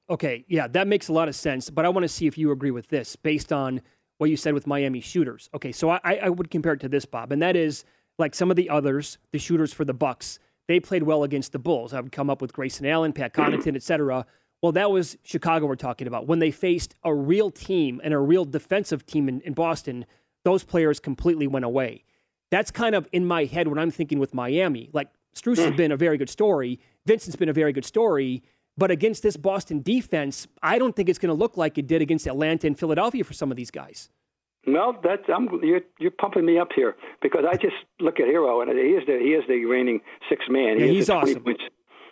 Okay, 0.10 0.44
yeah, 0.48 0.68
that 0.68 0.88
makes 0.88 1.08
a 1.08 1.14
lot 1.14 1.28
of 1.28 1.36
sense. 1.36 1.70
But 1.70 1.86
I 1.86 1.90
want 1.90 2.04
to 2.04 2.10
see 2.10 2.26
if 2.26 2.38
you 2.38 2.52
agree 2.52 2.72
with 2.72 2.88
this 2.88 3.16
based 3.16 3.54
on 3.54 3.82
what 4.20 4.30
you 4.30 4.38
said 4.38 4.54
with 4.54 4.68
Miami 4.68 5.00
shooters. 5.00 5.50
Okay, 5.56 5.72
so 5.72 5.90
I, 5.90 6.20
I 6.22 6.30
would 6.30 6.52
compare 6.52 6.74
it 6.74 6.82
to 6.82 6.90
this, 6.90 7.06
Bob, 7.06 7.32
and 7.32 7.42
that 7.42 7.56
is 7.56 7.84
like 8.20 8.36
some 8.36 8.52
of 8.52 8.58
the 8.58 8.70
others, 8.70 9.18
the 9.32 9.40
shooters 9.40 9.74
for 9.74 9.86
the 9.86 9.94
Bucks. 9.94 10.40
They 10.68 10.80
played 10.80 11.04
well 11.04 11.24
against 11.24 11.52
the 11.52 11.60
Bulls. 11.60 11.94
I 11.94 12.02
would 12.02 12.12
come 12.12 12.30
up 12.30 12.42
with 12.42 12.54
Grayson 12.54 12.86
Allen, 12.86 13.12
Pat 13.14 13.34
Connaughton, 13.34 13.76
et 13.76 13.82
cetera. 13.82 14.26
Well, 14.62 14.74
that 14.74 14.92
was 14.92 15.18
Chicago 15.24 15.66
we're 15.66 15.76
talking 15.76 16.06
about. 16.06 16.28
When 16.28 16.40
they 16.40 16.52
faced 16.52 16.94
a 17.04 17.14
real 17.14 17.50
team 17.50 18.02
and 18.04 18.14
a 18.14 18.20
real 18.20 18.46
defensive 18.46 19.06
team 19.06 19.30
in, 19.30 19.42
in 19.42 19.54
Boston, 19.54 20.06
those 20.44 20.64
players 20.64 21.00
completely 21.00 21.48
went 21.48 21.66
away. 21.66 22.04
That's 22.52 22.72
kind 22.72 22.94
of 22.94 23.08
in 23.12 23.26
my 23.26 23.46
head 23.46 23.68
when 23.68 23.80
I'm 23.80 23.90
thinking 23.90 24.20
with 24.20 24.34
Miami. 24.34 24.90
Like 24.92 25.08
Strus 25.34 25.58
has 25.58 25.72
mm. 25.72 25.78
been 25.78 25.92
a 25.94 25.98
very 25.98 26.18
good 26.18 26.30
story. 26.30 26.80
Vincent's 27.06 27.38
been 27.38 27.50
a 27.50 27.54
very 27.54 27.72
good 27.72 27.86
story. 27.86 28.44
But 28.80 28.92
against 28.92 29.24
this 29.24 29.36
Boston 29.36 29.82
defense, 29.82 30.48
I 30.63 30.80
don't 30.80 30.96
think 30.96 31.10
it's 31.10 31.20
going 31.20 31.36
to 31.36 31.39
look 31.44 31.58
like 31.58 31.78
it 31.78 31.86
did 31.86 32.02
against 32.02 32.26
Atlanta 32.26 32.65
and 32.65 32.80
Philadelphia 32.80 33.26
for 33.26 33.34
some 33.34 33.52
of 33.52 33.58
these 33.58 33.70
guys. 33.70 34.10
Well, 34.65 34.98
that's 35.04 35.24
I'm 35.34 35.48
you're 35.62 35.82
you're 36.00 36.12
pumping 36.12 36.46
me 36.46 36.58
up 36.58 36.70
here 36.74 36.96
because 37.22 37.44
I 37.50 37.56
just 37.56 37.76
look 38.00 38.20
at 38.22 38.28
Herro 38.28 38.62
and 38.62 38.72
he 38.72 38.92
is 38.92 39.06
the 39.06 39.18
he 39.20 39.32
is 39.34 39.44
the 39.50 39.65
reigning 39.65 40.00
six 40.30 40.46
man. 40.50 40.80
He 40.80 40.86
Yeah, 40.86 40.92
he's 40.92 41.10
a 41.10 41.13
20 41.13 41.32
awesome. 41.32 41.44
Points, 41.44 41.63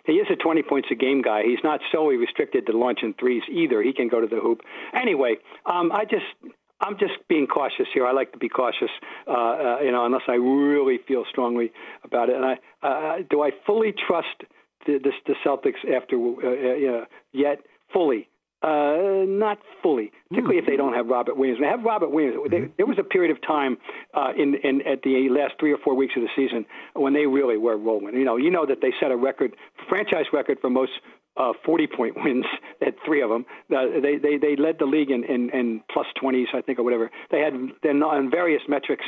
he 0.04 0.12
is 0.14 0.26
a 0.30 0.36
20 0.36 0.62
points 0.62 0.88
a 0.90 0.94
game 0.94 1.22
guy. 1.22 1.42
He's 1.42 1.62
not 1.64 1.80
solely 1.92 2.16
restricted 2.16 2.66
to 2.66 2.76
launching 2.76 3.14
threes 3.18 3.42
either. 3.50 3.82
He 3.82 3.92
can 3.92 4.08
go 4.08 4.20
to 4.20 4.26
the 4.26 4.40
hoop. 4.40 4.60
Anyway, 4.94 5.36
um, 5.66 5.90
I 5.92 6.04
just 6.04 6.26
I'm 6.80 6.98
just 6.98 7.14
being 7.28 7.46
cautious 7.46 7.86
here. 7.94 8.06
I 8.06 8.12
like 8.12 8.32
to 8.32 8.38
be 8.38 8.48
cautious, 8.48 8.90
uh, 9.26 9.30
uh, 9.30 9.78
you 9.82 9.92
know, 9.92 10.04
unless 10.04 10.22
I 10.28 10.34
really 10.34 10.98
feel 11.06 11.24
strongly 11.30 11.72
about 12.04 12.28
it. 12.28 12.36
And 12.36 12.44
I 12.44 12.58
uh, 12.82 13.18
do 13.28 13.42
I 13.42 13.50
fully 13.66 13.92
trust 14.06 14.44
the, 14.86 14.98
the, 14.98 15.12
the 15.26 15.34
Celtics 15.44 15.84
after 15.94 16.16
uh, 16.16 17.02
uh, 17.02 17.04
yet 17.32 17.60
fully. 17.92 18.28
Uh, 18.60 19.22
not 19.24 19.56
fully, 19.84 20.10
particularly 20.28 20.58
if 20.58 20.66
they 20.66 20.74
don't 20.74 20.92
have 20.92 21.06
Robert 21.06 21.36
Williams. 21.36 21.60
They 21.60 21.68
have 21.68 21.84
Robert 21.84 22.10
Williams. 22.10 22.50
They, 22.50 22.66
there 22.76 22.86
was 22.86 22.98
a 22.98 23.04
period 23.04 23.30
of 23.30 23.40
time 23.40 23.78
uh, 24.14 24.32
in, 24.36 24.56
in 24.64 24.82
at 24.84 25.02
the 25.02 25.28
last 25.28 25.54
three 25.60 25.72
or 25.72 25.78
four 25.78 25.94
weeks 25.94 26.14
of 26.16 26.22
the 26.22 26.28
season 26.34 26.66
when 26.94 27.12
they 27.12 27.26
really 27.26 27.56
were 27.56 27.76
rolling. 27.76 28.16
You 28.16 28.24
know, 28.24 28.36
you 28.36 28.50
know 28.50 28.66
that 28.66 28.80
they 28.82 28.92
set 28.98 29.12
a 29.12 29.16
record, 29.16 29.54
franchise 29.88 30.24
record 30.32 30.58
for 30.60 30.70
most 30.70 30.90
uh, 31.36 31.52
40 31.64 31.86
point 31.86 32.16
wins 32.24 32.46
at 32.84 32.94
three 33.06 33.22
of 33.22 33.30
them. 33.30 33.46
Uh, 33.70 34.00
they, 34.02 34.16
they 34.16 34.38
they 34.38 34.56
led 34.56 34.80
the 34.80 34.86
league 34.86 35.10
in, 35.10 35.22
in, 35.22 35.50
in 35.50 35.80
plus 35.92 36.06
20s, 36.20 36.46
I 36.52 36.60
think, 36.60 36.80
or 36.80 36.82
whatever. 36.82 37.12
They 37.30 37.38
had 37.38 37.54
then 37.84 38.02
on 38.02 38.28
various 38.28 38.62
metrics 38.68 39.04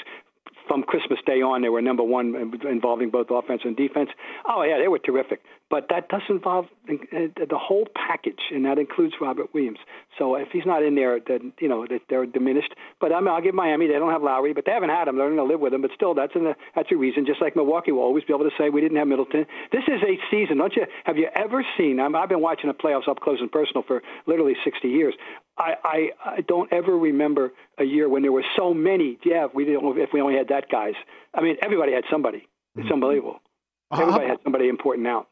from 0.71 0.85
Christmas 0.85 1.19
Day 1.27 1.43
on, 1.43 1.63
they 1.63 1.69
were 1.69 1.83
number 1.83 2.05
one 2.05 2.55
involving 2.63 3.11
both 3.11 3.27
offense 3.29 3.63
and 3.65 3.77
defense. 3.77 4.09
Oh 4.49 4.63
yeah, 4.63 4.79
they 4.79 4.87
were 4.87 5.01
terrific. 5.01 5.43
But 5.69 5.87
that 5.91 6.09
does 6.09 6.23
involve 6.29 6.67
uh, 6.89 6.95
the 7.37 7.59
whole 7.59 7.87
package, 7.97 8.39
and 8.53 8.65
that 8.67 8.79
includes 8.79 9.15
Robert 9.21 9.53
Williams. 9.53 9.79
So 10.17 10.37
if 10.37 10.47
he's 10.53 10.65
not 10.65 10.85
in 10.85 10.95
there, 10.95 11.19
then 11.19 11.53
you 11.59 11.69
know 11.69 11.89
they're 12.09 12.25
diminished. 12.25 12.73
But 13.01 13.13
I 13.13 13.19
mean, 13.19 13.29
I'll 13.29 13.43
give 13.43 13.55
Miami. 13.55 13.89
They 13.89 13.95
don't 13.95 14.13
have 14.13 14.23
Lowry, 14.23 14.53
but 14.53 14.65
they 14.65 14.71
haven't 14.71 14.91
had 14.91 15.09
him. 15.09 15.17
They're 15.17 15.27
going 15.27 15.39
to 15.39 15.45
live 15.45 15.59
with 15.59 15.75
him. 15.75 15.83
But 15.83 15.91
still, 15.93 16.15
that's 16.15 16.37
a 16.37 16.55
that's 16.77 16.93
a 16.93 16.97
reason. 16.97 17.27
Just 17.27 17.41
like 17.41 17.57
Milwaukee 17.57 17.91
will 17.91 18.03
always 18.03 18.23
be 18.23 18.33
able 18.33 18.49
to 18.49 18.55
say 18.57 18.71
we 18.71 18.81
didn't 18.81 18.99
have 18.99 19.09
Middleton. 19.09 19.45
This 19.73 19.83
is 19.89 20.01
a 20.03 20.19
season. 20.31 20.59
Don't 20.59 20.77
you? 20.77 20.87
Have 21.05 21.19
you 21.19 21.29
ever 21.35 21.67
seen? 21.77 21.99
I'm, 21.99 22.15
I've 22.15 22.29
been 22.29 22.43
watching 22.43 22.69
the 22.69 22.75
playoffs 22.75 23.09
up 23.09 23.19
close 23.19 23.41
and 23.41 23.51
personal 23.51 23.83
for 23.83 24.03
literally 24.27 24.55
60 24.63 24.87
years. 24.87 25.15
I, 25.61 25.75
I, 25.85 26.11
I 26.25 26.41
don't 26.41 26.73
ever 26.73 26.97
remember 26.97 27.53
a 27.79 27.85
year 27.85 28.09
when 28.09 28.23
there 28.23 28.33
were 28.33 28.45
so 28.59 28.73
many. 28.73 29.19
Yeah, 29.25 29.45
if 29.47 29.55
we 29.55 29.65
didn't. 29.65 29.85
If 29.99 30.11
we 30.13 30.21
only 30.21 30.37
had 30.37 30.49
that 30.49 30.71
guys. 30.71 30.95
I 31.35 31.43
mean, 31.43 31.57
everybody 31.63 31.93
had 31.93 32.05
somebody. 32.11 32.49
It's 32.77 32.91
unbelievable. 32.91 33.41
Everybody 33.93 34.27
had 34.29 34.39
somebody 34.43 34.69
important 34.69 35.07
out. 35.07 35.29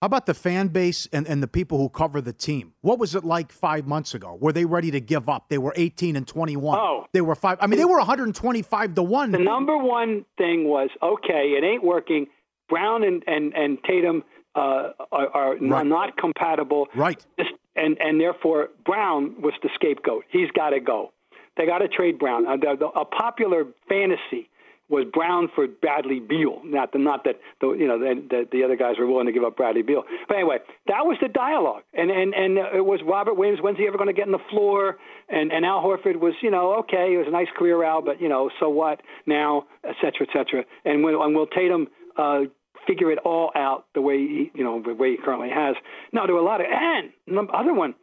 How 0.00 0.06
about 0.06 0.26
the 0.26 0.34
fan 0.34 0.68
base 0.68 1.08
and, 1.12 1.26
and 1.26 1.42
the 1.42 1.48
people 1.48 1.78
who 1.78 1.88
cover 1.88 2.20
the 2.20 2.32
team? 2.34 2.74
What 2.82 2.98
was 2.98 3.14
it 3.14 3.24
like 3.24 3.50
five 3.50 3.86
months 3.86 4.14
ago? 4.14 4.36
Were 4.38 4.52
they 4.52 4.66
ready 4.66 4.90
to 4.90 5.00
give 5.00 5.28
up? 5.30 5.48
They 5.48 5.56
were 5.56 5.72
18 5.76 6.14
and 6.14 6.28
21. 6.28 6.78
Oh. 6.78 7.06
They 7.14 7.22
were 7.22 7.34
five. 7.34 7.56
I 7.60 7.66
mean, 7.66 7.78
they 7.78 7.86
were 7.86 7.96
125 7.96 8.94
to 8.96 9.02
1. 9.02 9.30
The 9.32 9.38
number 9.38 9.76
one 9.78 10.26
thing 10.36 10.68
was 10.68 10.90
okay, 11.02 11.54
it 11.58 11.64
ain't 11.64 11.82
working. 11.82 12.26
Brown 12.68 13.02
and, 13.02 13.22
and, 13.26 13.54
and 13.54 13.78
Tatum 13.84 14.24
uh, 14.54 14.90
are, 15.10 15.28
are 15.28 15.56
Right. 15.56 15.86
not 15.86 16.16
compatible. 16.18 16.86
Right. 16.94 17.24
This- 17.38 17.46
And, 17.76 17.98
and 18.00 18.20
therefore, 18.20 18.68
Brown 18.84 19.42
was 19.42 19.54
the 19.62 19.70
scapegoat. 19.74 20.24
He's 20.30 20.50
got 20.52 20.70
to 20.70 20.80
go. 20.80 21.12
They 21.56 21.66
got 21.66 21.78
to 21.78 21.88
trade 21.88 22.18
Brown. 22.18 22.46
Uh, 22.46 22.56
a 22.96 23.04
popular 23.04 23.64
fantasy 23.88 24.48
was 24.88 25.06
Brown 25.12 25.48
for 25.54 25.66
Bradley 25.66 26.20
Beal. 26.20 26.60
Not 26.64 26.92
the, 26.92 26.98
not 26.98 27.24
that 27.24 27.40
the 27.60 27.72
you 27.72 27.86
know 27.86 27.98
the, 27.98 28.22
the 28.28 28.48
the 28.52 28.64
other 28.64 28.76
guys 28.76 28.96
were 28.98 29.06
willing 29.06 29.26
to 29.26 29.32
give 29.32 29.42
up 29.42 29.56
Bradley 29.56 29.82
Beal. 29.82 30.02
But 30.28 30.36
anyway, 30.36 30.58
that 30.88 31.06
was 31.06 31.16
the 31.22 31.28
dialogue. 31.28 31.82
And 31.94 32.10
and 32.10 32.34
and 32.34 32.58
it 32.58 32.84
was 32.84 33.00
Robert 33.04 33.34
Williams. 33.34 33.60
When's 33.62 33.78
he 33.78 33.86
ever 33.86 33.96
going 33.96 34.08
to 34.08 34.14
get 34.14 34.26
on 34.26 34.32
the 34.32 34.44
floor? 34.50 34.98
And 35.28 35.52
and 35.52 35.64
Al 35.64 35.82
Horford 35.82 36.16
was 36.20 36.34
you 36.42 36.50
know 36.50 36.74
okay, 36.80 37.14
it 37.14 37.18
was 37.18 37.26
a 37.26 37.32
nice 37.32 37.48
career 37.56 37.82
Al, 37.82 38.02
but 38.02 38.20
you 38.20 38.28
know 38.28 38.50
so 38.60 38.68
what 38.68 39.00
now, 39.26 39.64
et 39.84 39.96
cetera, 40.02 40.26
et 40.28 40.32
cetera. 40.32 40.64
And 40.84 41.02
when 41.02 41.14
and 41.14 41.34
Will 41.34 41.46
Tatum. 41.46 41.88
Uh, 42.16 42.42
Figure 42.86 43.10
it 43.10 43.18
all 43.18 43.50
out 43.54 43.86
the 43.94 44.00
way 44.02 44.18
he, 44.18 44.50
you 44.54 44.62
know, 44.64 44.82
the 44.82 44.94
way 44.94 45.12
he 45.12 45.16
currently 45.16 45.50
has. 45.50 45.76
Now 46.12 46.26
there 46.26 46.34
were 46.34 46.40
a 46.40 46.44
lot 46.44 46.60
of 46.60 46.66
and 46.70 47.10
the 47.26 47.40
other 47.52 47.72
one, 47.74 47.94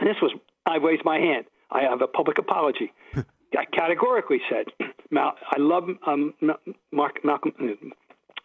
and 0.00 0.08
this 0.08 0.16
was 0.22 0.32
I 0.64 0.76
raised 0.76 1.04
my 1.04 1.18
hand. 1.18 1.46
I 1.70 1.82
have 1.82 2.00
a 2.02 2.06
public 2.06 2.38
apology. 2.38 2.92
I 3.56 3.64
categorically 3.72 4.40
said, 4.50 4.66
Mal, 5.10 5.32
I 5.50 5.58
love 5.58 5.84
um, 6.06 6.34
Mark 6.92 7.24
Malcolm. 7.24 7.52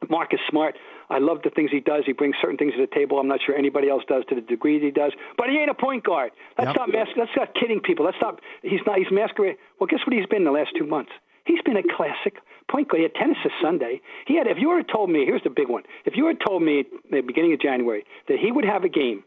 Mark 0.09 0.33
is 0.33 0.39
smart. 0.49 0.75
I 1.09 1.19
love 1.19 1.39
the 1.43 1.49
things 1.51 1.69
he 1.71 1.79
does. 1.79 2.03
He 2.05 2.13
brings 2.13 2.35
certain 2.41 2.57
things 2.57 2.73
to 2.73 2.81
the 2.81 2.87
table. 2.95 3.19
I'm 3.19 3.27
not 3.27 3.39
sure 3.45 3.55
anybody 3.55 3.89
else 3.89 4.03
does 4.07 4.23
to 4.29 4.35
the 4.35 4.41
degree 4.41 4.79
that 4.79 4.85
he 4.85 4.91
does. 4.91 5.11
But 5.37 5.49
he 5.49 5.57
ain't 5.57 5.69
a 5.69 5.73
point 5.75 6.03
guard. 6.03 6.31
Let's 6.57 6.69
Yep. 6.69 6.75
stop 6.75 6.89
mas- 6.89 7.15
Let's 7.17 7.31
stop 7.31 7.53
kidding 7.53 7.81
people. 7.81 8.05
Let's 8.05 8.17
stop. 8.17 8.39
He's 8.63 8.79
not. 8.85 8.97
He's 8.97 9.11
masquerading. 9.11 9.57
Well, 9.79 9.87
guess 9.87 9.99
what 10.05 10.13
he's 10.15 10.25
been 10.27 10.43
the 10.43 10.51
last 10.51 10.69
two 10.77 10.85
months? 10.87 11.11
He's 11.45 11.61
been 11.63 11.77
a 11.77 11.83
classic 11.83 12.37
point 12.71 12.87
guard. 12.89 12.99
He 12.99 13.03
had 13.03 13.13
tennis 13.15 13.37
this 13.43 13.53
Sunday. 13.61 14.01
He 14.27 14.37
had. 14.37 14.47
If 14.47 14.57
you 14.57 14.69
were 14.69 14.81
told 14.83 15.09
me, 15.09 15.25
here's 15.25 15.43
the 15.43 15.49
big 15.49 15.67
one. 15.69 15.83
If 16.05 16.15
you 16.15 16.25
had 16.27 16.37
told 16.45 16.63
me 16.63 16.79
at 16.81 16.85
the 17.11 17.21
beginning 17.21 17.53
of 17.53 17.59
January 17.61 18.03
that 18.27 18.37
he 18.39 18.51
would 18.51 18.65
have 18.65 18.83
a 18.83 18.89
game 18.89 19.23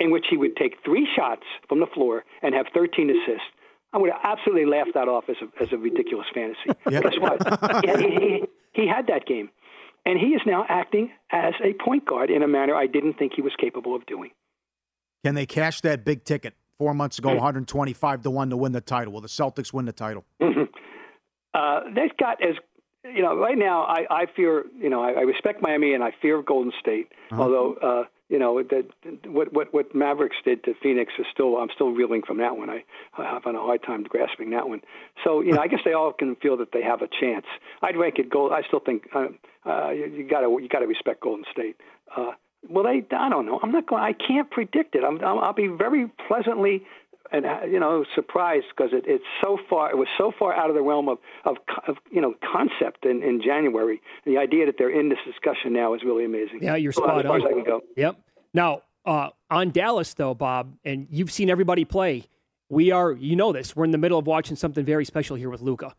in 0.00 0.10
which 0.10 0.26
he 0.30 0.36
would 0.36 0.56
take 0.56 0.76
three 0.84 1.06
shots 1.14 1.42
from 1.68 1.80
the 1.80 1.86
floor 1.86 2.24
and 2.42 2.54
have 2.54 2.66
13 2.74 3.10
assists, 3.10 3.46
I 3.92 3.98
would 3.98 4.10
have 4.10 4.20
absolutely 4.24 4.66
laughed 4.66 4.90
that 4.94 5.08
off 5.08 5.24
as 5.28 5.36
a, 5.40 5.62
as 5.62 5.72
a 5.72 5.78
ridiculous 5.78 6.26
fantasy. 6.34 6.70
Yeah. 6.90 7.00
Guess 7.00 7.18
what? 7.18 7.84
he, 8.00 8.08
he, 8.08 8.42
he, 8.82 8.86
had 8.88 9.06
that 9.08 9.26
game. 9.26 9.48
And 10.04 10.18
he 10.20 10.28
is 10.28 10.42
now 10.46 10.64
acting 10.68 11.10
as 11.32 11.54
a 11.64 11.72
point 11.82 12.04
guard 12.06 12.30
in 12.30 12.42
a 12.42 12.48
manner 12.48 12.74
I 12.74 12.86
didn't 12.86 13.14
think 13.14 13.32
he 13.34 13.42
was 13.42 13.52
capable 13.58 13.96
of 13.96 14.04
doing. 14.06 14.30
Can 15.24 15.34
they 15.34 15.46
cash 15.46 15.80
that 15.80 16.04
big 16.04 16.24
ticket? 16.24 16.54
Four 16.78 16.92
months 16.92 17.16
Hmm. 17.18 17.28
ago, 17.28 17.34
125 17.36 18.22
to 18.22 18.30
1 18.30 18.50
to 18.50 18.56
win 18.56 18.72
the 18.72 18.80
title. 18.82 19.14
Will 19.14 19.22
the 19.22 19.28
Celtics 19.28 19.72
win 19.72 19.86
the 19.86 19.92
title? 19.92 20.24
Uh, 21.54 21.80
they've 21.94 22.14
got 22.18 22.42
as 22.42 22.54
you 23.14 23.22
know 23.22 23.36
right 23.36 23.58
now. 23.58 23.82
I, 23.82 24.06
I 24.10 24.26
fear 24.34 24.64
you 24.78 24.90
know 24.90 25.02
I, 25.02 25.12
I 25.12 25.20
respect 25.20 25.62
Miami 25.62 25.94
and 25.94 26.02
I 26.02 26.12
fear 26.22 26.42
Golden 26.42 26.72
State. 26.80 27.12
Uh-huh. 27.30 27.42
Although 27.42 27.74
uh, 27.74 28.04
you 28.28 28.40
know, 28.40 28.60
that 28.60 28.86
what 29.26 29.52
what 29.52 29.72
what 29.72 29.94
Mavericks 29.94 30.36
did 30.44 30.64
to 30.64 30.74
Phoenix 30.82 31.12
is 31.18 31.26
still 31.32 31.58
I'm 31.58 31.68
still 31.74 31.90
reeling 31.90 32.22
from 32.26 32.38
that 32.38 32.56
one. 32.56 32.68
I, 32.68 32.82
I 33.16 33.24
have 33.24 33.46
a 33.46 33.52
hard 33.52 33.84
time 33.84 34.02
grasping 34.02 34.50
that 34.50 34.68
one. 34.68 34.80
So 35.22 35.42
you 35.42 35.52
know, 35.52 35.60
I 35.60 35.68
guess 35.68 35.80
they 35.84 35.92
all 35.92 36.12
can 36.12 36.34
feel 36.36 36.56
that 36.56 36.72
they 36.72 36.82
have 36.82 37.02
a 37.02 37.08
chance. 37.20 37.46
I'd 37.82 37.96
rank 37.96 38.18
it 38.18 38.28
gold. 38.28 38.52
I 38.52 38.62
still 38.66 38.80
think 38.80 39.08
uh, 39.14 39.28
uh, 39.64 39.90
you 39.90 40.26
got 40.28 40.40
to 40.40 40.58
you 40.60 40.68
got 40.68 40.80
to 40.80 40.86
respect 40.86 41.20
Golden 41.20 41.44
State. 41.52 41.76
Uh, 42.16 42.32
well, 42.68 42.82
they 42.82 43.04
I 43.16 43.28
don't 43.28 43.46
know. 43.46 43.60
I'm 43.62 43.70
not 43.70 43.86
going. 43.86 44.02
I 44.02 44.12
can't 44.12 44.50
predict 44.50 44.96
it. 44.96 45.04
I'm, 45.04 45.24
I'll 45.24 45.52
be 45.52 45.68
very 45.68 46.10
pleasantly 46.26 46.82
and 47.32 47.46
uh, 47.46 47.60
you 47.68 47.80
know 47.80 48.04
surprised 48.14 48.66
because 48.76 48.92
it, 48.92 49.04
it's 49.06 49.24
so 49.42 49.58
far 49.68 49.90
it 49.90 49.96
was 49.96 50.08
so 50.18 50.32
far 50.38 50.54
out 50.54 50.68
of 50.68 50.76
the 50.76 50.82
realm 50.82 51.08
of 51.08 51.18
of, 51.44 51.56
of 51.88 51.96
you 52.10 52.20
know 52.20 52.34
concept 52.52 53.04
in, 53.04 53.22
in 53.22 53.40
January. 53.42 54.00
And 54.24 54.34
the 54.34 54.38
idea 54.38 54.66
that 54.66 54.76
they're 54.78 54.90
in 54.90 55.08
this 55.08 55.18
discussion 55.26 55.72
now 55.72 55.94
is 55.94 56.02
really 56.04 56.24
amazing. 56.24 56.60
Yeah, 56.62 56.76
you're 56.76 56.92
so, 56.92 57.02
spot 57.02 57.18
as 57.18 57.24
far 57.24 57.36
on. 57.36 57.42
As 57.42 57.48
I 57.48 57.52
can 57.52 57.64
go. 57.64 57.80
Yep. 57.96 58.16
Now 58.54 58.82
uh, 59.04 59.30
on 59.50 59.70
Dallas 59.70 60.14
though, 60.14 60.34
Bob, 60.34 60.74
and 60.84 61.06
you've 61.10 61.32
seen 61.32 61.48
everybody 61.48 61.84
play. 61.84 62.24
We 62.68 62.90
are, 62.90 63.12
you 63.12 63.36
know 63.36 63.52
this. 63.52 63.76
We're 63.76 63.84
in 63.84 63.92
the 63.92 63.98
middle 63.98 64.18
of 64.18 64.26
watching 64.26 64.56
something 64.56 64.84
very 64.84 65.04
special 65.04 65.36
here 65.36 65.48
with 65.48 65.62
Luka. 65.62 65.94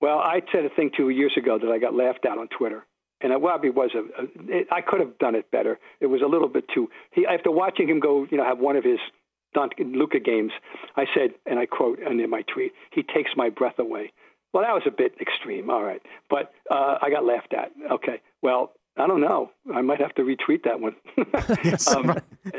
Well, 0.00 0.18
I 0.18 0.42
said 0.52 0.64
a 0.64 0.68
thing 0.68 0.90
two 0.96 1.08
years 1.10 1.32
ago 1.36 1.58
that 1.58 1.70
I 1.70 1.78
got 1.78 1.94
laughed 1.94 2.26
at 2.26 2.36
on 2.36 2.48
Twitter. 2.48 2.84
And 3.20 3.32
it 3.32 3.40
probably 3.40 3.70
was 3.70 3.90
a, 3.94 4.00
a 4.22 4.58
it, 4.58 4.66
I 4.70 4.82
could 4.82 5.00
have 5.00 5.16
done 5.18 5.34
it 5.34 5.50
better. 5.50 5.78
It 6.00 6.06
was 6.06 6.20
a 6.20 6.26
little 6.26 6.48
bit 6.48 6.64
too. 6.74 6.90
He 7.12 7.24
after 7.24 7.50
watching 7.50 7.88
him 7.88 7.98
go, 7.98 8.26
you 8.30 8.36
know, 8.36 8.44
have 8.44 8.58
one 8.58 8.76
of 8.76 8.84
his 8.84 8.98
Luka 9.78 10.20
games, 10.20 10.52
I 10.96 11.06
said, 11.14 11.30
and 11.46 11.58
I 11.58 11.66
quote 11.66 11.98
and 11.98 12.20
in 12.20 12.30
my 12.30 12.42
tweet, 12.42 12.72
"He 12.90 13.02
takes 13.02 13.30
my 13.36 13.48
breath 13.48 13.78
away." 13.78 14.12
Well, 14.52 14.64
that 14.64 14.72
was 14.72 14.84
a 14.86 14.90
bit 14.90 15.14
extreme. 15.20 15.70
All 15.70 15.82
right, 15.82 16.02
but 16.30 16.52
uh, 16.70 16.98
I 17.02 17.10
got 17.10 17.24
laughed 17.24 17.52
at. 17.52 17.72
Okay, 17.90 18.20
well, 18.42 18.72
I 18.98 19.06
don't 19.06 19.20
know. 19.20 19.50
I 19.74 19.82
might 19.82 20.00
have 20.00 20.14
to 20.14 20.22
retweet 20.22 20.64
that 20.64 20.80
one. 20.80 20.96
um, 21.96 22.18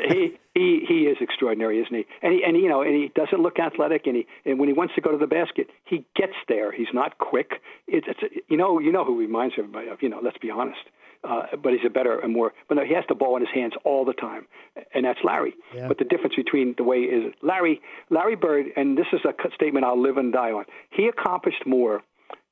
he 0.10 0.38
he 0.54 0.86
he 0.88 1.08
is 1.08 1.18
extraordinary, 1.20 1.80
isn't 1.82 1.94
he? 1.94 2.06
And 2.22 2.34
he 2.34 2.44
and 2.44 2.56
he, 2.56 2.64
you 2.64 2.70
know, 2.70 2.82
and 2.82 2.94
he 2.94 3.12
doesn't 3.16 3.42
look 3.42 3.60
athletic. 3.60 4.06
And 4.06 4.18
he 4.18 4.28
and 4.46 4.60
when 4.60 4.70
he 4.70 4.74
wants 4.74 4.94
to 4.96 5.02
go 5.02 5.12
to 5.12 5.18
the 5.18 5.28
basket, 5.28 5.68
he 5.86 6.06
gets 6.16 6.36
there. 6.48 6.72
He's 6.72 6.94
not 6.94 7.18
quick. 7.18 7.62
It's, 7.88 8.08
it's 8.08 8.36
you 8.48 8.58
know 8.58 8.80
you 8.80 8.92
know 8.92 9.04
who 9.04 9.18
reminds 9.18 9.56
everybody 9.58 9.88
of. 9.88 10.02
You 10.02 10.10
know, 10.10 10.20
let's 10.22 10.38
be 10.38 10.52
honest. 10.52 10.82
Uh, 11.28 11.58
but 11.62 11.74
he's 11.74 11.82
a 11.86 11.90
better 11.90 12.20
and 12.20 12.32
more. 12.32 12.54
But 12.70 12.76
no, 12.76 12.86
he 12.86 12.94
has 12.94 13.04
the 13.10 13.16
ball 13.16 13.36
in 13.36 13.42
his 13.42 13.54
hands 13.54 13.74
all 13.84 14.06
the 14.06 14.14
time, 14.14 14.48
and 14.94 15.04
that's 15.06 15.20
Larry. 15.24 15.54
Yeah. 15.76 15.88
But 15.88 15.98
the 15.98 16.06
difference 16.06 16.36
between 16.36 16.76
the 16.78 16.84
way 16.84 17.00
is 17.00 17.34
Larry 17.42 17.82
Larry 18.10 18.36
Bird, 18.36 18.68
and 18.76 18.98
this 18.98 19.08
is 19.12 19.20
a 19.26 19.34
statement 19.54 19.86
I'll 19.86 20.02
live 20.02 20.18
and 20.18 20.32
die 20.32 20.52
on. 20.52 20.66
He 20.90 21.08
accomplished 21.08 21.66
more 21.66 22.02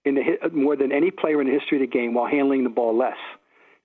in 0.03 0.15
the 0.15 0.49
more 0.51 0.75
than 0.75 0.91
any 0.91 1.11
player 1.11 1.39
in 1.41 1.47
the 1.47 1.53
history 1.53 1.81
of 1.81 1.89
the 1.89 1.97
game 1.97 2.13
while 2.13 2.27
handling 2.27 2.63
the 2.63 2.69
ball 2.69 2.97
less 2.97 3.17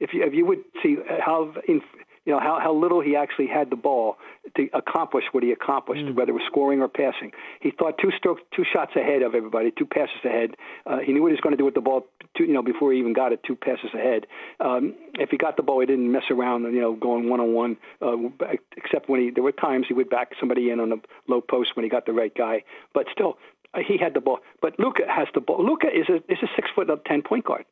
if 0.00 0.14
you 0.14 0.24
if 0.24 0.34
you 0.34 0.46
would 0.46 0.64
see 0.82 0.96
how 1.24 1.54
in, 1.68 1.80
you 2.26 2.32
know 2.32 2.40
how 2.40 2.58
how 2.60 2.72
little 2.74 3.00
he 3.00 3.16
actually 3.16 3.46
had 3.46 3.70
the 3.70 3.76
ball 3.76 4.16
to 4.56 4.68
accomplish 4.74 5.24
what 5.32 5.42
he 5.42 5.52
accomplished, 5.52 6.04
Mm. 6.04 6.14
whether 6.14 6.30
it 6.30 6.34
was 6.34 6.42
scoring 6.46 6.80
or 6.82 6.88
passing. 6.88 7.32
He 7.60 7.70
thought 7.70 7.98
two 7.98 8.10
strokes, 8.16 8.42
two 8.54 8.64
shots 8.64 8.94
ahead 8.96 9.22
of 9.22 9.34
everybody, 9.34 9.70
two 9.70 9.86
passes 9.86 10.22
ahead. 10.24 10.56
Uh, 10.86 10.98
he 10.98 11.12
knew 11.12 11.22
what 11.22 11.28
he 11.28 11.32
was 11.32 11.40
going 11.40 11.52
to 11.52 11.56
do 11.56 11.64
with 11.64 11.74
the 11.74 11.80
ball, 11.80 12.06
two, 12.36 12.44
you 12.44 12.52
know, 12.52 12.62
before 12.62 12.92
he 12.92 12.98
even 12.98 13.12
got 13.12 13.32
it, 13.32 13.40
two 13.42 13.56
passes 13.56 13.92
ahead. 13.94 14.26
Um, 14.60 14.94
if 15.14 15.30
he 15.30 15.36
got 15.36 15.56
the 15.56 15.62
ball, 15.62 15.80
he 15.80 15.86
didn't 15.86 16.10
mess 16.10 16.24
around, 16.30 16.62
you 16.74 16.80
know, 16.80 16.94
going 16.94 17.28
one 17.28 17.40
on 17.40 17.52
one. 17.54 17.76
Except 18.76 19.08
when 19.08 19.20
he, 19.20 19.30
there 19.30 19.42
were 19.44 19.52
times 19.52 19.86
he 19.88 19.94
would 19.94 20.10
back 20.10 20.32
somebody 20.38 20.70
in 20.70 20.80
on 20.80 20.90
the 20.90 21.00
low 21.28 21.40
post 21.40 21.76
when 21.76 21.84
he 21.84 21.90
got 21.90 22.06
the 22.06 22.12
right 22.12 22.34
guy. 22.34 22.64
But 22.94 23.06
still, 23.12 23.38
uh, 23.74 23.80
he 23.86 23.96
had 23.98 24.14
the 24.14 24.20
ball. 24.20 24.40
But 24.60 24.78
Luka 24.78 25.02
has 25.08 25.28
the 25.34 25.40
ball. 25.40 25.64
Luka 25.64 25.86
is 25.88 26.08
a 26.08 26.16
is 26.30 26.38
a 26.42 26.48
six 26.56 26.68
foot 26.74 26.88
ten 27.06 27.22
point 27.22 27.44
guard. 27.44 27.64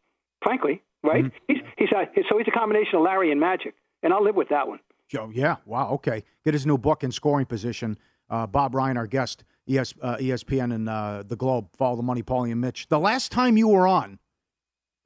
Frankly, 0.42 0.82
right? 1.03 1.24
He's 1.49 1.59
he's 1.76 1.92
a, 1.92 2.07
so 2.28 2.38
he's 2.38 2.46
a 2.49 2.53
combination 2.57 2.96
of 2.96 3.03
Larry 3.03 3.32
and 3.32 3.40
Magic, 3.40 3.74
and 4.03 4.12
I'll 4.12 4.22
live 4.24 4.34
with 4.36 4.49
that 4.51 4.66
one. 4.68 4.80
Oh, 5.18 5.30
yeah. 5.32 5.57
Wow. 5.64 5.90
Okay. 5.92 6.22
Get 6.44 6.55
his 6.55 6.66
new 6.66 6.76
book 6.78 7.03
in 7.03 7.11
scoring 7.12 7.46
position. 7.46 7.96
Uh, 8.28 8.46
Bob 8.46 8.74
Ryan, 8.74 8.96
our 8.99 9.07
guest, 9.07 9.42
ES, 9.68 9.94
uh, 10.03 10.16
ESPN 10.16 10.74
and 10.74 10.88
uh, 10.88 11.22
the 11.26 11.36
Globe. 11.36 11.68
Follow 11.76 11.96
the 11.96 12.03
money, 12.03 12.22
Paulie 12.22 12.53
and 12.53 12.61
Mitch. 12.61 12.88
The 12.88 12.99
last 12.99 13.32
time 13.32 13.57
you 13.57 13.68
were 13.68 13.88
on, 13.88 14.18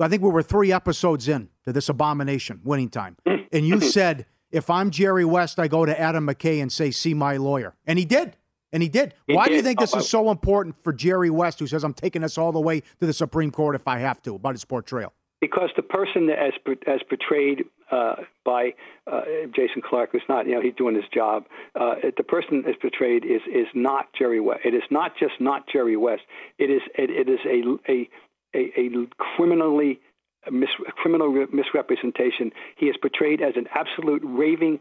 I 0.00 0.08
think 0.08 0.22
we 0.22 0.30
were 0.30 0.42
three 0.42 0.72
episodes 0.72 1.28
in 1.28 1.48
to 1.64 1.72
this 1.72 1.88
abomination, 1.88 2.60
winning 2.64 2.88
time, 2.88 3.16
and 3.52 3.64
you 3.66 3.80
said, 3.80 4.26
"If 4.50 4.68
I'm 4.68 4.90
Jerry 4.90 5.24
West, 5.24 5.60
I 5.60 5.68
go 5.68 5.86
to 5.86 6.00
Adam 6.00 6.26
McKay 6.26 6.60
and 6.60 6.72
say, 6.72 6.90
see 6.90 7.14
my 7.14 7.36
lawyer,' 7.36 7.76
and 7.86 7.96
he 7.98 8.04
did." 8.04 8.36
And 8.72 8.82
he 8.82 8.88
did. 8.88 9.12
He 9.26 9.34
Why 9.34 9.48
do 9.48 9.54
you 9.54 9.60
think 9.60 9.78
this 9.78 9.94
Oh, 9.94 9.98
is 9.98 10.08
so 10.08 10.30
important 10.30 10.82
for 10.82 10.94
Jerry 10.94 11.28
West, 11.28 11.58
who 11.58 11.66
says, 11.66 11.84
I'm 11.84 11.92
taking 11.92 12.22
this 12.22 12.38
all 12.38 12.52
the 12.52 12.60
way 12.60 12.80
to 12.80 13.06
the 13.06 13.12
Supreme 13.12 13.50
Court 13.50 13.74
if 13.74 13.86
I 13.86 13.98
have 13.98 14.22
to, 14.22 14.34
about 14.36 14.54
his 14.54 14.62
sport 14.62 14.86
trail? 14.86 15.12
Because 15.42 15.70
the 15.74 15.82
person 15.82 16.30
as 16.30 16.52
as 16.86 17.00
portrayed 17.08 17.64
uh, 17.90 18.14
by 18.44 18.74
uh, 19.10 19.22
Jason 19.54 19.82
Clarke 19.82 20.12
was 20.12 20.22
not, 20.28 20.46
you 20.46 20.54
know, 20.54 20.62
he's 20.62 20.76
doing 20.76 20.94
his 20.94 21.04
job. 21.12 21.46
Uh, 21.78 21.96
the 22.16 22.22
person 22.22 22.64
as 22.68 22.76
portrayed 22.80 23.24
is 23.24 23.42
is 23.52 23.66
not 23.74 24.06
Jerry 24.16 24.38
West. 24.38 24.60
It 24.64 24.72
is 24.72 24.84
not 24.90 25.10
just 25.18 25.34
not 25.40 25.60
Jerry 25.72 25.96
West. 25.96 26.22
It 26.58 26.70
is 26.70 26.82
it, 26.96 27.10
it 27.10 27.28
is 27.28 27.40
a 27.44 27.58
a 27.90 28.08
a, 28.54 28.62
a 28.80 29.06
criminally 29.18 30.00
mis, 30.50 30.70
criminal 30.94 31.30
misrepresentation. 31.52 32.52
He 32.76 32.86
is 32.86 32.96
portrayed 32.96 33.42
as 33.42 33.54
an 33.56 33.66
absolute 33.74 34.22
raving 34.24 34.78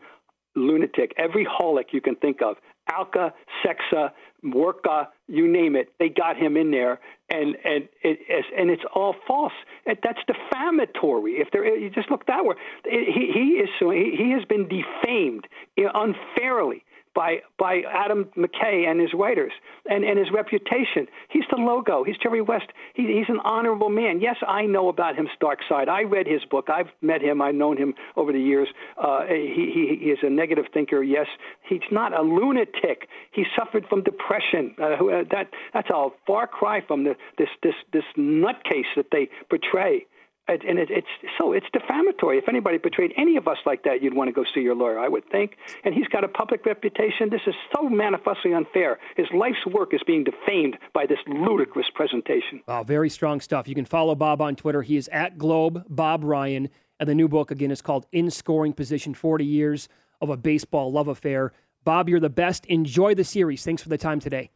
lunatic. 0.56 1.14
Every 1.18 1.46
holic 1.46 1.86
you 1.92 2.02
can 2.02 2.16
think 2.16 2.42
of, 2.44 2.58
Alka, 2.90 3.34
Sexa, 3.66 4.12
Worka, 4.44 5.08
you 5.28 5.48
name 5.48 5.76
it, 5.76 5.90
they 6.00 6.10
got 6.10 6.36
him 6.36 6.58
in 6.58 6.72
there, 6.72 7.00
and 7.30 7.56
and 7.64 7.88
it 8.04 8.20
and 8.58 8.70
it's 8.70 8.84
all 8.94 9.16
false. 9.28 9.54
That's 9.86 10.20
defamatory. 10.28 11.34
If 11.34 11.52
there, 11.52 11.78
you 11.78 11.90
just 11.90 12.10
look 12.10 12.26
that 12.26 12.44
way. 12.44 12.56
He 12.84 13.32
he 13.34 13.62
is 13.62 13.70
he 13.80 14.32
has 14.32 14.46
been 14.46 14.68
defamed 14.68 15.48
unfairly 15.78 16.84
by 17.14 17.42
by 17.58 17.82
Adam 17.82 18.26
McKay 18.38 18.88
and 18.90 19.00
his 19.00 19.14
writers 19.14 19.54
and, 19.90 20.04
and 20.04 20.18
his 20.18 20.28
reputation. 20.32 21.08
He's 21.30 21.44
the 21.52 21.58
logo. 21.58 22.04
He's 22.04 22.18
Jerry 22.18 22.42
West. 22.42 22.68
He, 22.94 23.04
he's 23.04 23.30
an 23.30 23.40
honorable 23.44 23.90
man. 23.90 24.22
Yes, 24.22 24.38
I 24.48 24.66
know 24.66 24.90
about 24.90 25.16
him, 25.16 25.28
Stark 25.36 25.60
side. 25.68 25.90
I 25.90 26.04
read 26.04 26.28
his 26.28 26.44
book. 26.46 26.70
I've 26.70 26.90
met 27.02 27.22
him. 27.22 27.42
I've 27.42 27.56
known 27.56 27.78
him 27.78 27.94
over 28.16 28.32
the 28.32 28.40
years. 28.40 28.68
Uh, 28.98 29.26
he, 29.28 29.72
he, 29.74 29.98
he 30.04 30.10
is 30.12 30.20
a 30.24 30.30
negative 30.30 30.66
thinker. 30.74 31.02
Yes, 31.04 31.28
he's 31.68 31.82
not 31.92 32.18
a 32.18 32.22
lunatic. 32.22 33.08
He 33.32 33.46
suffered 33.58 33.86
from 33.90 34.04
depression. 34.04 34.76
Uh, 34.80 34.84
uh, 34.84 35.24
that 35.32 35.50
that's 35.74 35.90
a 35.90 36.10
far 36.28 36.48
cry 36.48 36.82
from 36.86 37.04
the, 37.04 37.16
this 37.38 37.50
this 37.64 37.76
this 37.94 38.04
nutcase 38.18 38.92
that 38.96 39.08
they 39.12 39.30
portray. 39.50 40.06
And 40.48 40.64
and 40.64 40.80
it, 40.80 40.90
it's 40.90 41.08
so 41.40 41.54
it's 41.54 41.68
defamatory. 41.72 42.38
If 42.38 42.50
anybody 42.50 42.80
portrayed 42.80 43.14
any 43.16 43.38
of 43.38 43.48
us 43.48 43.58
like 43.66 43.84
that, 43.84 44.02
you'd 44.02 44.16
want 44.16 44.28
to 44.28 44.34
go 44.34 44.44
see 44.54 44.62
your 44.62 44.76
lawyer, 44.76 45.00
I 45.00 45.08
would 45.08 45.24
think. 45.30 45.56
And 45.84 45.94
he's 45.94 46.08
got 46.08 46.24
a 46.24 46.28
public 46.28 46.66
reputation. 46.66 47.30
This 47.30 47.42
is 47.46 47.54
so 47.76 47.88
manifestly 47.90 48.54
unfair. 48.54 49.00
His 49.16 49.28
life's 49.34 49.66
work 49.68 49.94
is 49.94 50.02
being 50.06 50.24
defamed 50.24 50.78
by 50.94 51.06
this 51.06 51.20
ludicrous 51.28 51.88
presentation. 51.94 52.62
Wow, 52.68 52.84
very 52.84 53.10
strong 53.10 53.40
stuff. 53.40 53.68
You 53.68 53.76
can 53.76 53.86
follow 53.86 54.16
Bob 54.16 54.42
on 54.42 54.56
Twitter. 54.56 54.82
He 54.82 54.98
is 54.98 55.08
at 55.10 55.38
Globe 55.38 55.86
Bob 55.90 56.24
Ryan, 56.24 56.70
and 57.00 57.08
the 57.08 57.16
new 57.16 57.28
book 57.28 57.52
again 57.52 57.72
is 57.72 57.82
called 57.82 58.08
In 58.12 58.32
Scoring 58.32 58.74
Position: 58.74 59.14
Forty 59.14 59.46
Years 59.46 59.90
of 60.22 60.30
a 60.30 60.38
Baseball 60.38 60.92
Love 60.92 61.08
Affair. 61.08 61.54
Bob, 61.84 62.10
you're 62.10 62.20
the 62.20 62.30
best. 62.30 62.66
Enjoy 62.66 63.14
the 63.14 63.24
series. 63.24 63.64
Thanks 63.64 63.82
for 63.84 63.90
the 63.90 63.98
time 63.98 64.20
today. 64.20 64.50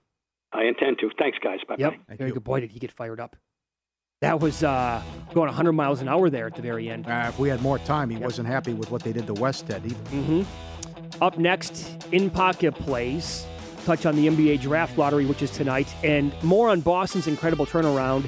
I 0.52 0.64
intend 0.64 1.00
to. 1.00 1.10
Thanks, 1.20 1.38
guys. 1.44 1.60
Bye. 1.68 1.76
Yep. 1.78 1.94
Very 2.18 2.32
good. 2.32 2.44
Boy, 2.44 2.62
did 2.62 2.72
he 2.72 2.80
get 2.80 2.92
fired 2.92 3.20
up. 3.20 3.36
That 4.22 4.39
was 4.39 4.63
uh, 4.63 5.01
going 5.34 5.47
100 5.47 5.74
miles 5.74 6.01
an 6.01 6.07
hour 6.07 6.30
there 6.30 6.47
at 6.47 6.55
the 6.55 6.61
very 6.61 6.89
end. 6.89 7.05
Uh, 7.05 7.26
if 7.28 7.38
we 7.38 7.49
had 7.49 7.61
more 7.61 7.80
time, 7.80 8.09
he 8.09 8.18
wasn't 8.18 8.47
happy 8.47 8.74
with 8.74 8.89
what 8.89 9.03
they 9.03 9.11
did 9.11 9.28
to 9.28 9.34
Westhead 9.34 9.86
either. 9.86 9.95
hmm 10.09 10.43
Up 11.22 11.38
next, 11.38 12.05
in 12.13 12.30
pocket 12.30 12.76
plays. 12.76 13.45
Touch 13.84 14.05
on 14.05 14.16
the 14.16 14.28
NBA 14.28 14.61
draft 14.61 14.97
lottery, 14.97 15.26
which 15.26 15.41
is 15.41 15.51
tonight, 15.51 15.93
and 16.03 16.34
more 16.43 16.70
on 16.70 16.80
Boston's 16.82 17.28
incredible 17.28 17.66
turnaround. 17.66 18.28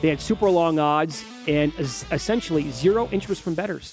They 0.00 0.08
had 0.08 0.20
super 0.20 0.48
long 0.48 0.78
odds 0.78 1.24
and 1.48 1.72
essentially 1.78 2.70
zero 2.70 3.08
interest 3.10 3.42
from 3.42 3.54
bettors. 3.54 3.92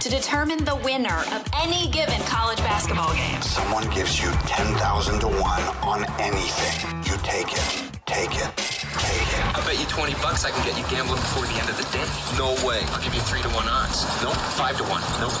To 0.00 0.08
determine 0.08 0.64
the 0.64 0.76
winner 0.76 1.24
of 1.32 1.44
any 1.54 1.88
given 1.90 2.20
college 2.22 2.58
basketball 2.58 3.14
game. 3.14 3.40
Someone 3.40 3.88
gives 3.90 4.20
you 4.20 4.30
10,000 4.46 5.20
to 5.20 5.26
1 5.26 5.40
on 5.82 6.04
anything. 6.20 7.02
You 7.04 7.16
take 7.22 7.52
it. 7.52 7.90
Take 8.04 8.36
it. 8.36 8.50
Take 8.56 9.28
it. 9.28 9.56
I 9.56 9.62
bet 9.64 9.78
you 9.78 9.86
20 9.86 10.12
bucks 10.14 10.44
I 10.44 10.50
can 10.50 10.64
get 10.66 10.78
you 10.78 10.84
gambling 10.90 11.20
before 11.20 11.46
the 11.46 11.54
end 11.54 11.68
of 11.70 11.76
the 11.76 11.88
day. 11.92 12.04
No 12.36 12.52
way. 12.66 12.80
I'll 12.92 13.02
give 13.02 13.14
you 13.14 13.20
3 13.20 13.42
to 13.42 13.48
1 13.48 13.68
odds. 13.68 14.04
Nope. 14.22 14.34
5 14.34 14.76
to 14.78 14.84
1. 14.84 15.00
Nope. 15.20 15.32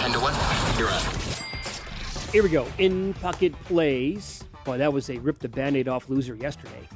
10 0.00 0.12
to 0.12 0.20
1. 0.20 0.78
You're 0.78 0.88
out. 0.88 2.32
Here 2.32 2.42
we 2.42 2.50
go. 2.50 2.66
In 2.78 3.14
pocket 3.14 3.52
plays. 3.64 4.44
Boy, 4.64 4.78
that 4.78 4.92
was 4.92 5.08
a 5.10 5.18
rip 5.18 5.38
the 5.38 5.48
band 5.48 5.76
aid 5.76 5.88
off 5.88 6.08
loser 6.08 6.34
yesterday. 6.34 6.88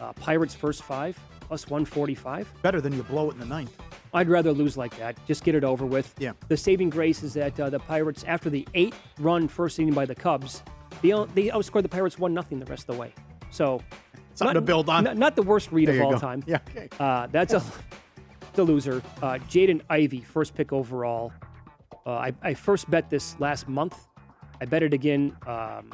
Uh, 0.00 0.12
Pirates 0.14 0.54
first 0.54 0.82
five, 0.82 1.18
plus 1.40 1.68
145. 1.68 2.52
Better 2.62 2.80
than 2.80 2.92
you 2.92 3.02
blow 3.02 3.30
it 3.30 3.34
in 3.34 3.40
the 3.40 3.46
ninth. 3.46 3.76
I'd 4.12 4.28
rather 4.28 4.52
lose 4.52 4.76
like 4.76 4.96
that. 4.98 5.16
Just 5.26 5.44
get 5.44 5.54
it 5.54 5.64
over 5.64 5.86
with. 5.86 6.14
Yeah. 6.18 6.32
The 6.48 6.56
saving 6.56 6.90
grace 6.90 7.22
is 7.22 7.34
that 7.34 7.58
uh, 7.58 7.70
the 7.70 7.78
Pirates, 7.78 8.24
after 8.26 8.50
the 8.50 8.66
eight 8.74 8.94
run 9.18 9.48
first 9.48 9.78
inning 9.78 9.94
by 9.94 10.04
the 10.04 10.14
Cubs, 10.14 10.62
they, 11.02 11.10
they 11.34 11.48
outscored 11.48 11.82
the 11.82 11.88
Pirates 11.88 12.18
1 12.18 12.34
nothing 12.34 12.58
the 12.58 12.66
rest 12.66 12.88
of 12.88 12.94
the 12.96 13.00
way. 13.00 13.12
So, 13.50 13.80
Something 14.34 14.54
to 14.54 14.60
build 14.60 14.88
on. 14.88 15.04
Not, 15.04 15.16
not 15.16 15.36
the 15.36 15.42
worst 15.42 15.70
read 15.70 15.88
There 15.88 15.96
of 15.96 16.02
all 16.02 16.12
go. 16.12 16.18
time. 16.18 16.42
Yeah, 16.46 16.58
okay. 16.70 16.88
Uh, 16.98 17.26
that's 17.26 17.52
a, 17.52 17.62
the 18.54 18.64
loser. 18.64 19.02
Uh, 19.22 19.34
Jaden 19.48 19.82
Ivey, 19.90 20.20
first 20.22 20.54
pick 20.54 20.72
overall. 20.72 21.32
Uh, 22.06 22.12
I, 22.12 22.32
I 22.42 22.54
first 22.54 22.90
bet 22.90 23.10
this 23.10 23.38
last 23.38 23.68
month. 23.68 23.96
I 24.60 24.64
bet 24.64 24.82
it 24.82 24.94
again 24.94 25.36
um, 25.46 25.92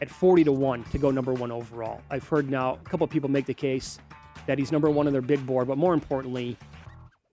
at 0.00 0.10
40 0.10 0.44
to 0.44 0.52
1 0.52 0.84
to 0.84 0.98
go 0.98 1.10
number 1.10 1.32
one 1.34 1.52
overall. 1.52 2.00
I've 2.10 2.26
heard 2.26 2.50
now 2.50 2.74
a 2.74 2.88
couple 2.88 3.04
of 3.04 3.10
people 3.10 3.30
make 3.30 3.46
the 3.46 3.54
case 3.54 3.98
that 4.46 4.58
he's 4.58 4.72
number 4.72 4.90
one 4.90 5.06
on 5.06 5.12
their 5.12 5.22
big 5.22 5.44
board, 5.46 5.68
but 5.68 5.78
more 5.78 5.94
importantly, 5.94 6.56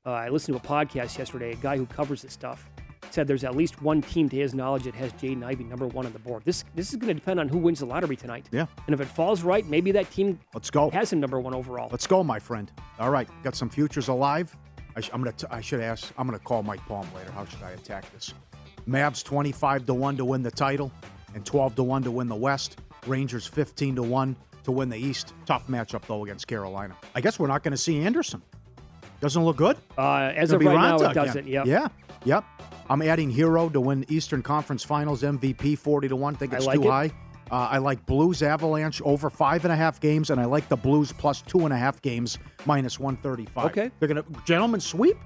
uh, 0.05 0.11
I 0.11 0.29
listened 0.29 0.59
to 0.59 0.65
a 0.65 0.67
podcast 0.67 1.17
yesterday. 1.17 1.51
A 1.51 1.55
guy 1.55 1.77
who 1.77 1.85
covers 1.85 2.21
this 2.21 2.33
stuff 2.33 2.67
said 3.11 3.27
there's 3.27 3.43
at 3.43 3.55
least 3.55 3.81
one 3.81 4.01
team, 4.01 4.29
to 4.29 4.35
his 4.37 4.53
knowledge, 4.53 4.83
that 4.83 4.95
has 4.95 5.11
Jaden 5.13 5.43
Ivey 5.43 5.63
number 5.65 5.85
one 5.87 6.05
on 6.05 6.13
the 6.13 6.19
board. 6.19 6.43
This 6.45 6.63
this 6.75 6.89
is 6.89 6.95
going 6.95 7.07
to 7.09 7.13
depend 7.13 7.39
on 7.39 7.47
who 7.47 7.57
wins 7.57 7.79
the 7.79 7.85
lottery 7.85 8.15
tonight. 8.15 8.47
Yeah. 8.51 8.65
And 8.87 8.93
if 8.93 9.01
it 9.01 9.07
falls 9.07 9.43
right, 9.43 9.65
maybe 9.67 9.91
that 9.91 10.09
team 10.11 10.39
Let's 10.53 10.69
go. 10.71 10.89
has 10.91 11.11
him 11.13 11.19
number 11.19 11.39
one 11.39 11.53
overall. 11.53 11.89
Let's 11.91 12.07
go, 12.07 12.23
my 12.23 12.39
friend. 12.39 12.71
All 12.99 13.11
right, 13.11 13.27
got 13.43 13.55
some 13.55 13.69
futures 13.69 14.07
alive. 14.07 14.55
I 14.95 15.01
sh- 15.01 15.09
I'm 15.13 15.21
gonna. 15.21 15.35
T- 15.35 15.47
I 15.51 15.61
should 15.61 15.81
ask. 15.81 16.11
I'm 16.17 16.25
gonna 16.25 16.39
call 16.39 16.63
Mike 16.63 16.85
Palm 16.85 17.07
later. 17.15 17.31
How 17.31 17.45
should 17.45 17.61
I 17.63 17.71
attack 17.71 18.11
this? 18.13 18.33
Mavs 18.87 19.23
25 19.23 19.85
to 19.85 19.93
one 19.93 20.17
to 20.17 20.25
win 20.25 20.41
the 20.41 20.51
title, 20.51 20.91
and 21.35 21.45
12 21.45 21.75
to 21.75 21.83
one 21.83 22.01
to 22.03 22.11
win 22.11 22.27
the 22.27 22.35
West. 22.35 22.79
Rangers 23.07 23.45
15 23.47 23.95
to 23.95 24.03
one 24.03 24.35
to 24.63 24.71
win 24.71 24.89
the 24.89 24.97
East. 24.97 25.33
Tough 25.45 25.67
matchup 25.67 26.05
though 26.07 26.23
against 26.23 26.47
Carolina. 26.47 26.95
I 27.15 27.21
guess 27.21 27.39
we're 27.39 27.47
not 27.47 27.63
going 27.63 27.71
to 27.71 27.77
see 27.77 27.99
Anderson. 28.01 28.41
Doesn't 29.21 29.43
look 29.45 29.57
good. 29.57 29.77
Uh, 29.97 30.31
as 30.35 30.51
of 30.51 30.61
right 30.61 30.73
now, 30.73 30.95
it 30.97 31.13
doesn't. 31.13 31.47
Yep. 31.47 31.65
Yeah. 31.67 31.87
Yep. 32.25 32.43
I'm 32.89 33.01
adding 33.01 33.31
Herro 33.31 33.71
to 33.71 33.79
win 33.79 34.05
Eastern 34.09 34.41
Conference 34.41 34.83
Finals 34.83 35.21
MVP 35.23 35.77
40 35.77 36.09
to 36.09 36.15
1. 36.15 36.35
Think 36.35 36.53
it's 36.53 36.65
like 36.65 36.79
too 36.79 36.87
it. 36.87 36.91
high. 36.91 37.11
Uh, 37.51 37.67
I 37.71 37.77
like 37.79 38.05
Blues 38.05 38.41
Avalanche 38.41 39.01
over 39.03 39.29
five 39.29 39.63
and 39.65 39.71
a 39.71 39.75
half 39.75 39.99
games, 39.99 40.29
and 40.29 40.39
I 40.39 40.45
like 40.45 40.67
the 40.69 40.75
Blues 40.75 41.11
plus 41.11 41.41
two 41.41 41.59
and 41.65 41.73
a 41.73 41.77
half 41.77 42.01
games 42.01 42.37
minus 42.65 42.99
135. 42.99 43.65
Okay. 43.71 43.91
They're 43.99 44.07
going 44.07 44.23
to, 44.23 44.41
gentlemen, 44.45 44.79
sweep? 44.79 45.17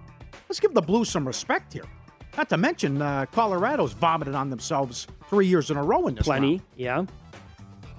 Let's 0.50 0.60
give 0.60 0.74
the 0.74 0.82
Blues 0.82 1.10
some 1.10 1.26
respect 1.26 1.72
here. 1.74 1.86
Not 2.36 2.50
to 2.50 2.58
mention, 2.58 3.02
uh, 3.02 3.26
Colorado's 3.32 3.94
vomited 3.94 4.36
on 4.36 4.50
themselves 4.50 5.08
three 5.30 5.48
years 5.48 5.72
in 5.72 5.78
a 5.78 5.84
row 5.84 6.08
in 6.08 6.16
this 6.16 6.26
Plenty. 6.26 6.50
round. 6.58 6.62
Yeah. 6.76 7.06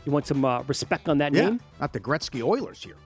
You 0.05 0.13
want 0.13 0.27
some 0.27 0.45
uh, 0.45 0.63
respect 0.63 1.09
on 1.09 1.19
that 1.19 1.33
Yeah, 1.33 1.51
name? 1.51 1.61
not 1.81 1.93
the 1.93 2.01
Gretzky 2.01 2.43
Oilers 2.43 2.83
here. 2.83 2.97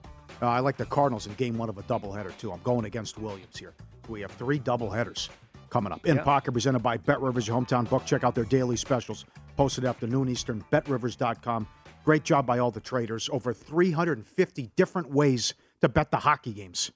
Uh, 0.41 0.47
I 0.47 0.59
like 0.59 0.77
the 0.77 0.85
Cardinals 0.85 1.27
in 1.27 1.33
game 1.33 1.57
one 1.57 1.69
of 1.69 1.77
a 1.77 1.83
doubleheader, 1.83 2.35
too. 2.37 2.51
I'm 2.51 2.61
going 2.63 2.85
against 2.85 3.17
Williams 3.19 3.57
here. 3.57 3.73
We 4.09 4.21
have 4.21 4.31
three 4.31 4.59
doubleheaders 4.59 5.29
coming 5.69 5.93
up. 5.93 6.05
In 6.05 6.17
Yeah. 6.17 6.23
Pocket, 6.23 6.51
presented 6.51 6.79
by 6.79 6.97
Bet 6.97 7.21
Rivers, 7.21 7.47
your 7.47 7.59
hometown 7.61 7.87
book. 7.87 8.05
Check 8.05 8.23
out 8.23 8.33
their 8.35 8.45
daily 8.45 8.75
specials 8.75 9.25
posted 9.55 9.85
at 9.85 9.89
afternoon 9.89 10.29
Eastern, 10.29 10.63
betrivers.com. 10.71 11.67
Great 12.03 12.23
job 12.23 12.47
by 12.47 12.57
all 12.57 12.71
the 12.71 12.79
traders. 12.79 13.29
Over 13.31 13.53
350 13.53 14.71
different 14.75 15.11
ways 15.11 15.53
to 15.81 15.89
bet 15.89 16.09
the 16.09 16.17
hockey 16.17 16.53
games. 16.53 16.91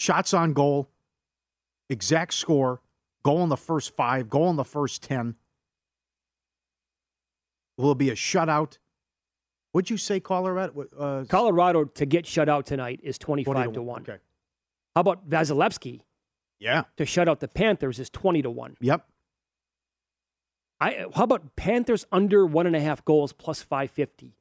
Shots 0.00 0.34
on 0.34 0.52
goal, 0.52 0.90
exact 1.88 2.34
score, 2.34 2.80
goal 3.22 3.44
in 3.44 3.48
the 3.48 3.56
first 3.56 3.94
five, 3.94 4.28
goal 4.28 4.50
in 4.50 4.56
the 4.56 4.64
first 4.64 5.02
10. 5.04 5.36
Will 7.78 7.92
it 7.92 7.98
be 7.98 8.10
a 8.10 8.14
shutout? 8.14 8.78
Would 9.74 9.90
you 9.90 9.96
say 9.96 10.20
Colorado? 10.20 10.86
Uh, 10.96 11.24
Colorado 11.28 11.84
to 11.84 12.06
get 12.06 12.26
shut 12.26 12.48
out 12.48 12.64
tonight 12.64 13.00
is 13.02 13.18
25 13.18 13.72
to 13.74 13.82
1. 13.82 14.02
Okay. 14.02 14.18
How 14.94 15.00
about 15.00 15.28
Vasilevskiy 15.28 16.00
Yeah. 16.60 16.84
to 16.96 17.04
shut 17.04 17.28
out 17.28 17.40
the 17.40 17.48
Panthers 17.48 17.98
is 17.98 18.08
20 18.08 18.42
to 18.42 18.50
1. 18.50 18.76
Yep. 18.80 19.06
I, 20.80 21.06
how 21.14 21.24
about 21.24 21.56
Panthers 21.56 22.06
under 22.12 22.44
one 22.46 22.66
and 22.66 22.76
a 22.76 22.80
half 22.80 23.04
goals 23.04 23.32
plus 23.32 23.62
550? 23.62 24.36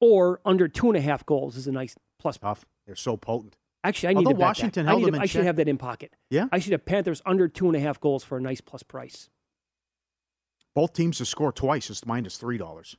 Or 0.00 0.40
under 0.44 0.68
two 0.68 0.88
and 0.88 0.96
a 0.96 1.00
half 1.00 1.26
goals 1.26 1.56
is 1.56 1.66
a 1.66 1.72
nice 1.72 1.94
plus. 2.18 2.38
Tough. 2.38 2.64
They're 2.86 2.96
so 2.96 3.16
potent. 3.16 3.56
Actually, 3.82 4.10
I 4.10 4.12
need 4.12 4.16
Although 4.18 4.30
to 4.30 4.36
bet 4.38 4.46
Washington 4.46 4.86
that. 4.86 4.94
I, 4.94 5.10
to, 5.10 5.20
I 5.20 5.26
should 5.26 5.44
have 5.44 5.56
that 5.56 5.68
in 5.68 5.78
pocket. 5.78 6.14
Yeah? 6.30 6.46
I 6.52 6.58
should 6.58 6.72
have 6.72 6.84
Panthers 6.84 7.22
under 7.26 7.48
two 7.48 7.66
and 7.66 7.76
a 7.76 7.80
half 7.80 8.00
goals 8.00 8.22
for 8.24 8.38
a 8.38 8.40
nice 8.40 8.60
plus 8.60 8.82
price. 8.82 9.30
Both 10.74 10.92
teams 10.92 11.18
to 11.18 11.24
score 11.26 11.50
twice 11.52 11.90
is 11.90 12.06
minus 12.06 12.36
three 12.36 12.56
dollars. 12.58 12.96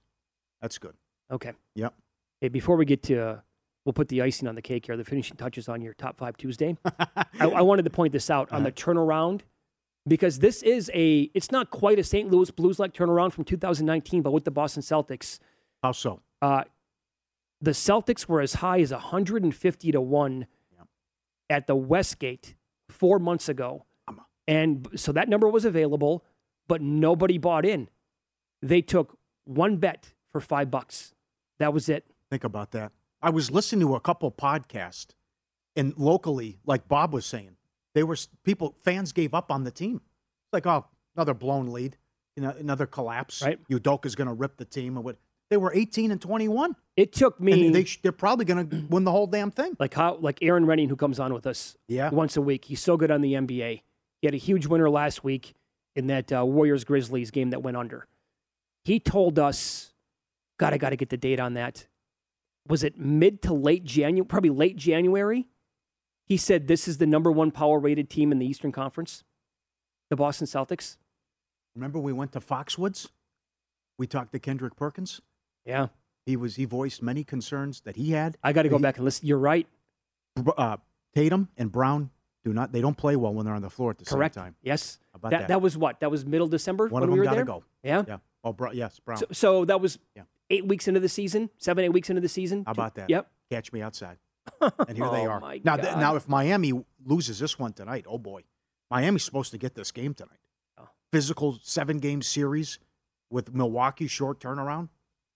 That's 0.62 0.78
good. 0.78 0.96
Okay. 1.32 1.54
Yep. 1.76 1.94
Hey, 2.42 2.50
before 2.50 2.76
we 2.76 2.86
get 2.86 3.04
to, 3.04 3.22
uh, 3.24 3.40
we'll 3.86 3.94
put 3.94 4.08
the 4.10 4.22
icing 4.22 4.48
on 4.48 4.56
the 4.56 4.62
cake 4.62 4.86
here, 4.88 4.98
the 4.98 5.04
finishing 5.06 5.38
touches 5.38 5.70
on 5.70 5.82
your 5.82 5.94
top 5.94 6.18
five 6.18 6.36
Tuesday. 6.38 6.78
I, 7.00 7.26
I 7.40 7.62
wanted 7.62 7.84
to 7.86 7.92
point 7.92 8.12
this 8.14 8.30
out 8.30 8.52
on 8.52 8.64
the 8.64 8.70
Uh-huh. 8.70 8.92
turnaround 8.94 9.42
because 10.08 10.40
this 10.40 10.64
is 10.64 10.90
a, 10.94 11.30
it's 11.34 11.52
not 11.52 11.70
quite 11.70 12.00
a 12.00 12.04
St. 12.04 12.30
Louis 12.30 12.50
Blues 12.52 12.80
like 12.80 12.94
turnaround 12.94 13.32
from 13.34 13.44
2019, 13.44 14.22
but 14.24 14.32
with 14.32 14.44
the 14.46 14.52
Boston 14.52 14.82
Celtics. 14.84 15.40
How 15.84 15.92
so? 15.92 16.22
Uh, 16.42 16.64
the 17.62 17.72
Celtics 17.72 18.28
were 18.28 18.42
as 18.42 18.56
high 18.56 18.80
as 18.82 18.92
150 18.92 19.92
to 19.92 20.02
1 20.02 20.48
at 21.50 21.68
the 21.68 21.76
Westgate 21.76 22.56
four 22.90 23.20
months 23.20 23.48
ago. 23.50 23.86
And 24.48 24.88
so 24.96 25.12
that 25.12 25.30
number 25.30 25.48
was 25.48 25.66
available, 25.66 26.26
but 26.68 26.82
nobody 26.82 27.38
bought 27.38 27.66
in. 27.66 27.88
They 28.62 28.82
took 28.82 29.18
one 29.46 29.78
bet 29.78 30.14
for 30.32 30.42
five 30.42 30.72
bucks. 30.72 31.14
That 31.62 31.74
was 31.74 31.90
it. 31.90 32.06
Think 32.30 32.44
about 32.44 32.72
that. 32.72 32.92
I 33.22 33.30
was 33.30 33.52
listening 33.52 33.88
to 33.88 33.96
a 33.96 34.00
couple 34.00 34.32
podcasts, 34.32 35.10
and 35.76 35.94
locally, 35.96 36.58
like 36.66 36.88
Bob 36.88 37.14
was 37.14 37.26
saying, 37.26 37.56
they 37.94 38.04
were 38.04 38.18
people 38.44 38.76
fans 38.84 39.12
gave 39.12 39.34
up 39.36 39.52
on 39.52 39.64
the 39.64 39.70
team. 39.72 39.98
It's 39.98 40.54
like, 40.54 40.66
oh, 40.66 40.86
another 41.16 41.34
blown 41.36 41.72
lead, 41.72 41.98
you 42.36 42.42
know, 42.42 42.50
another 42.58 42.88
collapse. 42.88 43.44
Right. 43.44 43.60
Udoka's 43.70 44.16
going 44.16 44.28
to 44.28 44.34
rip 44.34 44.58
the 44.58 44.66
team, 44.66 44.98
or 44.98 45.02
what? 45.02 45.18
They 45.52 45.58
were 45.58 45.72
18 45.76 46.12
and 46.12 46.20
21. 46.22 46.76
It 46.96 47.12
took 47.14 47.40
me. 47.40 47.68
And 47.68 47.76
they, 47.76 47.86
they're 48.02 48.12
probably 48.14 48.46
going 48.46 48.68
to 48.70 48.86
win 48.90 49.04
the 49.04 49.12
whole 49.12 49.28
damn 49.28 49.52
thing. 49.52 49.76
Like 49.80 49.94
how, 49.94 50.16
like 50.16 50.40
Aaron 50.42 50.66
Renning, 50.66 50.88
who 50.90 50.96
comes 50.96 51.20
on 51.20 51.34
with 51.34 51.46
us 51.46 51.76
Yeah. 51.90 52.10
once 52.10 52.38
a 52.38 52.42
week. 52.42 52.66
He's 52.66 52.82
so 52.82 52.96
good 52.98 53.12
on 53.12 53.22
the 53.22 53.34
NBA. 53.34 53.82
He 54.22 54.28
had 54.28 54.34
a 54.34 54.38
huge 54.38 54.66
winner 54.66 54.90
last 54.90 55.24
week 55.26 55.54
in 55.96 56.08
that 56.08 56.32
uh, 56.32 56.46
Warriors 56.46 56.86
Grizzlies 56.86 57.32
game 57.32 57.50
that 57.50 57.62
went 57.62 57.76
under. 57.78 58.08
He 58.86 59.00
told 59.00 59.38
us, 59.38 59.92
God, 60.62 60.74
I 60.76 60.78
got 60.78 60.92
to 60.92 60.96
get 60.96 61.10
the 61.10 61.18
date 61.18 61.40
on 61.40 61.56
that. 61.56 61.88
Was 62.68 62.84
it 62.84 62.96
mid 62.96 63.42
to 63.42 63.54
late 63.54 63.84
January? 63.84 64.24
Probably 64.28 64.52
late 64.52 64.76
January. 64.78 65.48
He 66.28 66.38
said 66.38 66.68
this 66.68 66.88
is 66.88 67.00
the 67.00 67.08
number 67.08 67.32
one 67.32 67.50
power 67.50 67.80
rated 67.80 68.12
team 68.12 68.32
in 68.32 68.38
the 68.38 68.46
Eastern 68.46 68.72
Conference, 68.72 69.24
the 70.12 70.16
Boston 70.16 70.46
Celtics. 70.46 70.98
Remember, 71.76 71.98
we 71.98 72.14
went 72.14 72.32
to 72.34 72.40
Foxwoods. 72.40 73.08
We 73.98 74.06
talked 74.06 74.34
to 74.34 74.40
Kendrick 74.40 74.76
Perkins. 74.76 75.20
Yeah, 75.66 75.88
he 76.28 76.36
was. 76.38 76.58
He 76.58 76.66
voiced 76.66 77.02
many 77.02 77.24
concerns 77.24 77.82
that 77.82 77.96
he 77.96 78.12
had. 78.12 78.38
I 78.44 78.54
got 78.54 78.62
to 78.64 78.70
go 78.70 78.78
He- 78.78 78.84
back 78.84 78.98
and 78.98 79.06
listen. 79.06 79.26
You're 79.28 79.40
right. 79.40 79.66
Uh, 80.58 80.78
Tatum 81.16 81.50
and 81.58 81.72
Brown 81.72 82.12
do 82.46 82.54
not. 82.54 82.72
They 82.72 82.82
don't 82.82 82.96
play 82.98 83.16
well 83.16 83.34
when 83.34 83.46
they're 83.48 83.56
on 83.56 83.64
the 83.64 83.70
floor 83.72 83.90
at 83.90 83.98
the 83.98 84.06
Correct. 84.06 84.36
same 84.36 84.44
time. 84.44 84.56
Yes. 84.62 85.00
How 85.12 85.18
about 85.18 85.32
that, 85.32 85.40
that? 85.42 85.48
that 85.48 85.62
was 85.62 85.76
what? 85.76 86.00
That 86.02 86.12
was 86.12 86.24
middle 86.24 86.48
December 86.48 86.88
One 86.88 87.02
when 87.02 87.04
of 87.04 87.10
we 87.10 87.14
them 87.16 87.20
were 87.20 87.26
got 87.26 87.32
to 87.32 87.36
there. 87.38 87.46
go. 87.46 87.64
Yeah. 87.84 88.04
Yeah. 88.08 88.18
Oh, 88.44 88.54
Bro- 88.54 88.72
yes, 88.74 89.00
Brown. 89.00 89.18
So, 89.18 89.26
so 89.32 89.66
that 89.66 89.82
was 89.82 89.98
Yeah. 90.16 90.24
Eight 90.52 90.66
weeks 90.68 90.88
into 90.88 91.00
the 91.00 91.10
season, 91.10 91.50
seven, 91.58 91.84
eight 91.86 91.90
weeks 91.94 92.10
into 92.10 92.22
the 92.22 92.30
season. 92.30 92.64
How 92.66 92.72
about 92.74 92.96
that? 92.96 93.10
Yep. 93.10 93.32
Catch 93.50 93.74
me 93.74 93.82
outside. 93.82 94.18
And 94.62 94.98
here 94.98 95.10
they 95.10 95.26
Oh, 95.28 95.30
are. 95.32 95.40
now, 95.64 95.76
th- 95.78 95.96
now, 95.98 96.16
if 96.16 96.28
Miami 96.28 96.74
loses 97.06 97.40
this 97.40 97.58
one 97.60 97.74
tonight, 97.74 98.06
oh 98.08 98.18
boy, 98.18 98.42
Miami's 98.90 99.24
supposed 99.24 99.52
to 99.52 99.58
get 99.58 99.76
this 99.76 99.92
game 99.92 100.14
tonight. 100.14 100.40
Oh. 100.80 100.88
Physical 101.12 101.60
seven 101.62 102.00
game 102.00 102.22
series 102.22 102.80
with 103.30 103.54
Milwaukee 103.54 104.08
short 104.08 104.40
turnaround 104.40 104.90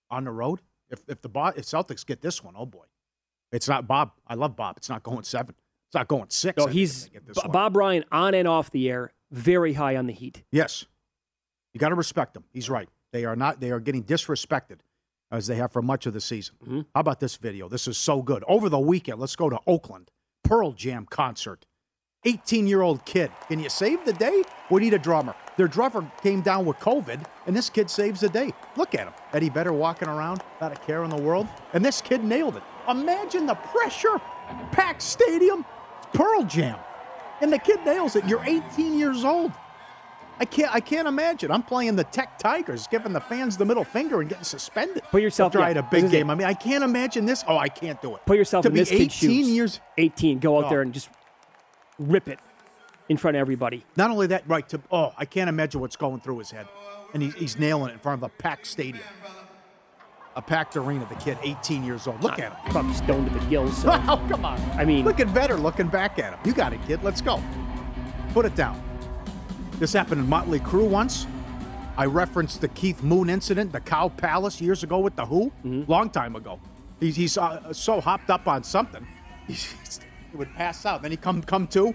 on 0.10 0.24
the 0.26 0.32
road. 0.32 0.60
If 0.90 1.04
if 1.08 1.22
the 1.22 1.30
Bo- 1.30 1.54
if 1.56 1.66
Celtics 1.66 2.06
get 2.06 2.22
this 2.22 2.44
one, 2.44 2.56
oh 2.58 2.66
boy, 2.66 2.86
it's 3.52 3.68
not 3.68 3.88
Bob. 3.88 4.12
I 4.28 4.34
love 4.36 4.56
Bob. 4.56 4.78
It's 4.78 4.90
not 4.90 5.04
going 5.04 5.24
seven. 5.24 5.56
It's 5.88 5.96
not 5.96 6.08
going 6.08 6.30
six. 6.30 6.58
No, 6.58 6.66
he's 6.68 7.06
if 7.06 7.12
they 7.12 7.14
get 7.20 7.28
this 7.28 7.44
B- 7.44 7.50
Bob 7.52 7.76
Ryan 7.78 8.06
on 8.12 8.34
and 8.34 8.48
off 8.48 8.72
the 8.72 8.90
air, 8.90 9.14
very 9.32 9.74
high 9.74 9.96
on 9.98 10.08
the 10.08 10.14
heat. 10.14 10.44
Yes. 10.52 10.86
You 11.74 11.80
got 11.80 11.90
to 11.90 11.96
respect 11.96 12.34
them. 12.34 12.44
He's 12.54 12.70
right. 12.70 12.90
They 13.12 13.26
are 13.26 13.36
not. 13.36 13.60
They 13.60 13.70
are 13.72 13.80
getting 13.80 14.04
disrespected 14.04 14.80
as 15.36 15.48
they 15.48 15.56
have 15.56 15.72
for 15.72 15.82
much 15.82 16.06
of 16.06 16.14
the 16.14 16.22
season. 16.22 16.56
Mm-hmm. 16.64 16.82
How 16.94 17.02
about 17.02 17.20
this 17.20 17.36
video? 17.36 17.70
This 17.70 17.88
is 17.88 17.98
so 17.98 18.22
good. 18.22 18.44
Over 18.48 18.70
the 18.70 18.80
weekend, 18.80 19.20
let's 19.20 19.36
go 19.36 19.50
to 19.50 19.60
Oakland. 19.68 20.12
Pearl 20.44 20.72
Jam 20.72 21.06
concert. 21.10 21.66
18 22.26 22.66
year 22.68 22.82
old 22.82 23.06
kid. 23.06 23.32
Can 23.48 23.60
you 23.60 23.70
save 23.70 24.04
the 24.04 24.14
day? 24.14 24.44
We 24.70 24.82
need 24.82 24.94
a 24.94 25.00
drummer. 25.00 25.36
Their 25.58 25.68
drummer 25.68 26.12
came 26.22 26.42
down 26.42 26.66
with 26.66 26.78
COVID, 26.78 27.24
and 27.46 27.56
this 27.56 27.70
kid 27.70 27.90
saves 27.90 28.22
the 28.22 28.30
day. 28.30 28.52
Look 28.76 28.96
at 28.96 29.08
him. 29.08 29.14
Eddie 29.32 29.50
Vedder 29.50 29.74
walking 29.74 30.08
around, 30.08 30.42
not 30.60 30.72
a 30.72 30.76
care 30.76 31.04
in 31.04 31.10
the 31.10 31.22
world. 31.22 31.48
And 31.74 31.86
this 31.86 32.02
kid 32.02 32.24
nailed 32.24 32.58
it. 32.58 32.64
Imagine 32.90 33.46
the 33.46 33.56
pressure. 33.56 34.20
Packed 34.72 35.02
stadium. 35.02 35.66
Pearl 36.14 36.44
Jam. 36.44 36.80
And 37.42 37.54
the 37.54 37.60
kid 37.60 37.86
nails 37.86 38.16
it. 38.16 38.26
You're 38.26 38.44
18 38.44 38.98
years 38.98 39.24
old. 39.24 39.52
I 40.40 40.46
can't. 40.46 40.74
I 40.74 40.80
can't 40.80 41.08
imagine. 41.08 41.50
I'm 41.52 41.64
playing 41.64 41.96
the 41.96 42.04
Tech 42.04 42.38
Tigers, 42.40 42.88
giving 42.88 43.14
the 43.14 43.22
fans 43.22 43.56
the 43.58 43.66
middle 43.66 43.84
finger 43.86 44.20
and 44.20 44.30
getting 44.30 44.44
suspended. 44.44 45.04
Put 45.12 45.22
yourself- 45.22 45.50
after 45.50 45.62
I 45.62 45.70
had 45.70 45.78
a 45.78 45.84
big 45.84 46.06
is 46.06 46.10
it. 46.12 46.18
game. 46.18 46.30
I 46.30 46.36
mean, 46.36 46.48
I 46.48 46.54
can't 46.54 46.84
imagine 46.84 47.26
this. 47.26 47.44
Oh, 47.48 47.58
I 47.58 47.70
can't 47.70 48.02
do 48.02 48.16
it. 48.16 48.26
Put 48.26 48.38
yourself 48.38 48.64
to 48.64 48.68
in 48.70 48.74
be 48.74 48.80
this 48.82 48.92
18 48.92 49.00
kid's 49.00 49.14
shoes. 49.16 49.50
years. 49.50 49.80
18. 49.98 50.40
Go 50.40 50.58
out 50.58 50.66
Oh. 50.66 50.70
there 50.70 50.82
and 50.82 50.94
just 50.94 51.10
rip 52.00 52.28
it 52.28 52.40
in 53.08 53.18
front 53.18 53.38
of 53.38 53.42
everybody. 53.42 53.86
Not 53.96 54.12
only 54.12 54.28
that, 54.28 54.44
right? 54.48 54.68
To 54.70 54.82
oh, 54.92 55.14
I 55.18 55.26
can't 55.26 55.48
imagine 55.50 55.80
what's 55.80 55.96
going 55.96 56.20
through 56.20 56.40
his 56.40 56.52
head, 56.52 56.68
and 57.14 57.24
he's, 57.24 57.34
he's 57.36 57.60
nailing 57.60 57.92
it 57.92 57.94
in 57.94 58.00
front 58.00 58.22
of 58.22 58.24
a 58.24 58.30
packed 58.42 58.68
stadium, 58.68 59.04
a 60.36 60.42
packed 60.42 60.76
arena. 60.76 61.06
The 61.08 61.16
kid, 61.16 61.38
18 61.44 61.84
years 61.84 62.08
old. 62.08 62.22
Look 62.22 62.34
ah, 62.34 62.42
at 62.42 62.52
him. 62.66 62.72
Probably 62.72 62.94
stoned 62.94 63.32
to 63.32 63.40
the 63.40 63.46
gills. 63.46 63.78
So. 63.78 63.90
Oh, 64.08 64.26
come 64.30 64.44
on. 64.44 64.60
I 64.72 64.84
mean, 64.84 65.06
Look 65.06 65.20
at 65.20 65.28
Vedder 65.28 65.56
looking 65.56 65.88
back 65.88 66.20
at 66.20 66.34
him. 66.34 66.40
You 66.44 66.52
got 66.54 66.74
it, 66.74 66.80
kid. 66.86 67.04
Let's 67.04 67.22
go. 67.22 67.42
Put 68.34 68.46
it 68.46 68.56
down. 68.56 68.82
This 69.80 69.94
happened 69.94 70.22
in 70.22 70.30
Motley 70.30 70.60
Crue 70.60 70.88
once. 70.88 71.28
I 71.98 72.06
referenced 72.06 72.62
the 72.62 72.68
Keith 72.70 73.04
Moon 73.04 73.30
incident, 73.30 73.72
the 73.72 73.80
Cow 73.80 74.10
Palace 74.10 74.60
years 74.62 74.84
ago 74.84 75.00
with 75.00 75.16
the 75.16 75.26
Who, 75.26 75.52
Mm-hmm. 75.66 75.90
long 75.92 76.10
time 76.10 76.36
ago. 76.36 76.60
He's, 77.00 77.16
he's 77.16 77.38
uh, 77.38 77.74
so 77.74 78.00
hopped 78.02 78.30
up 78.30 78.48
on 78.48 78.64
something, 78.64 79.06
he 79.48 79.58
would 80.34 80.54
pass 80.56 80.86
out. 80.86 81.02
Then 81.02 81.12
he 81.12 81.18
come 81.18 81.42
come 81.42 81.68
to, 81.68 81.94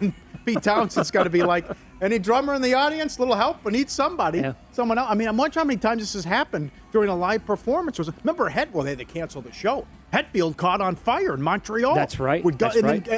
and 0.00 0.12
Pete 0.44 0.62
Townshend's 0.62 1.10
got 1.16 1.24
to 1.24 1.30
be 1.30 1.42
like, 1.42 1.66
any 2.02 2.18
drummer 2.18 2.54
in 2.54 2.60
the 2.62 2.74
audience, 2.74 3.18
little 3.18 3.34
help? 3.34 3.64
We 3.64 3.72
need 3.72 3.88
somebody, 3.90 4.44
someone 4.72 4.98
else. 4.98 5.08
I 5.10 5.14
mean, 5.14 5.28
I'm 5.28 5.36
wondering 5.38 5.62
how 5.62 5.66
many 5.66 5.78
times 5.78 6.02
this 6.02 6.12
has 6.12 6.24
happened 6.24 6.70
during 6.92 7.08
a 7.08 7.16
live 7.16 7.44
performance. 7.46 7.98
Was 7.98 8.10
remember 8.24 8.48
Het? 8.50 8.72
Well, 8.74 8.84
they 8.84 8.90
had 8.90 8.98
to 8.98 9.04
cancel 9.06 9.40
the 9.40 9.52
show. 9.52 9.86
Hetfield 10.12 10.56
caught 10.58 10.80
on 10.82 10.96
fire 10.96 11.34
in 11.34 11.42
Montreal. 11.42 11.94
That's 11.94 12.20
right. 12.20 12.44
Would 12.44 12.58
go, 12.58 12.66
That's 12.68 12.82
right. 12.82 13.08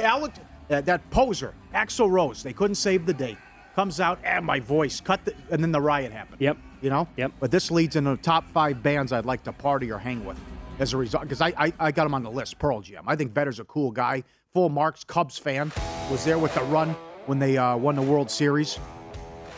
Uh, 0.69 0.81
that 0.81 1.09
poser, 1.09 1.53
Axl 1.73 2.09
Rose, 2.09 2.43
they 2.43 2.53
couldn't 2.53 2.75
save 2.75 3.05
the 3.05 3.13
day. 3.13 3.35
Comes 3.79 4.01
out, 4.01 4.19
and 4.25 4.45
my 4.45 4.59
voice 4.59 4.99
cut, 4.99 5.23
the, 5.23 5.33
and 5.51 5.63
then 5.63 5.71
the 5.71 5.79
riot 5.79 6.11
happened. 6.11 6.41
Yep. 6.41 6.57
You 6.81 6.89
know. 6.89 7.07
Yep. 7.15 7.31
But 7.39 7.49
this 7.49 7.71
leads 7.71 7.95
into 7.95 8.09
the 8.09 8.17
top 8.17 8.45
five 8.49 8.83
bands 8.83 9.13
I'd 9.13 9.23
like 9.23 9.41
to 9.45 9.53
party 9.53 9.89
or 9.89 9.97
hang 9.97 10.25
with 10.25 10.37
as 10.79 10.91
a 10.91 10.97
result, 10.97 11.23
because 11.23 11.39
I, 11.39 11.53
I 11.57 11.71
I 11.79 11.91
got 11.93 12.05
him 12.05 12.13
on 12.13 12.21
the 12.21 12.29
list. 12.29 12.59
Pearl 12.59 12.81
Jam. 12.81 13.05
I 13.07 13.15
think 13.15 13.31
Vedder's 13.33 13.61
a 13.61 13.63
cool 13.63 13.91
guy. 13.91 14.25
Full 14.53 14.67
marks, 14.67 15.05
Cubs 15.05 15.37
fan. 15.37 15.71
Was 16.11 16.25
there 16.25 16.37
with 16.37 16.53
the 16.55 16.63
run 16.63 16.89
when 17.25 17.39
they 17.39 17.57
uh, 17.57 17.77
won 17.77 17.95
the 17.95 18.01
World 18.01 18.29
Series, 18.29 18.77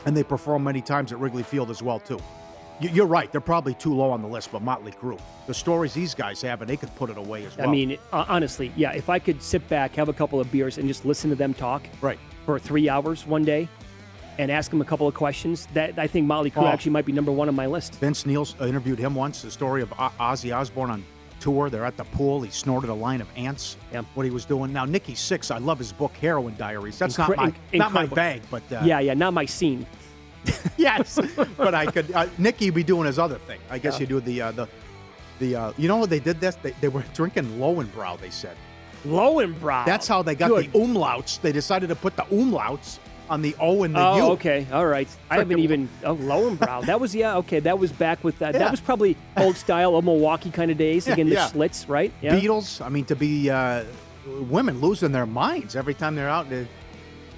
and 0.05 0.15
they 0.15 0.21
performed 0.21 0.65
many 0.65 0.83
times 0.83 1.11
at 1.11 1.17
Wrigley 1.19 1.41
Field 1.41 1.71
as 1.71 1.81
well 1.81 1.99
too. 1.99 2.19
You- 2.79 2.89
You're 2.89 3.07
right. 3.07 3.31
They're 3.31 3.41
probably 3.41 3.73
too 3.73 3.95
low 3.95 4.11
on 4.11 4.21
the 4.21 4.27
list, 4.27 4.51
but 4.51 4.61
Motley 4.61 4.91
Crue. 4.91 5.19
The 5.47 5.53
stories 5.55 5.95
these 5.95 6.13
guys 6.13 6.43
have, 6.43 6.61
and 6.61 6.69
they 6.69 6.77
could 6.77 6.95
put 6.95 7.09
it 7.09 7.17
away 7.17 7.43
as 7.47 7.57
well. 7.57 7.67
I 7.67 7.71
mean, 7.71 7.97
uh, 8.13 8.25
honestly, 8.27 8.71
yeah. 8.75 8.91
If 8.91 9.09
I 9.09 9.17
could 9.17 9.41
sit 9.41 9.67
back, 9.67 9.95
have 9.95 10.09
a 10.09 10.13
couple 10.13 10.39
of 10.39 10.51
beers, 10.51 10.77
and 10.77 10.87
just 10.87 11.05
listen 11.05 11.31
to 11.31 11.35
them 11.35 11.55
talk, 11.55 11.81
right, 12.01 12.19
for 12.45 12.59
three 12.59 12.87
hours 12.87 13.25
one 13.25 13.43
day, 13.43 13.67
and 14.41 14.51
ask 14.51 14.73
him 14.73 14.81
a 14.81 14.85
couple 14.85 15.07
of 15.07 15.13
questions, 15.13 15.67
that 15.75 15.99
I 15.99 16.07
think 16.07 16.25
Motley 16.25 16.49
Crue 16.49 16.63
Oh. 16.63 16.67
actually 16.67 16.91
might 16.93 17.05
be 17.05 17.11
number 17.11 17.31
one 17.31 17.47
on 17.47 17.55
my 17.55 17.67
list. 17.67 17.93
Vince 17.99 18.25
Neil 18.25 18.47
interviewed 18.59 18.97
him 18.97 19.13
once. 19.13 19.43
The 19.43 19.51
story 19.51 19.83
of 19.83 19.93
O- 19.93 20.11
Ozzy 20.19 20.55
Osbourne 20.55 20.89
on 20.89 21.05
tour. 21.39 21.69
They're 21.69 21.85
at 21.85 21.95
the 21.95 22.03
pool. 22.05 22.41
He 22.41 22.49
snorted 22.49 22.89
a 22.89 22.93
line 22.93 23.21
of 23.21 23.27
ants. 23.35 23.77
Yeah. 23.93 24.01
What 24.15 24.23
he 24.23 24.31
was 24.31 24.43
doing. 24.45 24.73
Now 24.73 24.85
Nikki 24.85 25.13
Sixx. 25.13 25.51
I 25.53 25.59
love 25.59 25.77
his 25.77 25.93
book 25.93 26.11
Heroin 26.19 26.55
Diaries. 26.57 26.97
That's 26.97 27.17
Incre- 27.17 27.37
not 27.37 27.37
my 27.37 27.53
not 27.77 27.91
my 27.93 28.05
bag, 28.07 28.41
but 28.49 28.63
uh, 28.71 28.81
yeah, 28.83 28.99
yeah, 28.99 29.13
not 29.13 29.33
my 29.33 29.45
scene. 29.45 29.85
yes. 30.77 31.19
but 31.55 31.75
I 31.75 31.85
could. 31.85 32.11
Uh, 32.11 32.25
Nicky 32.39 32.71
be 32.71 32.83
doing 32.83 33.05
his 33.05 33.19
other 33.19 33.37
thing. 33.37 33.59
I 33.69 33.77
guess 33.77 33.93
Yeah. 33.95 33.99
you 34.01 34.07
do 34.07 34.19
the 34.21 34.41
uh, 34.41 34.51
the 34.53 34.67
the. 35.39 35.55
Uh, 35.55 35.73
you 35.77 35.87
know 35.87 35.97
what 35.97 36.09
they 36.09 36.19
did 36.19 36.39
this? 36.41 36.55
They, 36.55 36.71
they 36.81 36.87
were 36.87 37.03
drinking 37.13 37.45
Löwenbräu. 37.59 38.19
They 38.19 38.31
said. 38.31 38.57
Löwenbräu. 39.05 39.85
That's 39.85 40.07
how 40.07 40.23
they 40.23 40.33
got 40.35 40.49
Good. 40.49 40.71
the 40.73 40.79
umlauts. 40.79 41.39
They 41.41 41.51
decided 41.51 41.89
to 41.89 41.95
put 41.95 42.15
the 42.15 42.23
umlauts 42.23 42.97
on 43.31 43.41
the 43.41 43.55
O 43.59 43.83
and 43.83 43.95
the 43.95 43.99
U. 43.99 44.05
oh, 44.05 44.17
U. 44.17 44.23
okay, 44.33 44.67
all 44.73 44.85
right. 44.85 45.07
I 45.29 45.37
haven't 45.37 45.59
even 45.59 45.87
oh, 46.03 46.15
Löwenbräu. 46.15 46.85
that 46.85 46.99
was 46.99 47.15
yeah, 47.15 47.37
okay. 47.37 47.61
That 47.61 47.79
was 47.79 47.91
back 47.93 48.23
with 48.25 48.37
that. 48.39 48.53
Yeah. 48.53 48.59
That 48.59 48.71
was 48.71 48.81
probably 48.81 49.15
old 49.37 49.55
style, 49.55 49.95
old 49.95 50.03
Milwaukee 50.03 50.51
kind 50.51 50.69
of 50.69 50.77
days. 50.77 51.07
Yeah, 51.07 51.13
Again, 51.13 51.29
the 51.29 51.35
yeah. 51.35 51.49
Schlitz, 51.49 51.87
right? 51.87 52.11
Yeah. 52.21 52.37
Beatles. 52.37 52.85
I 52.85 52.89
mean, 52.89 53.05
to 53.05 53.15
be 53.15 53.49
uh, 53.49 53.85
women 54.25 54.81
losing 54.81 55.13
their 55.13 55.25
minds 55.25 55.77
every 55.77 55.93
time 55.93 56.15
they're 56.15 56.29
out 56.29 56.45
in 56.47 56.51
the, 56.51 56.67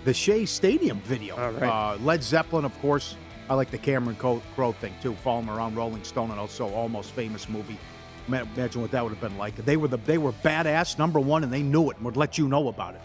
the 0.06 0.14
Shea 0.14 0.46
Stadium 0.48 1.00
video. 1.02 1.38
right. 1.38 1.64
uh, 1.64 1.98
Led 2.02 2.24
Zeppelin, 2.24 2.66
of 2.66 2.78
course. 2.82 3.16
I 3.50 3.54
like 3.54 3.70
the 3.70 3.78
Cameron 3.78 4.16
Crowe 4.16 4.42
Crowe 4.56 4.72
thing 4.72 4.94
too. 5.02 5.14
Following 5.24 5.48
around 5.50 5.76
Rolling 5.76 6.04
Stone 6.04 6.32
and 6.32 6.40
also 6.40 6.68
almost 6.74 7.12
famous 7.12 7.48
movie. 7.48 7.78
Imagine 8.28 8.82
what 8.82 8.90
that 8.92 9.04
would 9.04 9.12
have 9.12 9.22
been 9.22 9.38
like. 9.38 9.56
They 9.58 9.78
were 9.78 9.90
the 9.90 9.98
they 9.98 10.18
were 10.18 10.32
badass 10.32 10.98
number 10.98 11.20
one, 11.20 11.44
and 11.44 11.54
they 11.54 11.62
knew 11.62 11.92
it 11.92 11.98
and 11.98 12.06
would 12.06 12.16
let 12.18 12.38
you 12.38 12.48
know 12.48 12.70
about 12.70 12.96
it. 12.96 13.02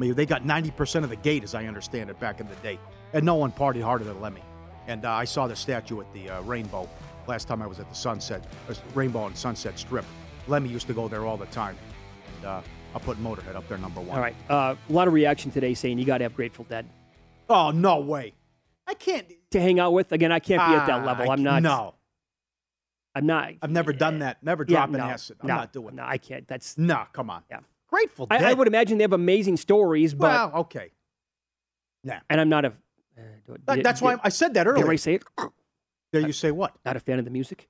Mean, 0.00 0.14
they 0.14 0.24
got 0.24 0.46
ninety 0.46 0.70
percent 0.70 1.04
of 1.04 1.10
the 1.10 1.16
gate, 1.16 1.44
as 1.44 1.54
I 1.54 1.66
understand 1.66 2.08
it, 2.08 2.18
back 2.18 2.40
in 2.40 2.48
the 2.48 2.54
day, 2.56 2.78
and 3.12 3.22
no 3.24 3.34
one 3.34 3.52
partied 3.52 3.82
harder 3.82 4.04
than 4.04 4.18
Lemmy. 4.20 4.42
And 4.86 5.04
uh, 5.04 5.10
I 5.12 5.24
saw 5.24 5.46
the 5.46 5.54
statue 5.54 6.00
at 6.00 6.10
the 6.14 6.30
uh, 6.30 6.40
Rainbow 6.42 6.88
last 7.26 7.46
time 7.46 7.60
I 7.60 7.66
was 7.66 7.78
at 7.80 7.88
the 7.90 7.94
Sunset 7.94 8.42
uh, 8.70 8.74
Rainbow 8.94 9.26
and 9.26 9.36
Sunset 9.36 9.78
Strip. 9.78 10.06
Lemmy 10.48 10.70
used 10.70 10.86
to 10.86 10.94
go 10.94 11.06
there 11.06 11.26
all 11.26 11.36
the 11.36 11.44
time. 11.46 11.76
And, 12.38 12.46
uh, 12.46 12.62
I'll 12.94 13.00
put 13.00 13.18
Motorhead 13.22 13.54
up 13.54 13.68
there 13.68 13.76
number 13.78 14.00
one. 14.00 14.16
All 14.16 14.22
right. 14.22 14.34
Uh, 14.48 14.74
a 14.88 14.92
lot 14.92 15.06
of 15.06 15.12
reaction 15.14 15.50
today 15.50 15.74
saying 15.74 15.98
you 15.98 16.06
got 16.06 16.18
to 16.18 16.24
have 16.24 16.34
Grateful 16.34 16.64
Dead 16.64 16.86
Oh 17.48 17.70
no 17.70 17.98
way! 18.00 18.32
I 18.86 18.94
can't. 18.94 19.26
to 19.50 19.60
hang 19.60 19.78
out 19.78 19.92
with. 19.92 20.12
Again, 20.12 20.32
I 20.32 20.38
can't 20.38 20.66
be 20.66 20.74
at 20.76 20.86
that 20.86 21.02
Ah, 21.02 21.04
level. 21.04 21.30
I'm 21.30 21.42
not. 21.42 21.62
No, 21.62 21.94
I'm 23.14 23.26
not. 23.26 23.52
I've 23.60 23.70
never 23.70 23.92
done 23.92 24.20
that. 24.20 24.42
Never 24.42 24.64
Yeah, 24.66 24.76
dropping 24.78 24.96
no, 24.96 25.04
acid. 25.04 25.36
I'm 25.42 25.48
no, 25.48 25.56
not 25.56 25.72
doing. 25.74 25.96
That. 25.96 26.02
No, 26.02 26.08
I 26.08 26.16
can't. 26.16 26.48
That's 26.48 26.78
No, 26.78 27.04
come 27.12 27.28
on. 27.28 27.42
Yeah. 27.50 27.58
Grateful 27.90 28.26
Dead. 28.26 28.42
I, 28.42 28.50
I 28.50 28.54
would 28.54 28.68
imagine 28.68 28.98
they 28.98 29.04
have 29.04 29.12
amazing 29.12 29.56
stories, 29.56 30.14
but 30.14 30.30
well, 30.52 30.60
okay. 30.62 30.90
Yeah. 32.04 32.20
and 32.30 32.40
I'm 32.40 32.48
not 32.48 32.64
a. 32.64 32.68
Uh, 32.68 33.22
That- 33.66 33.76
did- 33.76 33.84
that's 33.84 34.00
why 34.00 34.16
I 34.22 34.28
said 34.28 34.54
that 34.54 34.66
earlier. 34.66 34.84
Did 34.84 34.92
I 34.92 34.96
say 34.96 35.14
it? 35.14 35.24
Did 36.12 36.26
you 36.26 36.32
say 36.32 36.50
what? 36.50 36.74
Not 36.84 36.96
a 36.96 37.00
fan 37.00 37.18
of 37.18 37.24
the 37.24 37.30
music. 37.30 37.68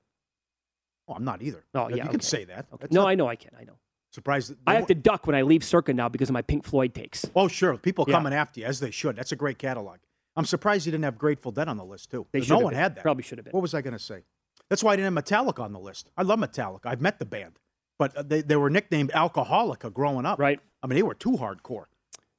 Oh, 1.09 1.14
I'm 1.14 1.25
not 1.25 1.43
either. 1.43 1.64
Oh, 1.75 1.89
yeah, 1.89 1.97
You 1.97 1.97
yeah, 1.97 2.07
can 2.09 2.21
say 2.21 2.45
that. 2.45 2.66
Okay. 2.73 2.87
No, 2.91 3.03
not- 3.03 3.09
I 3.09 3.14
know 3.14 3.27
I 3.29 3.37
can. 3.37 3.51
I 3.59 3.64
know. 3.64 3.77
Surprised. 4.12 4.55
I 4.66 4.75
have 4.75 4.87
to 4.89 4.95
duck 4.95 5.27
when 5.27 5.37
I 5.37 5.43
leave 5.43 5.62
Circa 5.62 5.95
now 5.95 6.09
because 6.09 6.29
of 6.29 6.33
my 6.33 6.43
Pink 6.43 6.64
Floyd 6.64 6.95
takes. 6.95 7.25
Oh, 7.37 7.47
sure. 7.49 7.77
People 7.77 8.05
Yeah. 8.09 8.14
coming 8.14 8.33
after 8.35 8.61
you 8.61 8.66
as 8.66 8.81
they 8.81 8.91
should. 8.91 9.16
That's 9.16 9.33
a 9.33 9.37
great 9.37 9.59
catalog. 9.59 9.99
I'm 10.37 10.45
surprised 10.45 10.85
you 10.87 10.93
didn't 10.93 11.05
have 11.05 11.16
Grateful 11.18 11.53
Dead 11.53 11.68
on 11.68 11.77
the 11.77 11.85
list 11.85 12.11
too. 12.11 12.27
No 12.49 12.59
one 12.59 12.71
been. 12.73 12.79
had 12.79 12.95
that. 12.97 13.03
Probably 13.03 13.23
should 13.23 13.39
have 13.39 13.45
been. 13.45 13.53
What 13.53 13.62
was 13.62 13.73
I 13.75 13.83
going 13.83 13.93
to 13.93 13.99
say? 14.01 14.23
That's 14.68 14.83
why 14.85 14.93
I 14.93 14.97
didn't 14.97 15.14
have 15.14 15.25
Metallica 15.25 15.61
on 15.61 15.73
the 15.73 15.79
list. 15.81 16.11
I 16.16 16.23
love 16.23 16.39
Metallica. 16.39 16.87
I've 16.87 17.01
met 17.01 17.18
the 17.18 17.25
band, 17.25 17.59
but 18.01 18.16
uh, 18.16 18.22
they, 18.22 18.40
they 18.40 18.57
were 18.57 18.70
nicknamed 18.70 19.12
Alcoholica 19.12 19.92
growing 19.92 20.24
up. 20.24 20.38
Right. 20.38 20.59
I 20.82 20.86
mean, 20.86 20.96
they 20.96 21.03
were 21.03 21.14
too 21.14 21.32
hardcore. 21.32 21.84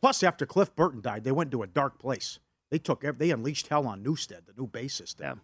Plus, 0.01 0.23
after 0.23 0.47
Cliff 0.47 0.75
Burton 0.75 1.01
died, 1.01 1.23
they 1.23 1.31
went 1.31 1.51
to 1.51 1.61
a 1.61 1.67
dark 1.67 1.99
place. 1.99 2.39
They 2.71 2.79
took 2.79 3.03
they 3.19 3.29
unleashed 3.29 3.67
hell 3.67 3.85
on 3.85 4.03
Newsted, 4.03 4.47
the 4.47 4.53
new 4.57 4.67
bassist. 4.67 5.17
Yeah. 5.19 5.35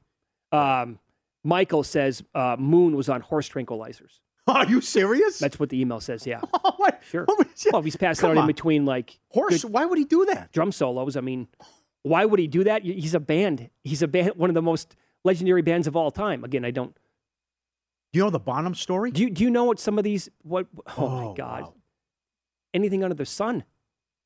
Um, 0.51 0.97
Michael 1.43 1.83
says 1.83 2.23
uh, 2.33 2.55
Moon 2.57 2.95
was 2.95 3.09
on 3.09 3.21
horse 3.21 3.47
tranquilizers. 3.47 4.19
Are 4.47 4.65
you 4.65 4.81
serious? 4.81 5.37
That's 5.37 5.59
what 5.59 5.69
the 5.69 5.79
email 5.79 5.99
says. 5.99 6.25
Yeah. 6.25 6.41
Oh, 6.63 6.73
what? 6.77 7.01
Sure. 7.09 7.25
what? 7.25 7.47
Well, 7.71 7.81
he's 7.81 7.95
passing 7.95 8.27
Come 8.27 8.37
out 8.37 8.41
in 8.41 8.47
between 8.47 8.85
like 8.85 9.19
Horse? 9.29 9.61
good 9.63 9.71
Why 9.71 9.85
would 9.85 9.97
he 9.99 10.03
do 10.03 10.25
that? 10.25 10.51
drum 10.51 10.71
solos. 10.71 11.15
I 11.15 11.21
mean, 11.21 11.47
why 12.03 12.25
would 12.25 12.39
he 12.39 12.47
do 12.47 12.63
that? 12.65 12.81
He's 12.83 13.13
a 13.13 13.19
band. 13.19 13.69
He's 13.83 14.01
a 14.01 14.07
band. 14.07 14.33
One 14.35 14.49
of 14.49 14.53
the 14.53 14.61
most 14.61 14.95
legendary 15.23 15.61
bands 15.61 15.87
of 15.87 15.95
all 15.95 16.11
time. 16.11 16.43
Again, 16.43 16.65
I 16.65 16.71
don't. 16.71 16.97
You 18.17 18.23
know 18.23 18.29
the 18.31 18.39
Bonham 18.39 18.73
story? 18.73 19.11
Do 19.11 19.21
you, 19.21 19.29
do 19.29 19.43
you 19.43 19.51
know 19.51 19.65
what 19.65 19.79
some 19.79 19.99
of 19.99 20.03
these? 20.03 20.27
What? 20.41 20.65
Oh, 20.87 20.93
Oh, 20.97 21.29
my 21.29 21.35
God! 21.35 21.61
wow. 21.61 21.73
Anything 22.73 23.03
under 23.03 23.13
the 23.13 23.27
sun? 23.27 23.63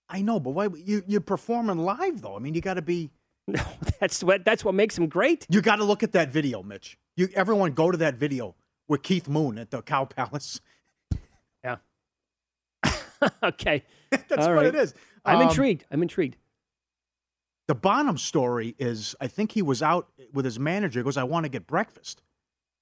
I 0.07 0.21
know, 0.21 0.39
but 0.39 0.51
why 0.51 0.69
you 0.73 1.03
you're 1.07 1.19
performing 1.19 1.77
live 1.77 2.21
though? 2.21 2.37
I 2.37 2.39
mean, 2.39 2.53
you 2.53 2.61
got 2.61 2.75
to 2.75 2.81
be. 2.81 3.11
No, 3.47 3.59
that's 3.99 4.23
what 4.23 4.45
that's 4.45 4.63
what 4.63 4.75
makes 4.75 4.97
him 4.97 5.07
great. 5.07 5.45
You 5.49 5.61
got 5.61 5.77
to 5.77 5.83
look 5.83 6.03
at 6.03 6.13
that 6.13 6.29
video, 6.31 6.63
Mitch. 6.63 6.97
You 7.17 7.27
everyone 7.35 7.73
go 7.73 7.91
to 7.91 7.97
that 7.97 8.15
video 8.15 8.55
with 8.87 9.01
Keith 9.01 9.27
Moon 9.27 9.57
at 9.57 9.71
the 9.71 9.81
Cow 9.81 10.05
Palace. 10.05 10.61
Yeah. 11.65 11.77
okay. 13.43 13.83
That's 14.09 14.31
All 14.47 14.53
what 14.53 14.63
right. 14.63 14.65
it 14.67 14.75
is. 14.75 14.93
I'm 15.25 15.37
Um, 15.41 15.49
intrigued. 15.49 15.85
I'm 15.91 16.01
intrigued. 16.01 16.37
The 17.67 17.75
Bonham 17.75 18.17
story 18.17 18.73
is, 18.79 19.15
I 19.19 19.27
think 19.27 19.51
he 19.51 19.61
was 19.61 19.81
out 19.83 20.07
with 20.31 20.45
his 20.45 20.57
manager. 20.59 20.99
He 21.01 21.03
goes, 21.03 21.17
"I 21.17 21.23
want 21.23 21.43
to 21.45 21.49
get 21.49 21.67
breakfast," 21.67 22.21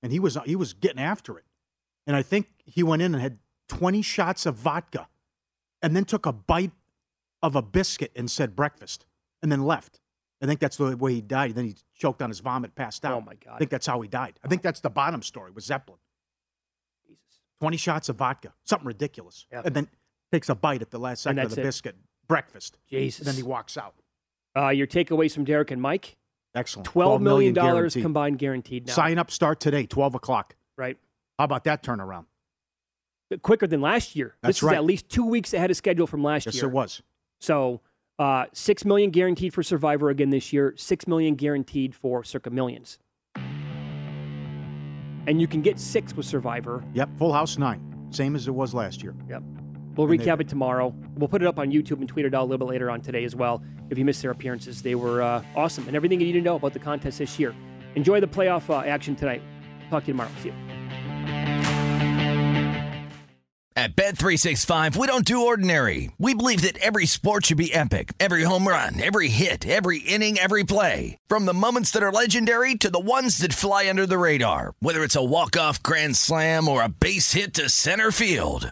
and 0.02 0.12
he 0.12 0.20
was 0.20 0.38
he 0.45 0.56
was 0.56 0.74
getting 0.74 1.00
after 1.02 1.38
it. 1.38 1.45
And 2.08 2.16
I 2.16 2.22
think 2.22 2.47
he 2.66 2.82
went 2.84 3.02
in 3.02 3.14
and 3.14 3.22
had 3.22 3.39
20 3.68 4.02
shots 4.02 4.45
of 4.45 4.56
vodka, 4.56 5.08
and 5.82 5.95
then 5.95 6.06
took 6.06 6.26
a 6.26 6.34
bite 6.34 6.72
of 7.41 7.56
a 7.56 7.62
biscuit 7.62 8.12
and 8.16 8.30
said 8.30 8.56
breakfast, 8.56 9.06
and 9.43 9.52
then 9.52 9.64
left. 9.64 10.02
I 10.41 10.45
think 10.45 10.60
that's 10.62 10.78
the 10.78 10.95
way 10.97 11.14
he 11.14 11.22
died. 11.22 11.54
Then 11.56 11.66
he 11.66 11.76
choked 11.95 12.22
on 12.22 12.30
his 12.30 12.39
vomit, 12.39 12.74
passed 12.74 13.04
out. 13.06 13.14
Oh, 13.18 13.22
my 13.22 13.36
God. 13.36 13.56
I 13.56 13.58
think 13.58 13.70
that's 13.72 13.86
how 13.86 14.00
he 14.02 14.08
died. 14.08 14.39
I 14.43 14.47
think 14.47 14.62
that's 14.62 14.80
the 14.80 14.89
Bonham 14.89 15.22
story 15.22 15.52
with 15.52 15.66
Zeppelin. 15.66 16.00
Jesus. 17.06 17.20
20 17.60 17.78
shots 17.78 18.10
of 18.10 18.16
vodka, 18.16 18.54
something 18.64 18.88
ridiculous, 18.88 19.45
Yeah. 19.52 19.64
and 19.66 19.76
then 19.76 19.89
takes 20.32 20.47
a 20.50 20.56
bite 20.56 20.82
at 20.82 20.91
the 20.91 21.00
last 21.00 21.24
second 21.24 21.39
of 21.39 21.54
the 21.56 21.62
it. 21.62 21.64
biscuit. 21.64 21.95
Breakfast. 22.28 22.78
Jesus. 22.89 23.20
And 23.20 23.28
then 23.28 23.36
he 23.36 23.43
walks 23.43 23.78
out. 23.78 23.95
Uh, 24.56 24.70
your 24.70 24.88
takeaways 24.88 25.34
from 25.34 25.43
Derek 25.43 25.72
and 25.72 25.82
Mike? 25.82 26.16
Excellent. 26.56 26.86
Twelve 26.86 27.22
million 27.22 27.54
dollars 27.54 27.93
combined 27.93 28.39
guaranteed 28.39 28.88
now. 28.88 28.93
Sign 28.93 29.18
up 29.18 29.30
start 29.32 29.60
today, 29.60 29.86
12 29.86 30.16
o'clock. 30.16 30.56
Right. 30.78 30.97
How 31.38 31.45
about 31.45 31.64
that 31.66 31.84
turnaround? 31.84 32.26
But 33.30 33.43
quicker 33.43 33.68
than 33.68 33.82
last 33.82 34.16
year. 34.16 34.36
That's 34.41 34.58
this 34.58 34.64
right. 34.64 34.74
is 34.74 34.78
at 34.78 34.84
least 34.86 35.10
two 35.10 35.26
weeks 35.26 35.54
ahead 35.54 35.70
of 35.70 35.78
schedule 35.78 36.08
from 36.08 36.24
last 36.24 36.47
Yes, 36.47 36.56
year. 36.56 36.66
it 36.66 36.72
was. 36.72 37.02
So 37.39 37.82
uh, 38.18 38.45
six 38.54 38.84
million 38.84 39.12
guaranteed 39.12 39.54
for 39.54 39.62
Survivor 39.62 40.10
again 40.10 40.32
this 40.32 40.52
year. 40.52 40.74
Six 40.78 41.08
million 41.08 41.36
guaranteed 41.36 41.93
for 41.93 42.24
Circa 42.24 42.50
Millions. 42.50 42.97
And 45.28 45.39
you 45.39 45.47
can 45.47 45.62
get 45.62 45.80
six 45.80 46.16
with 46.16 46.26
Survivor. 46.26 46.84
Yep, 46.93 47.10
full 47.18 47.34
house 47.34 47.58
nine. 47.60 48.08
Same 48.10 48.36
as 48.36 48.47
it 48.47 48.52
was 48.52 48.74
last 48.74 49.04
year. 49.04 49.14
Yep. 49.30 49.43
We'll 50.00 50.10
And 50.10 50.18
they- 50.18 50.26
recap 50.26 50.39
it 50.39 50.47
tomorrow. 50.47 50.95
We'll 51.18 51.28
put 51.28 51.41
it 51.41 51.47
up 51.50 51.60
on 51.60 51.74
YouTube 51.74 52.00
and 52.00 52.08
tweet 52.08 52.26
it 52.26 52.34
out 52.34 52.43
a 52.43 52.45
little 52.45 52.66
bit 52.66 52.72
later 52.72 52.89
on 52.89 53.02
today 53.02 53.26
as 53.26 53.36
well. 53.36 53.62
If 53.89 53.97
you 53.97 54.06
missed 54.06 54.22
their 54.22 54.32
appearances, 54.32 54.82
they 54.82 54.95
were 54.95 55.22
uh, 55.22 55.43
awesome 55.58 55.88
and 55.88 55.95
everything 55.95 56.22
you 56.22 56.28
need 56.28 56.39
to 56.39 56.41
know 56.41 56.56
about 56.56 56.72
the 56.72 56.80
contest 56.80 57.18
this 57.20 57.38
year. 57.38 57.54
Enjoy 57.95 58.22
the 58.22 58.28
playoff 58.28 58.70
uh, 58.70 58.88
action 58.88 59.14
tonight. 59.18 59.41
Talk 59.89 60.04
to 60.06 60.08
you 60.08 60.14
tomorrow. 60.14 60.30
See 60.41 60.50
you. 60.50 60.56
At 63.76 63.95
Bet365, 63.95 64.95
we 64.95 65.08
don't 65.08 65.26
do 65.26 65.45
ordinary. 65.45 66.12
We 66.18 66.34
believe 66.34 66.62
that 66.62 66.78
every 66.78 67.06
sport 67.06 67.45
should 67.47 67.58
be 67.58 67.74
epic. 67.74 68.14
Every 68.22 68.43
home 68.43 68.70
run, 68.70 69.02
every 69.02 69.28
hit, 69.28 69.68
every 69.68 70.00
inning, 70.00 70.38
every 70.38 70.64
play. 70.64 71.18
From 71.28 71.45
the 71.45 71.54
moments 71.54 71.91
that 71.91 72.04
are 72.04 72.12
legendary 72.12 72.76
to 72.76 72.89
the 72.89 73.00
ones 73.00 73.39
that 73.39 73.54
fly 73.54 73.89
under 73.89 74.06
the 74.06 74.18
radar. 74.18 74.74
Whether 74.80 75.04
it's 75.04 75.16
a 75.18 75.24
walk-off 75.24 75.84
grand 75.84 76.16
slam 76.16 76.70
or 76.70 76.84
a 76.84 76.89
base 76.89 77.34
hit 77.34 77.54
to 77.56 77.70
center 77.70 78.12
field. 78.12 78.72